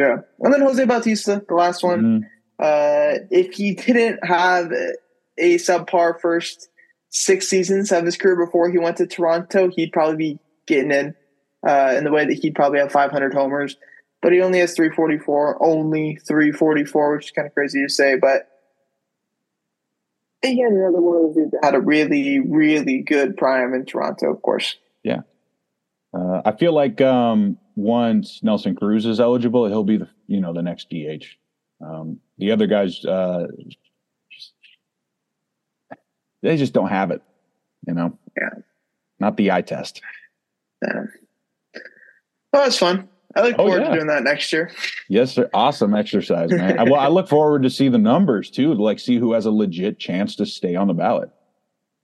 Yeah, 0.00 0.16
and 0.40 0.54
then 0.54 0.62
Jose 0.62 0.82
Bautista, 0.86 1.44
the 1.46 1.54
last 1.54 1.82
one. 1.82 2.02
Mm-hmm. 2.02 2.24
Uh, 2.58 3.26
if 3.30 3.52
he 3.52 3.74
didn't 3.74 4.24
have 4.24 4.72
a 5.38 5.56
subpar 5.56 6.18
first 6.18 6.70
six 7.10 7.48
seasons 7.48 7.92
of 7.92 8.06
his 8.06 8.16
career 8.16 8.36
before 8.36 8.70
he 8.70 8.78
went 8.78 8.96
to 8.96 9.06
Toronto, 9.06 9.68
he'd 9.68 9.92
probably 9.92 10.16
be 10.16 10.38
getting 10.66 10.90
in 10.90 11.14
uh, 11.68 11.94
in 11.98 12.04
the 12.04 12.10
way 12.10 12.24
that 12.24 12.32
he'd 12.32 12.54
probably 12.54 12.78
have 12.78 12.90
500 12.90 13.34
homers. 13.34 13.76
But 14.22 14.32
he 14.32 14.40
only 14.40 14.60
has 14.60 14.74
344, 14.74 15.62
only 15.62 16.18
344, 16.26 17.16
which 17.16 17.26
is 17.26 17.30
kind 17.32 17.46
of 17.46 17.52
crazy 17.52 17.82
to 17.82 17.88
say. 17.90 18.16
But 18.16 18.48
again, 20.42 20.72
another 20.72 21.02
one 21.02 21.16
of 21.16 21.22
those 21.22 21.34
dudes 21.34 21.50
that 21.52 21.64
had 21.64 21.74
a 21.74 21.80
really, 21.80 22.40
really 22.40 23.02
good 23.02 23.36
prime 23.36 23.74
in 23.74 23.84
Toronto, 23.84 24.32
of 24.32 24.40
course. 24.40 24.76
Yeah. 25.02 25.20
Uh, 26.14 26.40
I 26.44 26.52
feel 26.52 26.74
like 26.74 27.02
um, 27.02 27.58
once 27.76 28.42
Nelson 28.42 28.74
Cruz 28.74 29.06
is 29.06 29.20
eligible, 29.20 29.66
he'll 29.66 29.84
be 29.84 29.98
the 29.98 30.08
you 30.26 30.40
know 30.40 30.52
the 30.52 30.62
next 30.62 30.90
DH. 30.90 31.24
Um, 31.84 32.20
the 32.38 32.52
other 32.52 32.66
guys, 32.66 33.04
uh, 33.04 33.46
they 36.42 36.56
just 36.56 36.72
don't 36.72 36.88
have 36.88 37.10
it. 37.10 37.22
You 37.86 37.94
know. 37.94 38.18
Yeah. 38.36 38.60
Not 39.18 39.36
the 39.36 39.52
eye 39.52 39.62
test. 39.62 40.00
Yeah. 40.82 41.04
Well, 42.52 42.66
it's 42.66 42.78
fun. 42.78 43.08
I 43.36 43.42
look 43.42 43.54
oh, 43.58 43.66
forward 43.66 43.82
yeah. 43.82 43.88
to 43.88 43.94
doing 43.94 44.06
that 44.08 44.24
next 44.24 44.52
year. 44.52 44.72
Yes, 45.08 45.34
sir. 45.34 45.48
Awesome 45.54 45.94
exercise, 45.94 46.50
man. 46.50 46.90
well, 46.90 46.98
I 46.98 47.08
look 47.08 47.28
forward 47.28 47.62
to 47.62 47.70
see 47.70 47.88
the 47.88 47.98
numbers 47.98 48.50
too, 48.50 48.74
to 48.74 48.82
like 48.82 48.98
see 48.98 49.18
who 49.18 49.34
has 49.34 49.46
a 49.46 49.52
legit 49.52 49.98
chance 49.98 50.34
to 50.36 50.46
stay 50.46 50.74
on 50.74 50.88
the 50.88 50.94
ballot. 50.94 51.30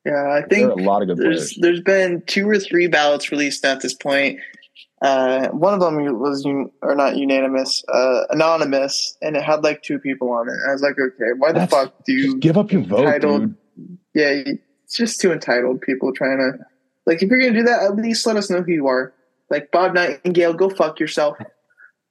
Yeah, 0.04 0.30
I 0.30 0.42
think 0.48 0.70
a 0.70 0.74
lot 0.74 1.02
of 1.02 1.08
good 1.08 1.18
there's, 1.18 1.54
players. 1.54 1.58
There's 1.60 1.80
been 1.80 2.22
two 2.26 2.48
or 2.48 2.60
three 2.60 2.86
ballots 2.86 3.32
released 3.32 3.64
at 3.64 3.80
this 3.80 3.92
point. 3.92 4.38
Uh, 5.02 5.48
one 5.48 5.74
of 5.74 5.80
them 5.80 5.96
was 6.18 6.44
un- 6.46 6.70
or 6.80 6.94
not 6.94 7.16
unanimous, 7.16 7.84
uh, 7.92 8.22
anonymous, 8.30 9.16
and 9.20 9.36
it 9.36 9.42
had 9.42 9.62
like 9.62 9.82
two 9.82 9.98
people 9.98 10.30
on 10.30 10.48
it. 10.48 10.56
I 10.68 10.72
was 10.72 10.80
like, 10.80 10.96
okay, 10.98 11.32
why 11.36 11.52
the 11.52 11.66
fuck 11.66 12.04
do 12.04 12.12
you 12.12 12.38
give 12.38 12.56
up 12.56 12.72
your 12.72 12.82
vote? 12.82 13.00
Entitled, 13.00 13.54
dude. 13.76 13.98
Yeah, 14.14 14.52
it's 14.84 14.96
just 14.96 15.20
too 15.20 15.32
entitled. 15.32 15.82
People 15.82 16.14
trying 16.14 16.38
to 16.38 16.58
like, 17.04 17.22
if 17.22 17.30
you're 17.30 17.40
gonna 17.40 17.52
do 17.52 17.64
that, 17.64 17.82
at 17.82 17.96
least 17.96 18.26
let 18.26 18.36
us 18.36 18.48
know 18.48 18.62
who 18.62 18.72
you 18.72 18.86
are. 18.86 19.12
Like 19.50 19.70
Bob 19.70 19.94
Nightingale, 19.94 20.54
go 20.54 20.70
fuck 20.70 20.98
yourself. 20.98 21.36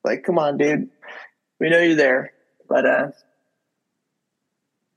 Like, 0.03 0.23
come 0.23 0.37
on, 0.37 0.57
dude. 0.57 0.87
We 1.59 1.69
know 1.69 1.79
you're 1.79 1.95
there. 1.95 2.31
But 2.69 2.85
uh 2.85 3.07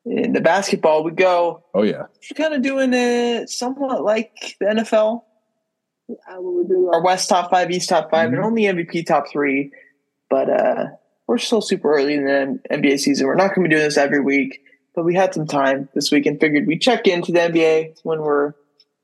in 0.05 0.33
the 0.33 0.41
basketball, 0.41 1.05
we 1.05 1.11
go. 1.11 1.65
Oh 1.75 1.83
yeah, 1.83 2.05
kind 2.35 2.55
of 2.55 2.63
doing 2.63 2.93
it 2.95 3.49
somewhat 3.51 4.03
like 4.03 4.57
the 4.61 4.67
NFL. 4.67 5.23
Uh, 6.09 6.41
we 6.41 6.65
do 6.65 6.91
our 6.93 7.03
West 7.03 7.29
top 7.29 7.51
five, 7.51 7.71
East 7.71 7.89
top 7.89 8.11
5 8.11 8.27
mm-hmm. 8.27 8.35
and 8.37 8.45
only 8.45 8.63
MVP 8.63 9.07
top 9.07 9.29
three. 9.31 9.71
But 10.31 10.51
uh 10.51 10.87
we're 11.29 11.39
still 11.39 11.61
super 11.61 11.95
early 11.95 12.15
in 12.15 12.25
the 12.25 12.59
NBA 12.71 12.99
season. 12.99 13.27
We're 13.27 13.37
not 13.37 13.55
going 13.55 13.65
to 13.65 13.69
be 13.69 13.75
doing 13.77 13.85
this 13.85 13.99
every 13.99 14.21
week, 14.21 14.65
but 14.95 15.05
we 15.05 15.15
had 15.15 15.35
some 15.35 15.47
time 15.47 15.89
this 15.95 16.11
week 16.11 16.27
and 16.27 16.41
figured 16.41 16.67
we'd 16.67 16.81
check 16.81 17.07
into 17.07 17.31
the 17.31 17.41
NBA 17.41 18.01
when 18.03 18.23
we're 18.23 18.55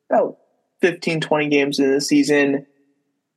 about 0.09 0.39
15, 0.81 1.21
20 1.21 1.49
games 1.49 1.79
in 1.79 1.93
the 1.93 2.01
season. 2.01 2.67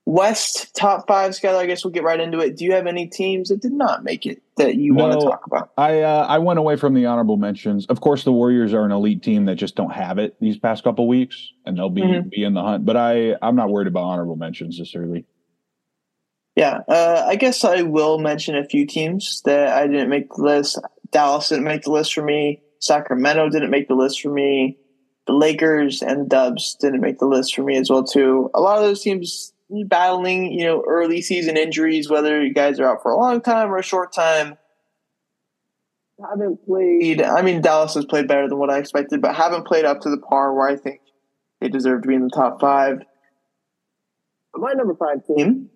West 0.08 0.74
top 0.74 1.05
five, 1.05 1.32
Skyler. 1.32 1.58
I 1.58 1.66
guess 1.66 1.84
we'll 1.84 1.91
get 1.91 2.03
right 2.03 2.22
into 2.22 2.39
it. 2.39 2.55
Do 2.55 2.64
you 2.64 2.72
have 2.72 2.88
any 2.88 3.08
teams 3.08 3.49
that 3.49 3.62
did 3.62 3.74
not 3.74 4.05
make 4.05 4.26
it 4.26 4.41
that 4.55 4.76
you 4.76 4.93
no, 4.93 5.03
want 5.03 5.20
to 5.20 5.26
talk 5.26 5.45
about? 5.45 5.72
I 5.78 5.99
uh, 5.99 6.26
I 6.30 6.38
went 6.38 6.60
away 6.60 6.78
from 6.78 6.93
the 6.93 7.08
honorable 7.08 7.36
mentions. 7.36 7.86
Of 7.88 7.99
course, 7.99 8.24
the 8.24 8.32
Warriors 8.32 8.74
are 8.74 8.86
an 8.86 8.93
elite 8.93 9.22
team 9.22 9.43
that 9.45 9.55
just 9.55 9.76
don't 9.76 9.91
have 9.91 10.18
it 10.18 10.38
these 10.39 10.58
past 10.58 10.86
couple 10.86 11.10
weeks, 11.10 11.51
and 11.66 11.78
they'll 11.78 11.89
be 11.89 12.03
mm-hmm. 12.03 12.30
be 12.30 12.45
in 12.45 12.53
the 12.53 12.62
hunt. 12.62 12.86
But 12.86 12.95
I 12.95 13.36
I'm 13.41 13.58
not 13.58 13.70
worried 13.70 13.88
about 13.88 14.03
honorable 14.03 14.38
mentions 14.38 14.80
this 14.80 14.95
early. 14.95 15.26
Yeah, 16.55 16.80
uh, 16.88 17.26
I 17.28 17.36
guess 17.36 17.66
I 17.66 17.82
will 17.82 18.18
mention 18.18 18.55
a 18.55 18.64
few 18.64 18.88
teams 18.88 19.41
that 19.43 19.78
I 19.78 19.88
didn't 19.88 20.10
make 20.10 20.30
the 20.30 20.41
list. 20.41 20.80
Dallas 21.12 21.49
didn't 21.49 21.66
make 21.66 21.82
the 21.82 21.91
list 21.91 22.14
for 22.14 22.24
me. 22.24 22.62
Sacramento 22.80 23.49
didn't 23.49 23.72
make 23.72 23.89
the 23.89 23.95
list 23.95 24.22
for 24.22 24.32
me. 24.32 24.78
The 25.26 25.34
Lakers 25.34 26.01
and 26.01 26.30
Dubs 26.30 26.78
didn't 26.80 27.01
make 27.01 27.20
the 27.20 27.28
list 27.28 27.53
for 27.53 27.64
me 27.64 27.76
as 27.76 27.89
well 27.89 28.05
too. 28.05 28.49
A 28.53 28.62
lot 28.62 28.78
of 28.78 28.86
those 28.86 29.01
teams 29.01 29.51
battling, 29.70 30.51
you 30.51 30.65
know, 30.65 30.84
early 30.88 31.22
season 31.22 31.57
injuries, 31.57 32.09
whether 32.09 32.43
you 32.43 32.53
guys 32.53 32.80
are 32.80 32.88
out 32.88 33.01
for 33.01 33.11
a 33.11 33.18
long 33.18 33.41
time 33.41 33.72
or 33.72 33.78
a 33.78 33.84
short 33.84 34.13
time. 34.13 34.57
Haven't 36.20 36.65
played. 36.65 37.22
I 37.22 37.41
mean, 37.41 37.61
Dallas 37.61 37.93
has 37.93 38.05
played 38.05 38.28
better 38.28 38.49
than 38.49 38.57
what 38.57 38.72
I 38.72 38.80
expected, 38.80 39.22
but 39.22 39.36
haven't 39.36 39.68
played 39.68 39.86
up 39.86 40.01
to 40.01 40.09
the 40.09 40.18
par 40.18 40.53
where 40.53 40.68
I 40.68 40.76
think 40.76 41.01
they 41.61 41.70
deserve 41.70 42.01
to 42.01 42.07
be 42.07 42.15
in 42.15 42.24
the 42.24 42.30
top 42.30 42.59
five. 42.59 43.03
My 44.55 44.74
number 44.74 44.95
five 44.95 45.26
team 45.28 45.70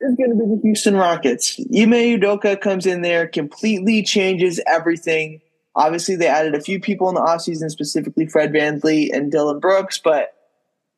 is 0.00 0.14
going 0.14 0.30
to 0.30 0.36
be 0.36 0.54
the 0.54 0.60
Houston 0.62 0.96
Rockets. 0.96 1.58
Ime 1.58 2.18
Udoka 2.18 2.58
comes 2.58 2.86
in 2.86 3.02
there, 3.02 3.26
completely 3.26 4.02
changes 4.02 4.60
everything. 4.66 5.42
Obviously, 5.74 6.16
they 6.16 6.26
added 6.26 6.54
a 6.54 6.60
few 6.60 6.80
people 6.80 7.10
in 7.10 7.14
the 7.14 7.20
offseason, 7.20 7.70
specifically 7.70 8.26
Fred 8.26 8.52
VanVleet 8.52 9.10
and 9.12 9.30
Dillon 9.30 9.60
Brooks, 9.60 9.98
but 10.02 10.32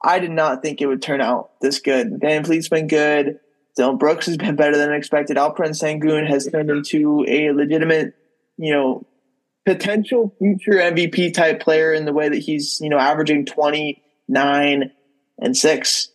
I 0.03 0.19
did 0.19 0.31
not 0.31 0.63
think 0.63 0.81
it 0.81 0.87
would 0.87 1.03
turn 1.03 1.21
out 1.21 1.61
this 1.61 1.81
good. 1.81 2.21
VanVleet's 2.21 2.69
been 2.69 2.87
good. 2.87 3.41
Dillon 3.77 3.97
Brooks 3.97 4.27
has 4.27 4.37
been 4.37 4.57
better 4.57 4.77
than 4.77 4.93
expected. 4.93 5.37
Alperen 5.37 5.71
Sengun 5.71 6.29
has 6.29 6.47
turned 6.47 6.71
into 6.71 7.25
a 7.29 7.53
legitimate, 7.53 8.15
you 8.57 8.73
know, 8.73 9.07
potential 9.65 10.35
future 10.39 10.79
MVP 10.79 11.35
type 11.35 11.61
player 11.61 11.93
in 11.93 12.05
the 12.05 12.13
way 12.13 12.29
that 12.29 12.39
he's, 12.39 12.81
you 12.81 12.89
know, 12.89 12.99
averaging 12.99 13.45
29 13.45 14.93
and 15.39 15.57
6 15.57 16.09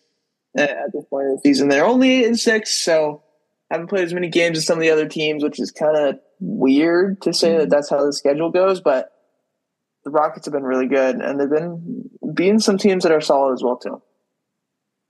uh, 0.57 0.61
at 0.61 0.93
this 0.93 1.05
point 1.05 1.27
in 1.27 1.35
the 1.35 1.41
season. 1.43 1.69
They're 1.69 1.85
only 1.85 2.25
in 2.25 2.35
6, 2.35 2.69
so 2.69 3.23
haven't 3.69 3.87
played 3.87 4.05
as 4.05 4.13
many 4.13 4.29
games 4.29 4.57
as 4.57 4.65
some 4.65 4.77
of 4.77 4.81
the 4.81 4.91
other 4.91 5.07
teams, 5.07 5.43
which 5.43 5.59
is 5.59 5.71
kind 5.71 5.97
of 5.97 6.19
weird 6.39 7.21
to 7.21 7.33
say 7.33 7.53
that 7.53 7.61
mm-hmm. 7.61 7.69
that's 7.69 7.89
how 7.89 8.05
the 8.05 8.13
schedule 8.13 8.51
goes, 8.51 8.81
but 8.81 9.11
the 10.03 10.11
Rockets 10.11 10.45
have 10.45 10.53
been 10.53 10.63
really 10.63 10.87
good, 10.87 11.15
and 11.15 11.39
they've 11.39 11.49
been 11.49 12.09
beating 12.33 12.59
some 12.59 12.77
teams 12.77 13.03
that 13.03 13.11
are 13.11 13.21
solid 13.21 13.53
as 13.53 13.63
well 13.63 13.77
too. 13.77 14.01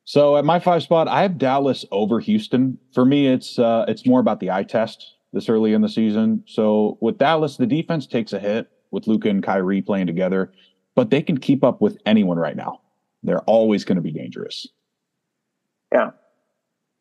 So 0.06 0.38
at 0.38 0.46
my 0.46 0.60
five 0.60 0.84
spot, 0.84 1.08
I 1.08 1.22
have 1.22 1.38
Dallas 1.38 1.86
over 1.92 2.20
Houston. 2.20 2.78
For 2.94 3.06
me, 3.06 3.28
it's 3.28 3.58
uh, 3.58 3.86
it's 3.88 4.06
more 4.06 4.20
about 4.20 4.40
the 4.40 4.52
eye 4.52 4.64
test 4.64 5.16
this 5.32 5.50
early 5.50 5.74
in 5.74 5.82
the 5.82 5.90
season. 5.90 6.44
So 6.46 6.98
with 7.02 7.18
Dallas, 7.18 7.58
the 7.58 7.66
defense 7.66 8.06
takes 8.06 8.34
a 8.34 8.40
hit 8.40 8.70
with 8.92 9.08
Luka 9.08 9.30
and 9.30 9.42
Kyrie 9.42 9.82
playing 9.82 10.08
together, 10.08 10.52
but 10.94 11.10
they 11.10 11.22
can 11.22 11.38
keep 11.38 11.64
up 11.64 11.82
with 11.82 11.98
anyone 12.06 12.38
right 12.38 12.56
now. 12.56 12.82
They're 13.24 13.42
always 13.42 13.86
going 13.86 13.96
to 13.96 14.02
be 14.02 14.12
dangerous. 14.12 14.68
Yeah. 15.92 16.12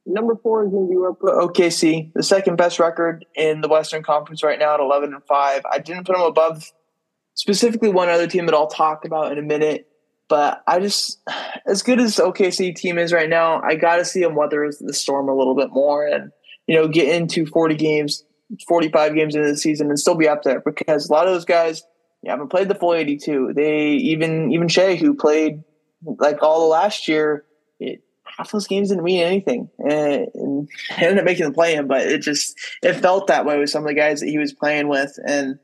Number 0.06 0.34
four 0.36 0.64
is 0.64 0.70
going 0.70 0.88
to 0.88 0.90
be 0.90 0.96
OKC, 0.96 2.12
the 2.14 2.22
second 2.22 2.56
best 2.56 2.78
record 2.78 3.24
in 3.34 3.60
the 3.60 3.68
Western 3.68 4.02
Conference 4.02 4.42
right 4.42 4.58
now 4.58 4.74
at 4.74 4.80
eleven 4.80 5.12
and 5.12 5.22
five. 5.24 5.62
I 5.70 5.78
didn't 5.78 6.06
put 6.06 6.16
them 6.16 6.22
above 6.22 6.72
specifically 7.34 7.88
one 7.88 8.08
other 8.08 8.26
team 8.26 8.46
that 8.46 8.54
I'll 8.54 8.66
talk 8.66 9.04
about 9.04 9.32
in 9.32 9.38
a 9.38 9.42
minute. 9.42 9.88
But 10.28 10.62
I 10.66 10.80
just, 10.80 11.20
as 11.66 11.82
good 11.82 12.00
as 12.00 12.16
OKC 12.16 12.74
team 12.74 12.98
is 12.98 13.12
right 13.12 13.28
now, 13.28 13.60
I 13.62 13.74
got 13.74 13.96
to 13.96 14.04
see 14.04 14.20
them 14.20 14.34
weather 14.34 14.70
the 14.80 14.94
storm 14.94 15.28
a 15.28 15.34
little 15.34 15.54
bit 15.54 15.70
more 15.70 16.06
and, 16.06 16.30
you 16.66 16.74
know, 16.74 16.88
get 16.88 17.14
into 17.14 17.44
40 17.44 17.74
games, 17.74 18.24
45 18.66 19.14
games 19.14 19.34
into 19.34 19.48
the 19.48 19.56
season 19.56 19.88
and 19.88 19.98
still 19.98 20.14
be 20.14 20.28
up 20.28 20.42
there 20.42 20.60
because 20.60 21.08
a 21.08 21.12
lot 21.12 21.26
of 21.26 21.34
those 21.34 21.44
guys 21.44 21.82
you 22.22 22.30
haven't 22.30 22.48
played 22.48 22.68
the 22.68 22.74
full 22.74 22.94
82. 22.94 23.52
They 23.54 23.88
even 23.90 24.52
even 24.52 24.68
Shai, 24.68 24.94
who 24.94 25.14
played 25.14 25.62
like 26.04 26.42
all 26.42 26.60
the 26.60 26.66
last 26.66 27.08
year, 27.08 27.44
it, 27.80 28.02
half 28.24 28.52
those 28.52 28.68
games 28.68 28.88
didn't 28.88 29.04
mean 29.04 29.24
anything, 29.24 29.68
and, 29.78 30.28
and 30.34 30.68
ended 30.96 31.18
up 31.18 31.24
making 31.24 31.46
the 31.46 31.52
play 31.52 31.74
in. 31.74 31.88
But 31.88 32.02
it 32.02 32.22
just 32.22 32.56
it 32.82 32.94
felt 32.94 33.26
that 33.26 33.44
way 33.44 33.58
with 33.58 33.70
some 33.70 33.82
of 33.82 33.88
the 33.88 33.94
guys 33.94 34.20
that 34.20 34.28
he 34.28 34.38
was 34.38 34.52
playing 34.52 34.88
with, 34.88 35.18
and 35.26 35.58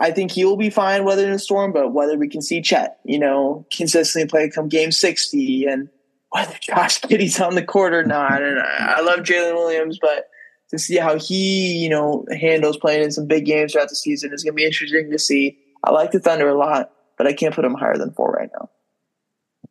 I 0.00 0.10
think 0.10 0.30
he 0.30 0.44
will 0.44 0.56
be 0.56 0.70
fine 0.70 1.04
weathering 1.04 1.32
the 1.32 1.38
storm. 1.38 1.72
But 1.72 1.92
whether 1.92 2.16
we 2.16 2.28
can 2.28 2.42
see 2.42 2.60
Chet, 2.60 2.98
you 3.04 3.18
know, 3.18 3.66
consistently 3.72 4.28
play 4.28 4.50
come 4.50 4.68
game 4.68 4.92
60, 4.92 5.66
and 5.66 5.88
whether 6.30 6.54
Josh 6.60 7.00
Giddey's 7.02 7.40
on 7.40 7.54
the 7.54 7.64
court 7.64 7.92
or 7.92 8.04
not, 8.04 8.42
and 8.42 8.58
I, 8.60 8.96
I 8.98 9.00
love 9.00 9.20
Jalen 9.20 9.54
Williams, 9.54 9.98
but 10.00 10.28
to 10.70 10.78
see 10.78 10.96
how 10.96 11.18
he, 11.18 11.78
you 11.78 11.88
know, 11.88 12.26
handles 12.38 12.76
playing 12.76 13.02
in 13.02 13.10
some 13.10 13.26
big 13.26 13.46
games 13.46 13.72
throughout 13.72 13.88
the 13.88 13.96
season 13.96 14.32
is 14.32 14.44
going 14.44 14.52
to 14.52 14.56
be 14.56 14.66
interesting 14.66 15.10
to 15.10 15.18
see. 15.18 15.58
I 15.84 15.92
like 15.92 16.10
the 16.10 16.20
Thunder 16.20 16.48
a 16.48 16.58
lot, 16.58 16.92
but 17.16 17.26
I 17.26 17.32
can't 17.32 17.54
put 17.54 17.62
them 17.62 17.74
higher 17.74 17.96
than 17.96 18.12
four 18.12 18.32
right 18.32 18.50
now. 18.58 18.70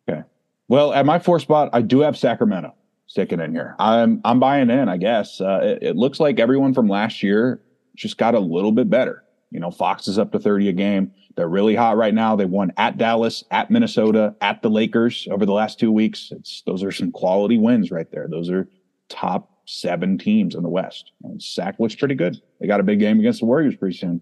Okay. 0.10 0.24
Well, 0.68 0.94
at 0.94 1.06
my 1.06 1.20
four 1.20 1.40
spot, 1.40 1.70
I 1.74 1.82
do 1.82 2.00
have 2.00 2.18
Sacramento 2.18 2.74
sticking 3.06 3.40
in 3.40 3.52
here. 3.54 3.76
I'm 3.80 4.22
I'm 4.26 4.40
buying 4.40 4.70
in. 4.70 4.90
I 4.90 4.98
guess 4.98 5.40
uh, 5.40 5.60
it, 5.64 5.90
it 5.90 5.96
looks 5.96 6.20
like 6.20 6.40
everyone 6.40 6.74
from 6.74 6.88
last 6.88 7.24
year 7.24 7.62
just 7.96 8.18
got 8.18 8.36
a 8.36 8.40
little 8.40 8.72
bit 8.72 8.90
better. 8.90 9.24
You 9.52 9.60
know, 9.60 9.72
Fox 9.72 10.08
is 10.08 10.20
up 10.20 10.32
to 10.34 10.40
30 10.40 10.70
a 10.70 10.74
game. 10.74 11.12
They're 11.36 11.48
really 11.48 11.76
hot 11.76 11.98
right 11.98 12.14
now. 12.14 12.36
They 12.36 12.46
won 12.46 12.74
at 12.78 12.98
Dallas, 12.98 13.44
at 13.52 13.72
Minnesota, 13.72 14.36
at 14.42 14.62
the 14.62 14.70
Lakers 14.70 15.28
over 15.32 15.46
the 15.46 15.54
last 15.54 15.80
two 15.80 15.92
weeks. 15.92 16.30
It's 16.32 16.64
those 16.66 16.84
are 16.84 16.92
some 16.92 17.12
quality 17.12 17.58
wins 17.58 17.92
right 17.92 18.10
there. 18.12 18.28
Those 18.30 18.50
are 18.50 18.68
top 19.08 19.52
seven 19.66 20.18
teams 20.18 20.56
in 20.56 20.64
the 20.64 20.70
West. 20.70 21.12
And 21.24 21.42
Sac 21.42 21.80
looks 21.80 21.96
pretty 21.96 22.16
good. 22.16 22.42
They 22.60 22.68
got 22.68 22.80
a 22.80 22.84
big 22.84 23.00
game 23.00 23.20
against 23.20 23.40
the 23.40 23.46
Warriors 23.46 23.76
pretty 23.76 23.98
soon. 23.98 24.22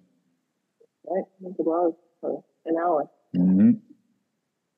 Right, 1.07 1.23
for 1.61 2.43
an 2.65 2.76
hour. 2.78 3.09
Mm-hmm. 3.36 3.71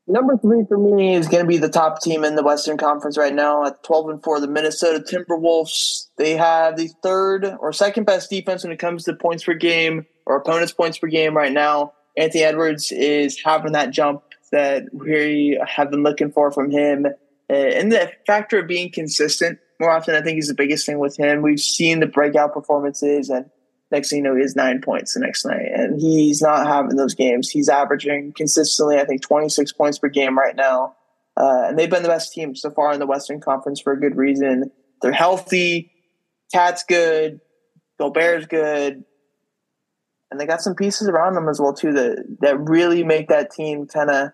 Number 0.09 0.37
three 0.37 0.63
for 0.67 0.77
me 0.77 1.15
is 1.15 1.27
going 1.27 1.43
to 1.43 1.47
be 1.47 1.57
the 1.57 1.69
top 1.69 2.01
team 2.01 2.23
in 2.23 2.35
the 2.35 2.43
Western 2.43 2.77
Conference 2.77 3.17
right 3.17 3.33
now 3.33 3.65
at 3.65 3.83
12 3.83 4.09
and 4.09 4.23
4, 4.23 4.39
the 4.39 4.47
Minnesota 4.47 4.99
Timberwolves. 4.99 6.07
They 6.17 6.37
have 6.37 6.77
the 6.77 6.89
third 7.03 7.45
or 7.59 7.73
second 7.73 8.05
best 8.05 8.29
defense 8.29 8.63
when 8.63 8.71
it 8.71 8.79
comes 8.79 9.03
to 9.03 9.13
points 9.13 9.43
per 9.43 9.53
game 9.53 10.05
or 10.27 10.35
opponents' 10.35 10.73
points 10.73 10.97
per 10.97 11.07
game 11.07 11.35
right 11.35 11.51
now. 11.51 11.93
Anthony 12.17 12.43
Edwards 12.43 12.91
is 12.91 13.39
having 13.43 13.71
that 13.71 13.91
jump 13.91 14.23
that 14.51 14.83
we 14.91 15.59
have 15.65 15.89
been 15.89 16.03
looking 16.03 16.31
for 16.31 16.51
from 16.51 16.69
him. 16.69 17.05
Uh, 17.49 17.53
and 17.53 17.91
the 17.91 18.11
factor 18.25 18.59
of 18.59 18.67
being 18.67 18.91
consistent 18.91 19.59
more 19.79 19.91
often, 19.91 20.15
I 20.15 20.21
think 20.21 20.39
is 20.39 20.47
the 20.47 20.53
biggest 20.53 20.85
thing 20.85 20.99
with 20.99 21.17
him. 21.17 21.41
We've 21.41 21.59
seen 21.59 21.99
the 21.99 22.07
breakout 22.07 22.53
performances, 22.53 23.29
and 23.29 23.45
next 23.91 24.09
thing 24.09 24.17
you 24.17 24.23
know, 24.23 24.35
he 24.35 24.41
has 24.41 24.55
nine 24.55 24.81
points 24.81 25.13
the 25.13 25.19
next 25.21 25.45
night, 25.45 25.69
and 25.73 26.01
he's 26.01 26.41
not 26.41 26.67
having 26.67 26.97
those 26.97 27.13
games. 27.13 27.49
He's 27.49 27.69
averaging 27.69 28.33
consistently, 28.35 28.97
I 28.97 29.05
think, 29.05 29.21
26 29.21 29.71
points 29.73 29.99
per 29.99 30.09
game 30.09 30.37
right 30.37 30.55
now. 30.55 30.95
Uh, 31.39 31.67
and 31.67 31.79
they've 31.79 31.89
been 31.89 32.03
the 32.03 32.09
best 32.09 32.33
team 32.33 32.55
so 32.55 32.71
far 32.71 32.91
in 32.91 32.99
the 32.99 33.05
Western 33.05 33.39
Conference 33.39 33.79
for 33.79 33.93
a 33.93 33.99
good 33.99 34.17
reason. 34.17 34.71
They're 35.01 35.11
healthy. 35.11 35.91
KAT's 36.51 36.83
good. 36.83 37.39
Gobert's 37.99 38.47
good. 38.47 39.03
And 40.29 40.39
they 40.39 40.45
got 40.45 40.61
some 40.61 40.75
pieces 40.75 41.07
around 41.07 41.35
them 41.35 41.47
as 41.47 41.59
well 41.59 41.73
too 41.73 41.93
that 41.93 42.37
that 42.41 42.59
really 42.59 43.03
make 43.03 43.29
that 43.29 43.51
team 43.51 43.87
kind 43.87 44.09
of 44.09 44.31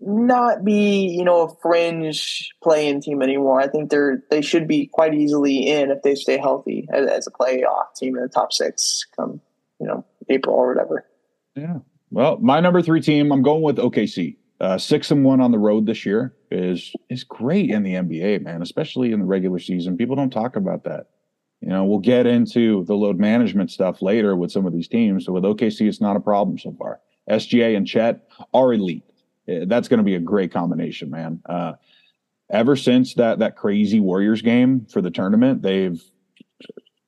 not 0.00 0.64
be, 0.64 1.08
you 1.08 1.24
know, 1.24 1.42
a 1.42 1.56
fringe 1.62 2.50
playing 2.62 3.00
team 3.00 3.22
anymore. 3.22 3.60
I 3.60 3.68
think 3.68 3.90
they're 3.90 4.22
they 4.30 4.42
should 4.42 4.68
be 4.68 4.86
quite 4.86 5.14
easily 5.14 5.66
in 5.66 5.90
if 5.90 6.02
they 6.02 6.14
stay 6.14 6.38
healthy 6.38 6.86
as, 6.92 7.08
as, 7.08 7.26
a 7.26 7.30
playoff 7.30 7.94
team 7.96 8.16
in 8.16 8.22
the 8.22 8.28
top 8.28 8.52
six 8.52 9.06
come, 9.16 9.40
you 9.80 9.86
know, 9.86 10.04
April 10.28 10.54
or 10.54 10.68
whatever. 10.68 11.06
Yeah. 11.54 11.78
Well, 12.10 12.38
my 12.38 12.60
number 12.60 12.82
three 12.82 13.00
team, 13.00 13.32
I'm 13.32 13.42
going 13.42 13.62
with 13.62 13.78
OKC. 13.78 14.36
Uh, 14.58 14.78
six 14.78 15.10
and 15.10 15.22
one 15.22 15.40
on 15.40 15.50
the 15.50 15.58
road 15.58 15.84
this 15.84 16.06
year 16.06 16.34
is 16.50 16.92
is 17.10 17.24
great 17.24 17.70
in 17.70 17.82
the 17.82 17.94
NBA, 17.94 18.42
man, 18.42 18.62
especially 18.62 19.12
in 19.12 19.20
the 19.20 19.26
regular 19.26 19.58
season. 19.58 19.96
People 19.96 20.16
don't 20.16 20.30
talk 20.30 20.56
about 20.56 20.84
that. 20.84 21.08
You 21.60 21.68
know, 21.68 21.84
we'll 21.84 21.98
get 21.98 22.26
into 22.26 22.84
the 22.84 22.94
load 22.94 23.18
management 23.18 23.70
stuff 23.70 24.02
later 24.02 24.36
with 24.36 24.52
some 24.52 24.66
of 24.66 24.72
these 24.72 24.88
teams. 24.88 25.24
So 25.24 25.32
with 25.32 25.44
OKC, 25.44 25.88
it's 25.88 26.00
not 26.00 26.16
a 26.16 26.20
problem 26.20 26.58
so 26.58 26.74
far. 26.78 27.00
SGA 27.28 27.76
and 27.76 27.86
Chet 27.86 28.28
are 28.54 28.72
elite 28.72 29.04
that's 29.46 29.88
going 29.88 29.98
to 29.98 30.04
be 30.04 30.14
a 30.14 30.20
great 30.20 30.52
combination, 30.52 31.10
man. 31.10 31.40
Uh, 31.46 31.74
ever 32.50 32.76
since 32.76 33.14
that 33.14 33.38
that 33.38 33.56
crazy 33.56 34.00
Warriors 34.00 34.42
game 34.42 34.86
for 34.86 35.00
the 35.00 35.10
tournament, 35.10 35.62
they've 35.62 36.02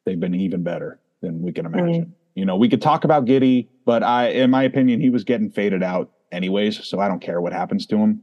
they've 0.04 0.20
been 0.20 0.34
even 0.34 0.62
better 0.62 1.00
than 1.20 1.42
we 1.42 1.52
can 1.52 1.66
imagine. 1.66 2.02
Mm-hmm. 2.02 2.12
You 2.34 2.44
know, 2.44 2.56
we 2.56 2.68
could 2.68 2.80
talk 2.80 3.04
about 3.04 3.24
Giddey, 3.24 3.68
but 3.84 4.02
I, 4.04 4.28
in 4.28 4.50
my 4.50 4.62
opinion, 4.62 5.00
he 5.00 5.10
was 5.10 5.24
getting 5.24 5.50
faded 5.50 5.82
out 5.82 6.12
anyways. 6.30 6.86
So 6.86 7.00
I 7.00 7.08
don't 7.08 7.20
care 7.20 7.40
what 7.40 7.52
happens 7.52 7.86
to 7.86 7.96
him. 7.96 8.22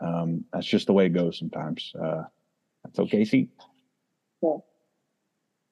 Um, 0.00 0.44
that's 0.52 0.66
just 0.66 0.86
the 0.86 0.92
way 0.92 1.06
it 1.06 1.10
goes 1.10 1.38
sometimes. 1.38 1.92
Uh, 2.00 2.24
that's 2.84 2.98
okay. 2.98 3.24
See. 3.24 3.48
Yeah. 4.42 4.56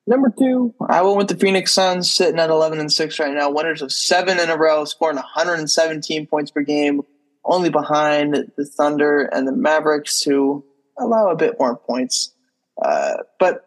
Number 0.07 0.32
two, 0.36 0.74
I 0.88 1.03
went 1.03 1.16
with 1.16 1.28
the 1.28 1.36
Phoenix 1.36 1.72
Suns, 1.72 2.12
sitting 2.12 2.40
at 2.40 2.50
eleven 2.50 2.80
and 2.80 2.92
six 2.92 3.18
right 3.20 3.32
now, 3.32 3.50
winners 3.50 3.82
of 3.82 3.92
seven 3.92 4.40
in 4.40 4.50
a 4.50 4.57
row, 4.57 4.84
scoring 4.84 5.16
117 5.16 6.26
points 6.26 6.50
per 6.50 6.62
game 6.62 7.03
only 7.44 7.70
behind 7.70 8.50
the 8.57 8.64
Thunder 8.64 9.22
and 9.32 9.46
the 9.46 9.53
Mavericks, 9.53 10.22
who 10.22 10.64
allow 10.98 11.28
a 11.28 11.36
bit 11.36 11.57
more 11.59 11.76
points. 11.76 12.34
Uh, 12.80 13.14
but 13.38 13.64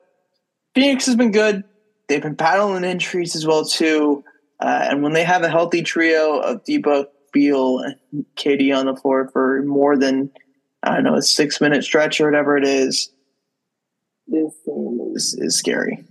Phoenix 0.74 1.06
has 1.06 1.16
been 1.16 1.32
good. 1.32 1.64
They've 2.08 2.22
been 2.22 2.36
battling 2.36 2.84
injuries 2.84 3.36
as 3.36 3.46
well 3.46 3.66
too. 3.66 4.24
Uh, 4.60 4.88
and 4.90 5.04
when 5.04 5.14
they 5.14 5.24
have 5.24 5.44
a 5.44 5.50
healthy 5.50 5.82
trio 5.82 6.40
of 6.40 6.64
Debo, 6.64 7.08
Beal, 7.34 7.80
and 7.80 8.26
KD 8.38 8.76
on 8.76 8.86
the 8.86 8.96
floor 8.96 9.30
for 9.34 9.62
more 9.64 9.98
than 9.98 10.32
I 10.84 10.96
don't 10.96 11.04
know 11.04 11.16
a 11.16 11.22
six 11.22 11.60
minute 11.60 11.84
stretch 11.84 12.22
or 12.22 12.26
whatever 12.26 12.56
it 12.56 12.64
is, 12.64 13.12
this 14.28 14.54
is, 15.16 15.34
is 15.40 15.56
scary. 15.58 16.05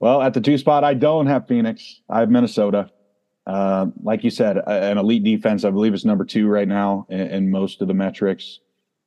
Well, 0.00 0.22
at 0.22 0.34
the 0.34 0.40
two 0.40 0.58
spot, 0.58 0.84
I 0.84 0.94
don't 0.94 1.26
have 1.26 1.48
Phoenix. 1.48 2.00
I 2.08 2.20
have 2.20 2.30
Minnesota. 2.30 2.90
Uh, 3.46 3.86
like 4.02 4.24
you 4.24 4.30
said, 4.30 4.58
an 4.66 4.98
elite 4.98 5.24
defense. 5.24 5.64
I 5.64 5.70
believe 5.70 5.94
it's 5.94 6.04
number 6.04 6.24
two 6.24 6.46
right 6.48 6.68
now 6.68 7.06
in, 7.08 7.20
in 7.20 7.50
most 7.50 7.80
of 7.80 7.88
the 7.88 7.94
metrics. 7.94 8.60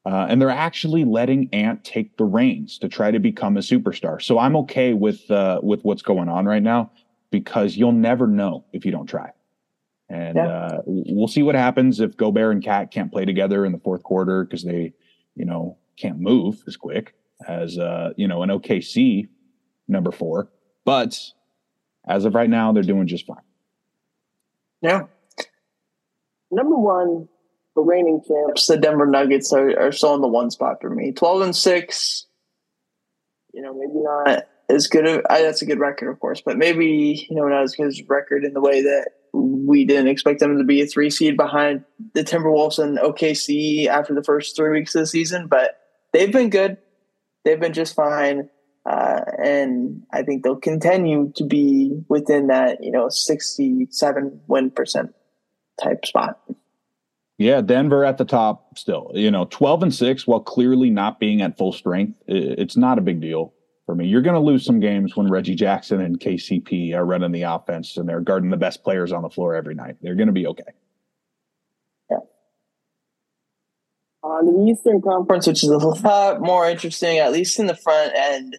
Uh, 0.04 0.26
and 0.28 0.42
they're 0.42 0.50
actually 0.50 1.06
letting 1.06 1.48
Ant 1.54 1.84
take 1.84 2.18
the 2.18 2.26
reins 2.26 2.80
to 2.80 2.90
try 2.90 3.12
to 3.12 3.20
become 3.20 3.56
a 3.56 3.60
superstar. 3.60 4.20
So 4.22 4.40
I'm 4.40 4.56
okay 4.58 4.94
with 4.94 5.30
uh, 5.30 5.60
with 5.62 5.84
what's 5.84 6.02
going 6.02 6.28
on 6.28 6.46
right 6.46 6.64
now 6.64 6.92
because 7.30 7.78
you'll 7.78 7.92
never 7.92 8.26
know 8.26 8.66
if 8.74 8.84
you 8.84 8.92
don't 8.92 9.06
try. 9.06 9.32
And 10.10 10.36
yeah. 10.36 10.48
uh, 10.48 10.82
we'll 10.86 11.28
see 11.28 11.44
what 11.44 11.56
happens 11.56 12.00
if 12.00 12.18
Gobert 12.18 12.54
and 12.54 12.64
KAT 12.64 12.92
can't 12.92 13.12
play 13.12 13.26
together 13.26 13.64
in 13.64 13.72
the 13.72 13.78
fourth 13.78 14.04
quarter 14.04 14.44
because 14.44 14.64
they, 14.64 14.92
you 15.36 15.46
know, 15.46 15.78
can't 15.98 16.20
move 16.20 16.64
as 16.68 16.76
quick 16.76 17.14
as 17.48 17.78
uh, 17.78 18.14
you 18.18 18.28
know 18.28 18.42
an 18.42 18.50
OKC 18.50 19.28
number 19.88 20.12
four. 20.12 20.50
But 20.86 21.20
as 22.08 22.26
of 22.26 22.36
right 22.36 22.50
now, 22.50 22.72
they're 22.72 22.84
doing 22.84 23.08
just 23.08 23.26
fine. 23.26 23.38
Yeah. 24.82 25.04
Number 26.50 26.78
one, 26.78 27.28
the 27.76 27.82
reigning 27.82 28.22
champs, 28.28 28.68
the 28.68 28.78
Denver 28.78 29.06
Nuggets, 29.06 29.54
are, 29.54 29.80
are 29.80 29.92
still 29.92 30.16
in 30.16 30.22
the 30.22 30.28
one 30.28 30.52
spot 30.52 30.78
for 30.82 30.90
me. 30.90 31.12
12 31.12 31.42
and 31.42 31.56
6, 31.56 32.26
you 33.54 33.62
know, 33.62 33.74
maybe 33.74 33.94
not 33.96 34.48
as 34.70 34.88
good. 34.88 35.08
Of, 35.08 35.26
I, 35.30 35.42
that's 35.42 35.62
a 35.62 35.66
good 35.66 35.80
record, 35.80 36.10
of 36.10 36.20
course, 36.20 36.42
but 36.42 36.58
maybe, 36.58 37.26
you 37.30 37.36
know, 37.36 37.48
not 37.48 37.64
as 37.64 37.76
good 37.76 37.88
as 37.88 38.02
record 38.10 38.44
in 38.44 38.54
the 38.54 38.62
way 38.62 38.82
that 38.82 39.12
we 39.34 39.86
didn't 39.86 40.08
expect 40.08 40.40
them 40.40 40.58
to 40.58 40.64
be 40.64 40.82
a 40.82 40.88
three 40.88 41.10
seed 41.10 41.38
behind 41.38 41.86
the 42.14 42.24
Timberwolves 42.24 42.80
and 42.80 42.98
OKC 42.98 43.88
after 43.88 44.14
the 44.14 44.24
first 44.24 44.56
three 44.56 44.72
weeks 44.72 44.94
of 44.96 45.02
the 45.02 45.08
season. 45.08 45.48
But 45.48 45.80
they've 46.12 46.32
been 46.32 46.50
good. 46.50 46.78
They've 47.46 47.60
been 47.60 47.74
just 47.74 47.96
fine. 47.96 48.50
Uh, 48.86 49.22
and 49.44 50.04
I 50.12 50.24
think 50.24 50.44
they'll 50.44 50.56
continue 50.56 51.32
to 51.36 51.44
be 51.44 52.04
within 52.10 52.48
that, 52.48 52.84
you 52.84 52.92
know, 52.92 53.10
67 53.10 54.42
win 54.48 54.72
percent 54.72 55.14
type 55.82 56.06
spot. 56.06 56.40
Yeah, 57.38 57.62
Denver 57.62 58.06
at 58.06 58.18
the 58.18 58.26
top 58.26 58.78
still. 58.78 59.12
You 59.14 59.32
know, 59.32 59.46
12 59.46 59.84
and 59.84 59.94
6 59.94 60.28
while 60.28 60.40
clearly 60.40 60.90
not 60.90 61.20
being 61.20 61.42
at 61.42 61.58
full 61.58 61.72
strength, 61.72 62.18
it's 62.28 62.78
not 62.78 62.98
a 62.98 63.02
big 63.02 63.20
deal 63.20 63.54
for 63.86 63.96
me. 63.96 64.08
You're 64.08 64.22
going 64.22 64.36
to 64.36 64.40
lose 64.40 64.64
some 64.64 64.80
games 64.80 65.16
when 65.16 65.30
Reggie 65.30 65.56
Jackson 65.56 66.02
and 66.02 66.20
KCP 66.20 66.94
are 66.94 67.06
running 67.06 67.32
the 67.32 67.44
offense 67.44 67.98
and 67.98 68.08
they're 68.08 68.22
guarding 68.22 68.52
the 68.52 68.58
best 68.58 68.84
players 68.84 69.12
on 69.12 69.24
the 69.24 69.30
floor 69.30 69.56
every 69.56 69.76
night. 69.76 69.98
They're 70.02 70.16
going 70.16 70.28
to 70.28 70.34
be 70.34 70.48
okay. 70.48 70.64
Yeah. 72.10 72.18
On 74.24 74.46
the 74.46 74.72
Eastern 74.72 75.02
Conference, 75.02 75.48
which 75.48 75.64
is 75.64 75.70
a 75.70 75.78
lot 75.78 76.42
more 76.42 76.70
interesting, 76.70 77.18
at 77.18 77.32
least 77.32 77.60
in 77.60 77.66
the 77.66 77.76
front 77.76 78.14
end, 78.16 78.58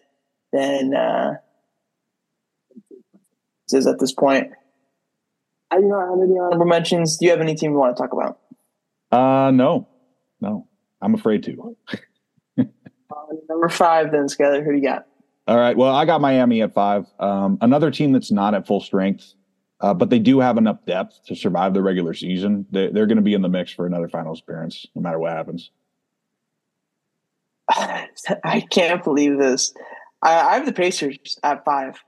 than 0.53 0.93
uh, 0.95 1.33
is 3.71 3.87
at 3.87 3.99
this 3.99 4.13
point. 4.13 4.51
I 5.71 5.77
do 5.81 5.87
not 5.87 6.09
have 6.11 6.19
any 6.21 6.37
honorable 6.39 6.65
mentions. 6.67 7.17
Do 7.17 7.25
you 7.25 7.31
have 7.31 7.41
any 7.41 7.55
team 7.55 7.71
you 7.71 7.77
want 7.77 7.97
to 7.97 8.01
talk 8.01 8.13
about? 8.13 8.39
Uh, 9.11 9.49
no, 9.51 9.87
no. 10.39 10.67
I'm 11.01 11.15
afraid 11.15 11.43
to. 11.43 11.75
uh, 12.59 12.63
number 13.49 13.69
five, 13.69 14.11
then 14.11 14.27
Skyler. 14.27 14.63
Who 14.63 14.71
do 14.71 14.77
you 14.77 14.83
got? 14.83 15.07
All 15.47 15.57
right. 15.57 15.75
Well, 15.75 15.93
I 15.93 16.05
got 16.05 16.21
Miami 16.21 16.61
at 16.61 16.73
five. 16.73 17.07
Um, 17.19 17.57
another 17.61 17.89
team 17.91 18.11
that's 18.11 18.31
not 18.31 18.53
at 18.53 18.67
full 18.67 18.79
strength. 18.79 19.33
uh, 19.81 19.93
but 19.93 20.09
they 20.09 20.19
do 20.19 20.39
have 20.39 20.57
enough 20.57 20.85
depth 20.85 21.19
to 21.25 21.35
survive 21.35 21.73
the 21.73 21.81
regular 21.81 22.13
season. 22.13 22.65
They, 22.71 22.87
they're 22.89 23.07
going 23.07 23.17
to 23.17 23.23
be 23.23 23.33
in 23.33 23.41
the 23.41 23.49
mix 23.49 23.71
for 23.73 23.85
another 23.85 24.07
finals 24.07 24.39
appearance, 24.39 24.85
no 24.95 25.01
matter 25.01 25.19
what 25.19 25.31
happens. 25.33 25.71
I 27.69 28.61
can't 28.69 29.03
believe 29.03 29.37
this. 29.39 29.73
I, 30.23 30.39
I 30.39 30.53
have 30.55 30.65
the 30.65 30.73
Pacers 30.73 31.37
at 31.43 31.65
five. 31.65 32.01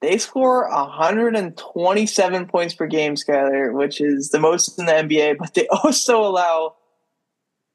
They 0.00 0.18
score 0.18 0.68
127 0.70 2.46
points 2.46 2.74
per 2.74 2.86
game, 2.86 3.16
Skyler, 3.16 3.72
which 3.72 4.00
is 4.00 4.28
the 4.28 4.38
most 4.38 4.78
in 4.78 4.86
the 4.86 4.92
NBA, 4.92 5.38
but 5.40 5.54
they 5.54 5.66
also 5.68 6.20
allow 6.20 6.76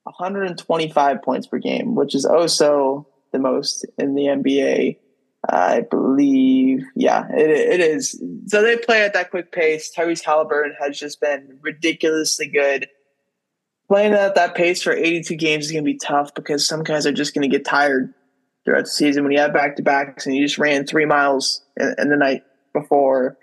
125 0.03 1.21
points 1.21 1.47
per 1.47 1.57
game, 1.57 1.95
which 1.95 2.15
is 2.15 2.26
also 2.26 3.07
the 3.32 3.39
most 3.39 3.86
in 3.97 4.15
the 4.15 4.24
NBA. 4.24 4.99
I 5.49 5.82
believe, 5.82 6.86
yeah, 6.95 7.28
it, 7.30 7.49
it 7.49 7.80
is. 7.82 8.11
So 8.47 8.61
they 8.61 8.78
play 8.78 9.03
at 9.03 9.13
that 9.13 9.30
quick 9.30 9.51
pace. 9.51 9.91
Tyrese 9.93 10.24
Halliburton 10.24 10.76
has 10.80 10.97
just 10.97 11.19
been 11.19 11.59
ridiculously 11.61 12.47
good. 12.47 12.88
Playing 13.89 14.13
at 14.13 14.36
that 14.36 14.55
pace 14.55 14.82
for 14.82 14.93
82 14.93 15.36
games 15.36 15.65
is 15.65 15.71
going 15.74 15.84
to 15.84 15.91
be 15.91 15.97
tough 15.97 16.34
because 16.34 16.65
some 16.65 16.84
guys 16.84 17.05
are 17.05 17.11
just 17.11 17.34
going 17.34 17.41
to 17.41 17.53
get 17.53 17.65
tired 17.65 18.13
throughout 18.66 18.86
the 18.86 18.89
season. 18.89 19.24
When 19.24 19.32
you 19.32 19.39
have 19.39 19.53
back 19.53 19.76
to 19.78 19.84
backs 19.84 20.26
and 20.26 20.36
you 20.36 20.45
just 20.45 20.57
ran 20.57 20.86
three 20.86 21.05
miles 21.05 21.61
in, 21.78 21.95
in 21.97 22.09
the 22.09 22.18
night 22.18 22.43
before. 22.74 23.38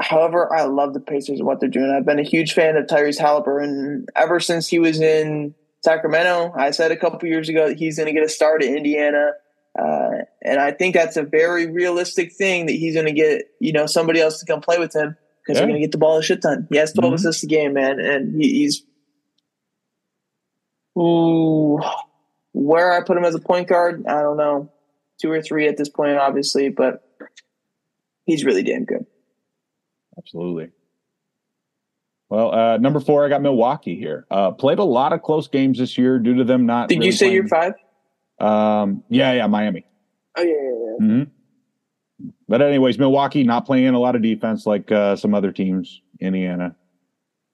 However, 0.00 0.54
I 0.54 0.64
love 0.64 0.92
the 0.92 1.00
Pacers 1.00 1.38
and 1.38 1.46
what 1.46 1.60
they're 1.60 1.70
doing. 1.70 1.90
I've 1.90 2.04
been 2.04 2.18
a 2.18 2.24
huge 2.24 2.52
fan 2.52 2.76
of 2.76 2.86
Tyrese 2.86 3.18
Halliburton 3.18 4.06
ever 4.14 4.40
since 4.40 4.68
he 4.68 4.78
was 4.78 5.00
in 5.00 5.54
Sacramento. 5.82 6.52
I 6.54 6.70
said 6.72 6.92
a 6.92 6.96
couple 6.96 7.28
years 7.28 7.48
ago 7.48 7.68
that 7.68 7.78
he's 7.78 7.96
going 7.96 8.06
to 8.06 8.12
get 8.12 8.22
a 8.22 8.28
start 8.28 8.62
at 8.62 8.68
Indiana. 8.68 9.32
Uh, 9.78 10.24
and 10.42 10.60
I 10.60 10.72
think 10.72 10.94
that's 10.94 11.16
a 11.16 11.22
very 11.22 11.66
realistic 11.66 12.32
thing 12.32 12.66
that 12.66 12.72
he's 12.72 12.94
going 12.94 13.06
to 13.06 13.12
get, 13.12 13.46
you 13.60 13.72
know, 13.72 13.86
somebody 13.86 14.20
else 14.20 14.40
to 14.40 14.46
come 14.46 14.60
play 14.60 14.78
with 14.78 14.94
him 14.94 15.16
because 15.42 15.54
yeah. 15.56 15.60
they're 15.60 15.68
going 15.68 15.80
to 15.80 15.86
get 15.86 15.92
the 15.92 15.98
ball 15.98 16.18
a 16.18 16.22
shit 16.22 16.42
ton. 16.42 16.66
He 16.70 16.76
has 16.76 16.92
12 16.92 17.06
mm-hmm. 17.06 17.14
assists 17.14 17.42
a 17.42 17.46
game, 17.46 17.74
man. 17.74 18.00
And 18.00 18.34
he, 18.34 18.48
he's, 18.50 18.82
ooh, 20.98 21.80
where 22.56 22.90
I 22.90 23.02
put 23.02 23.18
him 23.18 23.24
as 23.24 23.34
a 23.34 23.38
point 23.38 23.68
guard, 23.68 24.06
I 24.06 24.22
don't 24.22 24.38
know. 24.38 24.72
Two 25.20 25.30
or 25.30 25.42
three 25.42 25.68
at 25.68 25.76
this 25.76 25.90
point, 25.90 26.16
obviously, 26.16 26.70
but 26.70 27.06
he's 28.24 28.44
really 28.44 28.62
damn 28.62 28.84
good. 28.84 29.04
Absolutely. 30.16 30.70
Well, 32.30 32.54
uh, 32.54 32.76
number 32.78 33.00
four, 33.00 33.24
I 33.24 33.28
got 33.28 33.42
Milwaukee 33.42 33.96
here. 33.96 34.26
Uh, 34.30 34.50
played 34.52 34.78
a 34.78 34.84
lot 34.84 35.12
of 35.12 35.22
close 35.22 35.48
games 35.48 35.78
this 35.78 35.96
year 35.96 36.18
due 36.18 36.34
to 36.36 36.44
them 36.44 36.66
not. 36.66 36.88
Did 36.88 36.96
really 36.96 37.06
you 37.06 37.12
say 37.12 37.26
playing. 37.26 37.34
you're 37.34 37.48
five? 37.48 37.74
Um, 38.40 39.04
yeah, 39.10 39.32
yeah, 39.34 39.46
Miami. 39.46 39.86
Oh 40.36 40.42
yeah, 40.42 40.48
yeah, 40.48 40.54
yeah. 40.54 41.06
Mm-hmm. 41.06 42.30
But 42.48 42.62
anyways, 42.62 42.98
Milwaukee 42.98 43.44
not 43.44 43.66
playing 43.66 43.94
a 43.94 44.00
lot 44.00 44.16
of 44.16 44.22
defense 44.22 44.66
like 44.66 44.90
uh, 44.90 45.16
some 45.16 45.34
other 45.34 45.52
teams, 45.52 46.00
Indiana. 46.20 46.74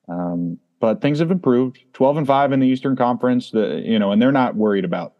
Um, 0.08 0.58
but 0.82 1.00
things 1.00 1.20
have 1.20 1.30
improved. 1.30 1.78
Twelve 1.92 2.16
and 2.16 2.26
five 2.26 2.50
in 2.50 2.58
the 2.58 2.66
Eastern 2.66 2.96
Conference. 2.96 3.52
The 3.52 3.80
you 3.86 4.00
know, 4.00 4.10
and 4.10 4.20
they're 4.20 4.32
not 4.32 4.56
worried 4.56 4.84
about 4.84 5.14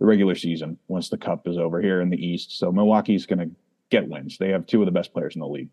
the 0.00 0.06
regular 0.06 0.34
season 0.34 0.76
once 0.88 1.08
the 1.08 1.16
cup 1.16 1.46
is 1.46 1.56
over 1.56 1.80
here 1.80 2.00
in 2.00 2.10
the 2.10 2.16
East. 2.16 2.58
So 2.58 2.72
Milwaukee's 2.72 3.24
going 3.24 3.38
to 3.38 3.50
get 3.90 4.08
wins. 4.08 4.38
They 4.38 4.50
have 4.50 4.66
two 4.66 4.82
of 4.82 4.86
the 4.86 4.92
best 4.92 5.12
players 5.12 5.36
in 5.36 5.40
the 5.40 5.46
league. 5.46 5.68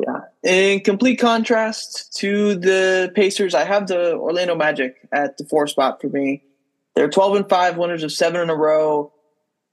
Yeah. 0.00 0.20
In 0.42 0.80
complete 0.80 1.16
contrast 1.16 2.16
to 2.16 2.54
the 2.54 3.12
Pacers, 3.14 3.54
I 3.54 3.64
have 3.64 3.88
the 3.88 4.14
Orlando 4.14 4.56
Magic 4.56 4.96
at 5.12 5.36
the 5.36 5.44
four 5.44 5.66
spot 5.66 6.00
for 6.00 6.08
me. 6.08 6.42
They're 6.94 7.10
12 7.10 7.36
and 7.36 7.48
5, 7.48 7.76
winners 7.76 8.02
of 8.02 8.12
seven 8.12 8.40
in 8.40 8.50
a 8.50 8.56
row. 8.56 9.12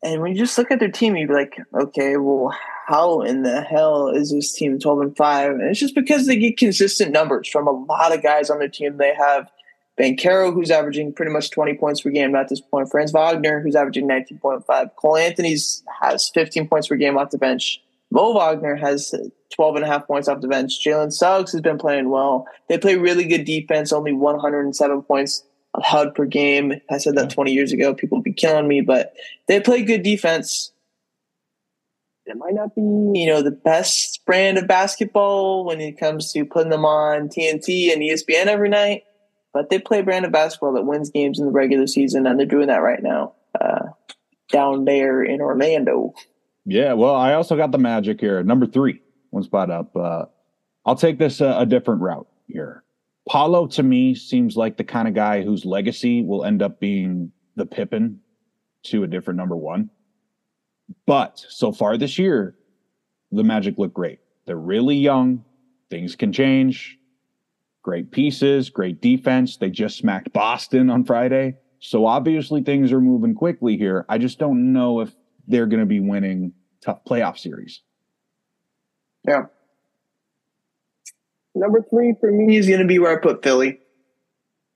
And 0.04 0.22
when 0.22 0.34
you 0.34 0.38
just 0.38 0.58
look 0.58 0.72
at 0.72 0.80
their 0.80 0.92
team, 0.92 1.16
you'd 1.16 1.30
be 1.30 1.34
like, 1.34 1.58
okay, 1.74 2.18
well, 2.18 2.54
how 2.90 3.22
in 3.22 3.44
the 3.44 3.62
hell 3.62 4.10
is 4.10 4.32
this 4.32 4.52
team 4.52 4.80
12 4.80 5.00
and 5.00 5.16
5? 5.16 5.52
And 5.52 5.62
it's 5.62 5.80
just 5.80 5.94
because 5.94 6.26
they 6.26 6.38
get 6.38 6.58
consistent 6.58 7.12
numbers 7.12 7.48
from 7.48 7.68
a 7.68 7.72
lot 7.72 8.14
of 8.14 8.24
guys 8.24 8.50
on 8.50 8.58
their 8.58 8.68
team. 8.68 8.98
They 8.98 9.14
have 9.14 9.50
Banchero, 10.00 10.52
who's 10.52 10.72
averaging 10.72 11.14
pretty 11.14 11.32
much 11.32 11.52
20 11.52 11.76
points 11.76 12.02
per 12.02 12.10
game 12.10 12.34
at 12.36 12.50
this 12.50 12.62
point. 12.62 12.90
Franz 12.90 13.12
Wagner, 13.12 13.62
who's 13.62 13.76
averaging 13.76 14.08
19.5. 14.08 14.96
Cole 14.96 15.18
Anthony's 15.18 15.84
has 16.02 16.30
15 16.30 16.68
points 16.68 16.88
per 16.88 16.96
game 16.96 17.18
off 17.18 17.30
the 17.30 17.38
bench. 17.38 17.80
Mo 18.10 18.34
Wagner 18.34 18.76
has 18.76 19.14
12 19.54 19.76
and 19.76 19.86
a 19.86 19.88
half 19.88 20.08
points 20.08 20.28
off 20.28 20.42
the 20.42 20.48
bench. 20.48 20.84
Jalen 20.84 21.14
Suggs 21.14 21.52
has 21.52 21.62
been 21.62 21.78
playing 21.78 22.10
well. 22.10 22.48
They 22.70 22.80
play 22.80 22.96
really 22.96 23.26
good 23.26 23.46
defense, 23.46 23.94
only 23.94 24.14
107 24.14 25.04
points 25.04 25.44
HUD 25.76 26.16
per 26.16 26.26
game. 26.26 26.74
I 26.90 26.98
said 26.98 27.16
that 27.18 27.30
20 27.30 27.52
years 27.52 27.72
ago. 27.72 27.94
People 27.94 28.18
would 28.18 28.24
be 28.24 28.34
killing 28.34 28.68
me, 28.68 28.82
but 28.82 29.14
they 29.48 29.60
play 29.60 29.84
good 29.84 30.02
defense. 30.02 30.72
It 32.30 32.38
might 32.38 32.54
not 32.54 32.76
be, 32.76 32.82
you 32.82 33.28
know, 33.28 33.42
the 33.42 33.52
best 33.52 34.26
brand 34.26 34.58
of 34.58 34.68
basketball 34.68 35.66
when 35.66 35.82
it 35.82 36.00
comes 36.00 36.32
to 36.34 36.46
putting 36.46 36.70
them 36.70 36.86
on 36.86 37.30
TNT 37.30 37.92
and 37.92 38.02
ESPN 38.02 38.46
every 38.46 38.70
night, 38.70 39.04
but 39.54 39.70
they 39.70 39.80
play 39.80 40.00
a 40.00 40.04
brand 40.04 40.26
of 40.26 40.32
basketball 40.32 40.74
that 40.74 40.86
wins 40.86 41.10
games 41.10 41.40
in 41.40 41.46
the 41.46 41.52
regular 41.52 41.88
season, 41.88 42.28
and 42.28 42.40
they're 42.40 42.46
doing 42.46 42.68
that 42.68 42.82
right 42.82 43.02
now 43.02 43.34
uh, 43.60 43.88
down 44.52 44.86
there 44.86 45.24
in 45.24 45.42
Orlando. 45.42 46.14
Yeah, 46.66 46.94
well, 46.94 47.16
I 47.16 47.34
also 47.34 47.58
got 47.58 47.72
the 47.72 47.78
Magic 47.78 48.20
here, 48.20 48.44
number 48.44 48.68
three, 48.68 49.02
one 49.32 49.44
spot 49.44 49.72
up. 49.72 49.96
Uh, 49.96 50.26
I'll 50.86 50.96
take 50.96 51.18
this 51.18 51.42
uh, 51.42 51.56
a 51.58 51.66
different 51.66 52.02
route 52.02 52.28
here. 52.48 52.84
Paolo 53.28 53.68
to 53.68 53.84
me 53.84 54.16
seems 54.16 54.56
like 54.56 54.78
the 54.78 54.84
kind 54.84 55.08
of 55.08 55.14
guy 55.14 55.44
whose 55.44 55.66
legacy 55.66 56.24
will 56.24 56.46
end 56.46 56.62
up 56.62 56.80
being 56.80 57.32
the 57.56 57.66
Pippen 57.66 58.22
to 58.84 59.04
a 59.04 59.08
different 59.08 59.38
number 59.38 59.56
one. 59.56 59.90
But 61.06 61.44
so 61.50 61.72
far 61.72 61.98
this 61.98 62.18
year, 62.18 62.56
the 63.32 63.44
Magic 63.44 63.78
look 63.78 63.94
great. 63.94 64.20
They're 64.46 64.58
really 64.58 64.96
young. 64.96 65.44
Things 65.90 66.16
can 66.16 66.32
change. 66.32 66.98
Great 67.82 68.12
pieces, 68.12 68.70
great 68.70 69.02
defense. 69.02 69.58
They 69.58 69.70
just 69.70 69.98
smacked 69.98 70.34
Boston 70.34 70.90
on 70.90 71.06
Friday. 71.06 71.56
So 71.80 72.06
obviously 72.06 72.62
things 72.62 72.92
are 72.92 73.00
moving 73.00 73.34
quickly 73.34 73.78
here. 73.78 74.06
I 74.10 74.18
just 74.18 74.38
don't 74.38 74.74
know 74.74 75.00
if 75.00 75.16
they're 75.48 75.66
going 75.66 75.80
to 75.80 75.86
be 75.86 76.00
winning 76.00 76.54
tough 76.82 77.04
playoff 77.06 77.38
series. 77.38 77.82
Yeah. 79.28 79.44
Number 81.56 81.84
three 81.90 82.16
for 82.20 82.32
me 82.32 82.58
is 82.58 82.68
going 82.68 82.82
to 82.82 82.88
be 82.88 83.00
where 83.00 83.18
I 83.18 83.22
put 83.22 83.44
Philly. 83.44 83.80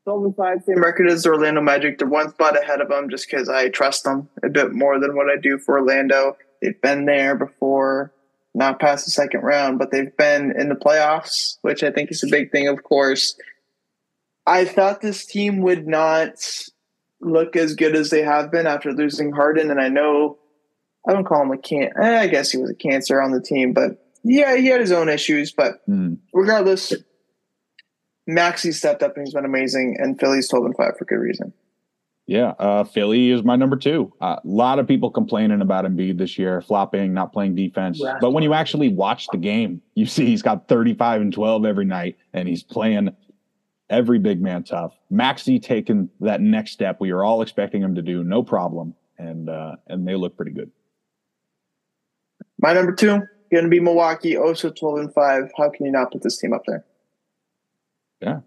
12 0.05 0.23
and 0.25 0.35
5, 0.35 0.63
same 0.65 0.81
record 0.81 1.09
as 1.09 1.23
the 1.23 1.29
Orlando 1.29 1.61
Magic. 1.61 1.97
They're 1.97 2.07
one 2.07 2.29
spot 2.29 2.61
ahead 2.61 2.81
of 2.81 2.89
them 2.89 3.09
just 3.09 3.29
because 3.29 3.47
I 3.47 3.69
trust 3.69 4.03
them 4.03 4.27
a 4.43 4.49
bit 4.49 4.73
more 4.73 4.99
than 4.99 5.15
what 5.15 5.29
I 5.29 5.39
do 5.41 5.57
for 5.57 5.79
Orlando. 5.79 6.35
They've 6.61 6.79
been 6.81 7.05
there 7.05 7.35
before, 7.35 8.13
not 8.53 8.79
past 8.79 9.05
the 9.05 9.11
second 9.11 9.41
round, 9.41 9.79
but 9.79 9.91
they've 9.91 10.15
been 10.17 10.53
in 10.57 10.69
the 10.69 10.75
playoffs, 10.75 11.57
which 11.61 11.83
I 11.83 11.91
think 11.91 12.11
is 12.11 12.23
a 12.23 12.27
big 12.27 12.51
thing, 12.51 12.67
of 12.67 12.83
course. 12.83 13.35
I 14.45 14.65
thought 14.65 14.99
this 14.99 15.25
team 15.25 15.61
would 15.61 15.87
not 15.87 16.35
look 17.21 17.55
as 17.55 17.75
good 17.75 17.95
as 17.95 18.09
they 18.09 18.23
have 18.23 18.51
been 18.51 18.67
after 18.67 18.91
losing 18.91 19.31
Harden, 19.31 19.71
and 19.71 19.79
I 19.79 19.87
know 19.87 20.37
I 21.07 21.13
don't 21.13 21.25
call 21.25 21.43
him 21.43 21.51
a 21.51 21.57
can. 21.57 21.91
Eh, 22.01 22.19
I 22.19 22.27
guess 22.27 22.51
he 22.51 22.57
was 22.57 22.69
a 22.69 22.75
cancer 22.75 23.21
on 23.21 23.31
the 23.31 23.41
team, 23.41 23.71
but 23.71 24.03
yeah, 24.23 24.55
he 24.57 24.67
had 24.67 24.81
his 24.81 24.91
own 24.91 25.07
issues, 25.07 25.53
but 25.53 25.85
mm. 25.87 26.17
regardless, 26.33 26.93
Maxey 28.27 28.71
stepped 28.71 29.03
up 29.03 29.15
and 29.17 29.25
he's 29.25 29.33
been 29.33 29.45
amazing, 29.45 29.97
and 29.99 30.19
Philly's 30.19 30.47
12 30.47 30.65
and 30.65 30.77
5 30.77 30.97
for 30.97 31.05
good 31.05 31.15
reason. 31.15 31.53
Yeah, 32.25 32.53
uh, 32.57 32.85
Philly 32.85 33.31
is 33.31 33.43
my 33.43 33.57
number 33.57 33.75
two. 33.75 34.13
A 34.21 34.25
uh, 34.25 34.39
lot 34.45 34.79
of 34.79 34.87
people 34.87 35.11
complaining 35.11 35.59
about 35.59 35.83
Embiid 35.83 36.17
this 36.17 36.37
year, 36.37 36.61
flopping, 36.61 37.13
not 37.13 37.33
playing 37.33 37.55
defense. 37.55 37.99
Yeah. 38.01 38.17
But 38.21 38.31
when 38.31 38.43
you 38.43 38.53
actually 38.53 38.87
watch 38.87 39.27
the 39.33 39.37
game, 39.37 39.81
you 39.95 40.05
see 40.05 40.25
he's 40.25 40.41
got 40.41 40.69
35 40.69 41.21
and 41.21 41.33
12 41.33 41.65
every 41.65 41.83
night, 41.83 42.17
and 42.31 42.47
he's 42.47 42.63
playing 42.63 43.13
every 43.89 44.19
big 44.19 44.41
man 44.41 44.63
tough. 44.63 44.93
Maxey 45.09 45.59
taking 45.59 46.09
that 46.21 46.39
next 46.39 46.71
step 46.71 47.01
we 47.01 47.11
are 47.11 47.25
all 47.25 47.41
expecting 47.41 47.81
him 47.81 47.95
to 47.95 48.01
do, 48.01 48.23
no 48.23 48.41
problem, 48.41 48.95
and 49.17 49.49
uh, 49.49 49.75
and 49.87 50.07
they 50.07 50.15
look 50.15 50.37
pretty 50.37 50.51
good. 50.51 50.71
My 52.61 52.71
number 52.71 52.93
two, 52.93 53.21
going 53.51 53.65
to 53.65 53.69
be 53.69 53.81
Milwaukee, 53.81 54.37
also 54.37 54.69
12 54.69 54.99
and 54.99 55.13
5. 55.13 55.51
How 55.57 55.69
can 55.69 55.85
you 55.85 55.91
not 55.91 56.11
put 56.11 56.23
this 56.23 56.37
team 56.37 56.53
up 56.53 56.63
there? 56.65 56.85
Yeah. 58.23 58.39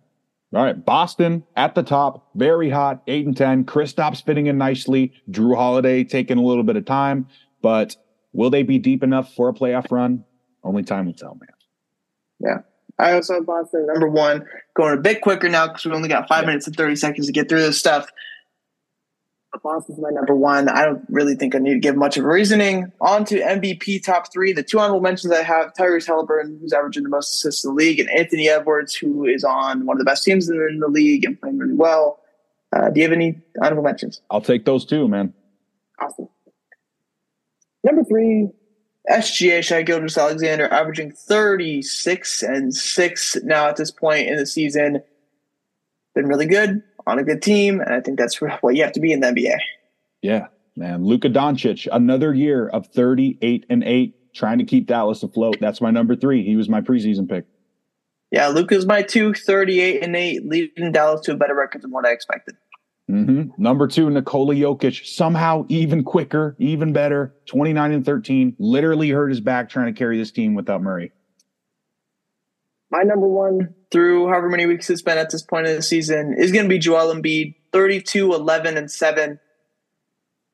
All 0.55 0.65
right. 0.65 0.85
Boston 0.85 1.45
at 1.57 1.75
the 1.75 1.83
top, 1.83 2.31
very 2.35 2.71
hot, 2.71 3.03
8 3.07 3.27
and 3.27 3.37
10. 3.37 3.65
Kristaps 3.65 4.25
fitting 4.25 4.47
in 4.47 4.59
nicely. 4.59 5.13
Jrue 5.31 5.57
Holiday 5.57 6.05
taking 6.05 6.39
a 6.39 6.43
little 6.43 6.63
bit 6.63 6.77
of 6.77 6.85
time, 6.85 7.29
but 7.63 7.97
will 8.33 8.51
they 8.51 8.63
be 8.63 8.79
deep 8.79 9.03
enough 9.03 9.35
for 9.35 9.49
a 9.49 9.53
playoff 9.53 9.91
run? 9.91 10.25
Only 10.65 10.83
time 10.83 11.07
will 11.07 11.13
tell, 11.13 11.35
man. 11.35 11.49
Yeah. 12.41 12.59
I 12.99 13.13
also 13.13 13.35
have 13.35 13.47
Boston 13.47 13.87
number 13.87 14.09
one, 14.09 14.47
going 14.75 14.95
a 14.95 15.01
bit 15.01 15.21
quicker 15.21 15.49
now 15.49 15.67
because 15.67 15.85
we 15.85 15.93
only 15.93 16.09
got 16.09 16.29
five 16.29 16.45
yeah. 16.45 16.49
minutes 16.49 16.67
and 16.67 16.75
30 16.75 16.97
seconds 16.97 17.27
to 17.27 17.33
get 17.33 17.49
through 17.49 17.61
this 17.61 17.79
stuff. 17.79 18.09
Boston's 19.63 19.99
my 19.99 20.11
number 20.11 20.35
one. 20.35 20.69
I 20.69 20.85
don't 20.85 21.05
really 21.09 21.35
think 21.35 21.55
I 21.55 21.59
need 21.59 21.75
to 21.75 21.79
give 21.81 21.97
much 21.97 22.17
of 22.17 22.25
a 22.25 22.29
reasoning. 22.29 22.93
On 23.01 23.25
to 23.27 23.41
MVP 23.41 24.05
top 24.05 24.33
three. 24.33 24.53
The 24.53 24.63
two 24.63 24.79
honorable 24.79 25.01
mentions 25.01 25.33
I 25.33 25.43
have 25.43 25.73
Tyrese 25.75 26.07
Halliburton, 26.07 26.59
who's 26.61 26.73
averaging 26.73 27.03
the 27.03 27.09
most 27.09 27.35
assists 27.35 27.65
in 27.65 27.71
the 27.71 27.75
league, 27.75 28.01
and 28.01 28.11
Anthony 28.11 28.49
Edwards, 28.49 28.95
who 28.95 29.25
is 29.25 29.45
on 29.45 29.87
one 29.87 29.97
of 29.97 29.99
the 29.99 30.05
best 30.05 30.25
teams 30.25 30.49
in 30.49 30.81
the 30.81 30.89
league 30.89 31.25
and 31.25 31.41
playing 31.41 31.59
really 31.59 31.75
well. 31.75 32.21
Uh, 32.73 32.91
do 32.91 33.01
you 33.01 33.05
have 33.05 33.13
any 33.13 33.41
honorable 33.63 33.83
mentions? 33.83 34.21
I'll 34.31 34.41
take 34.41 34.65
those 34.65 34.85
two, 34.85 35.09
man. 35.09 35.33
Awesome. 36.01 36.29
Number 37.85 38.05
three, 38.05 38.51
SGA 39.11 39.63
Shai 39.63 39.83
Gilgeous-Alexander 39.83 40.69
averaging 40.73 41.13
36 41.13 42.43
and 42.43 42.75
6 42.75 43.37
now 43.45 43.69
at 43.69 43.77
this 43.77 43.91
point 43.91 44.29
in 44.29 44.37
the 44.37 44.47
season. 44.47 45.03
Been 46.15 46.27
really 46.27 46.47
good 46.47 46.83
on 47.07 47.19
a 47.19 47.25
good 47.25 47.43
team, 47.43 47.81
and 47.81 47.95
I 47.95 48.01
think 48.01 48.19
that's 48.19 48.41
what 48.61 48.77
you 48.77 48.83
have 48.83 48.93
to 48.93 49.01
be 49.01 49.13
in 49.13 49.21
the 49.21 49.29
NBA. 49.29 49.57
Yeah, 50.23 50.47
man. 50.77 51.05
Luka 51.05 51.29
Doncic, 51.29 51.87
another 51.91 52.35
year 52.35 52.69
of 52.69 52.89
38 52.89 53.67
and 53.71 53.85
8, 53.85 54.35
trying 54.35 54.59
to 54.59 54.65
keep 54.65 54.87
Dallas 54.87 55.23
afloat. 55.23 55.57
That's 55.61 55.81
my 55.81 55.91
number 55.91 56.17
three. 56.17 56.45
He 56.45 56.57
was 56.57 56.69
my 56.69 56.81
preseason 56.81 57.29
pick. 57.29 57.45
Yeah, 58.31 58.49
Luka's 58.49 58.87
my 58.87 59.03
two, 59.03 59.35
38 59.35 60.03
and 60.03 60.17
8, 60.17 60.47
leading 60.47 60.93
Dallas 60.93 61.21
to 61.23 61.33
a 61.33 61.37
better 61.37 61.55
record 61.55 61.83
than 61.83 61.93
what 61.93 62.05
I 62.05 62.11
expected. 62.11 62.57
Mm-hmm. 63.09 63.63
Number 63.63 63.87
two, 63.87 64.11
Nikola 64.11 64.55
Jokic, 64.55 65.07
somehow 65.07 65.65
even 65.69 66.03
quicker, 66.03 66.57
even 66.59 66.93
better, 66.93 67.37
29 67.47 67.93
and 67.93 68.05
13, 68.05 68.57
literally 68.59 69.11
hurt 69.11 69.29
his 69.29 69.41
back 69.41 69.69
trying 69.69 69.95
to 69.95 69.97
carry 69.97 70.19
this 70.19 70.33
team 70.33 70.55
without 70.55 70.83
Murray. 70.83 71.13
My 72.91 73.03
number 73.05 73.29
one 73.29 73.76
through 73.91 74.29
however 74.29 74.49
many 74.49 74.67
weeks 74.67 74.91
it's 74.91 75.03
been 75.03 75.19
at 75.19 75.31
this 75.31 75.43
point 75.43 75.67
of 75.67 75.77
the 75.77 75.83
season 75.83 76.35
is 76.37 76.53
going 76.53 76.65
to 76.65 76.69
be 76.69 76.79
Joel 76.79 77.15
Embiid, 77.15 77.55
32, 77.73 78.35
11, 78.35 78.77
and 78.77 78.91
7. 78.91 79.39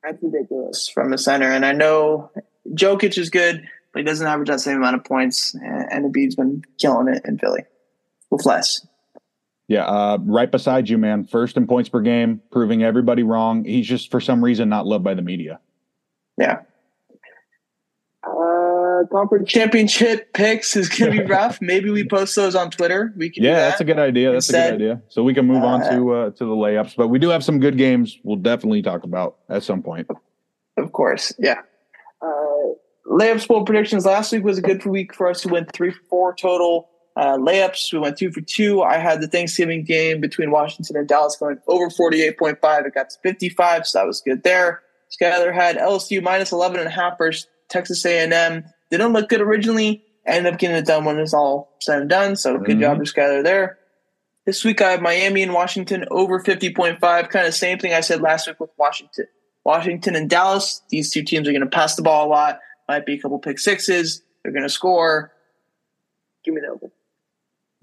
That's 0.02 0.22
ridiculous 0.22 0.88
from 0.88 1.10
the 1.10 1.18
center. 1.18 1.46
And 1.46 1.64
I 1.64 1.72
know 1.72 2.30
Jokic 2.68 3.16
is 3.16 3.30
good, 3.30 3.66
but 3.92 4.00
he 4.00 4.04
doesn't 4.04 4.26
average 4.26 4.48
that 4.48 4.60
same 4.60 4.78
amount 4.78 4.96
of 4.96 5.04
points. 5.04 5.54
And 5.54 6.12
Embiid's 6.12 6.34
been 6.34 6.64
killing 6.78 7.08
it 7.08 7.22
in 7.24 7.38
Philly 7.38 7.64
with 8.30 8.44
less. 8.44 8.86
Yeah, 9.68 9.84
uh, 9.84 10.18
right 10.22 10.50
beside 10.50 10.88
you, 10.88 10.98
man. 10.98 11.24
First 11.24 11.56
in 11.56 11.66
points 11.66 11.88
per 11.88 12.00
game, 12.00 12.42
proving 12.50 12.82
everybody 12.82 13.22
wrong. 13.22 13.64
He's 13.64 13.86
just 13.86 14.10
for 14.10 14.20
some 14.20 14.44
reason 14.44 14.68
not 14.68 14.86
loved 14.86 15.04
by 15.04 15.14
the 15.14 15.22
media. 15.22 15.60
Yeah. 16.36 16.62
Uh, 19.02 19.06
conference 19.06 19.50
championship 19.50 20.32
picks 20.32 20.76
is 20.76 20.88
going 20.88 21.12
to 21.12 21.22
be 21.22 21.24
rough. 21.28 21.60
Maybe 21.60 21.90
we 21.90 22.06
post 22.06 22.36
those 22.36 22.54
on 22.54 22.70
Twitter. 22.70 23.12
We 23.16 23.30
can. 23.30 23.42
Yeah, 23.42 23.54
that 23.54 23.68
that's 23.70 23.80
a 23.80 23.84
good 23.84 23.98
idea. 23.98 24.32
That's 24.32 24.48
Instead, 24.48 24.74
a 24.74 24.76
good 24.76 24.84
idea. 24.84 25.02
So 25.08 25.22
we 25.22 25.34
can 25.34 25.46
move 25.46 25.62
uh, 25.62 25.66
on 25.66 25.80
to 25.90 26.12
uh, 26.12 26.30
to 26.30 26.44
the 26.44 26.54
layups, 26.54 26.96
but 26.96 27.08
we 27.08 27.18
do 27.18 27.28
have 27.28 27.44
some 27.44 27.60
good 27.60 27.76
games. 27.76 28.18
We'll 28.22 28.36
definitely 28.36 28.82
talk 28.82 29.04
about 29.04 29.36
at 29.48 29.62
some 29.62 29.82
point. 29.82 30.08
Of 30.76 30.92
course, 30.92 31.32
yeah. 31.38 31.60
Uh, 32.20 32.74
layups 33.10 33.46
bold 33.46 33.66
predictions 33.66 34.06
last 34.06 34.32
week 34.32 34.44
was 34.44 34.58
a 34.58 34.62
good 34.62 34.84
week 34.84 35.14
for 35.14 35.28
us. 35.28 35.44
We 35.44 35.52
went 35.52 35.72
three 35.72 35.90
for 35.90 36.02
four 36.08 36.34
total. 36.34 36.88
Uh, 37.14 37.36
layups, 37.36 37.92
we 37.92 37.98
went 37.98 38.16
two 38.16 38.32
for 38.32 38.40
two. 38.40 38.82
I 38.82 38.96
had 38.96 39.20
the 39.20 39.28
Thanksgiving 39.28 39.84
game 39.84 40.20
between 40.20 40.50
Washington 40.50 40.96
and 40.96 41.06
Dallas 41.06 41.36
going 41.36 41.58
over 41.66 41.90
48.5. 41.90 42.86
It 42.86 42.94
got 42.94 43.10
to 43.10 43.16
55, 43.22 43.86
so 43.86 43.98
that 43.98 44.06
was 44.06 44.22
good 44.22 44.42
there. 44.44 44.80
Skyler 45.12 45.52
had 45.52 45.76
LSU 45.76 46.22
minus 46.22 46.52
11 46.52 46.78
and 46.78 46.88
a 46.88 46.90
half 46.90 47.18
versus 47.18 47.46
Texas 47.68 48.04
A&M. 48.06 48.64
Didn't 48.92 49.14
look 49.14 49.30
good 49.30 49.40
originally. 49.40 50.04
Ended 50.26 50.52
up 50.52 50.60
getting 50.60 50.76
it 50.76 50.84
done 50.84 51.06
when 51.06 51.18
it's 51.18 51.32
all 51.32 51.74
said 51.80 52.02
and 52.02 52.10
done. 52.10 52.36
So 52.36 52.58
good 52.58 52.72
mm-hmm. 52.72 52.80
job 52.80 52.98
to 52.98 53.10
Skyler 53.10 53.42
there. 53.42 53.78
This 54.44 54.64
week 54.64 54.82
I 54.82 54.90
have 54.90 55.00
Miami 55.00 55.42
and 55.42 55.54
Washington 55.54 56.04
over 56.10 56.38
50.5. 56.38 57.00
Kind 57.00 57.46
of 57.46 57.54
same 57.54 57.78
thing 57.78 57.94
I 57.94 58.02
said 58.02 58.20
last 58.20 58.46
week 58.46 58.60
with 58.60 58.68
Washington. 58.76 59.24
Washington 59.64 60.14
and 60.14 60.28
Dallas. 60.28 60.82
These 60.90 61.10
two 61.10 61.22
teams 61.22 61.48
are 61.48 61.52
going 61.52 61.62
to 61.62 61.70
pass 61.70 61.96
the 61.96 62.02
ball 62.02 62.26
a 62.26 62.28
lot. 62.28 62.60
Might 62.86 63.06
be 63.06 63.14
a 63.14 63.18
couple 63.18 63.38
pick 63.38 63.58
sixes. 63.58 64.22
They're 64.42 64.52
going 64.52 64.62
to 64.62 64.68
score. 64.68 65.32
Give 66.44 66.52
me 66.52 66.60
the 66.60 66.68
over. 66.68 66.92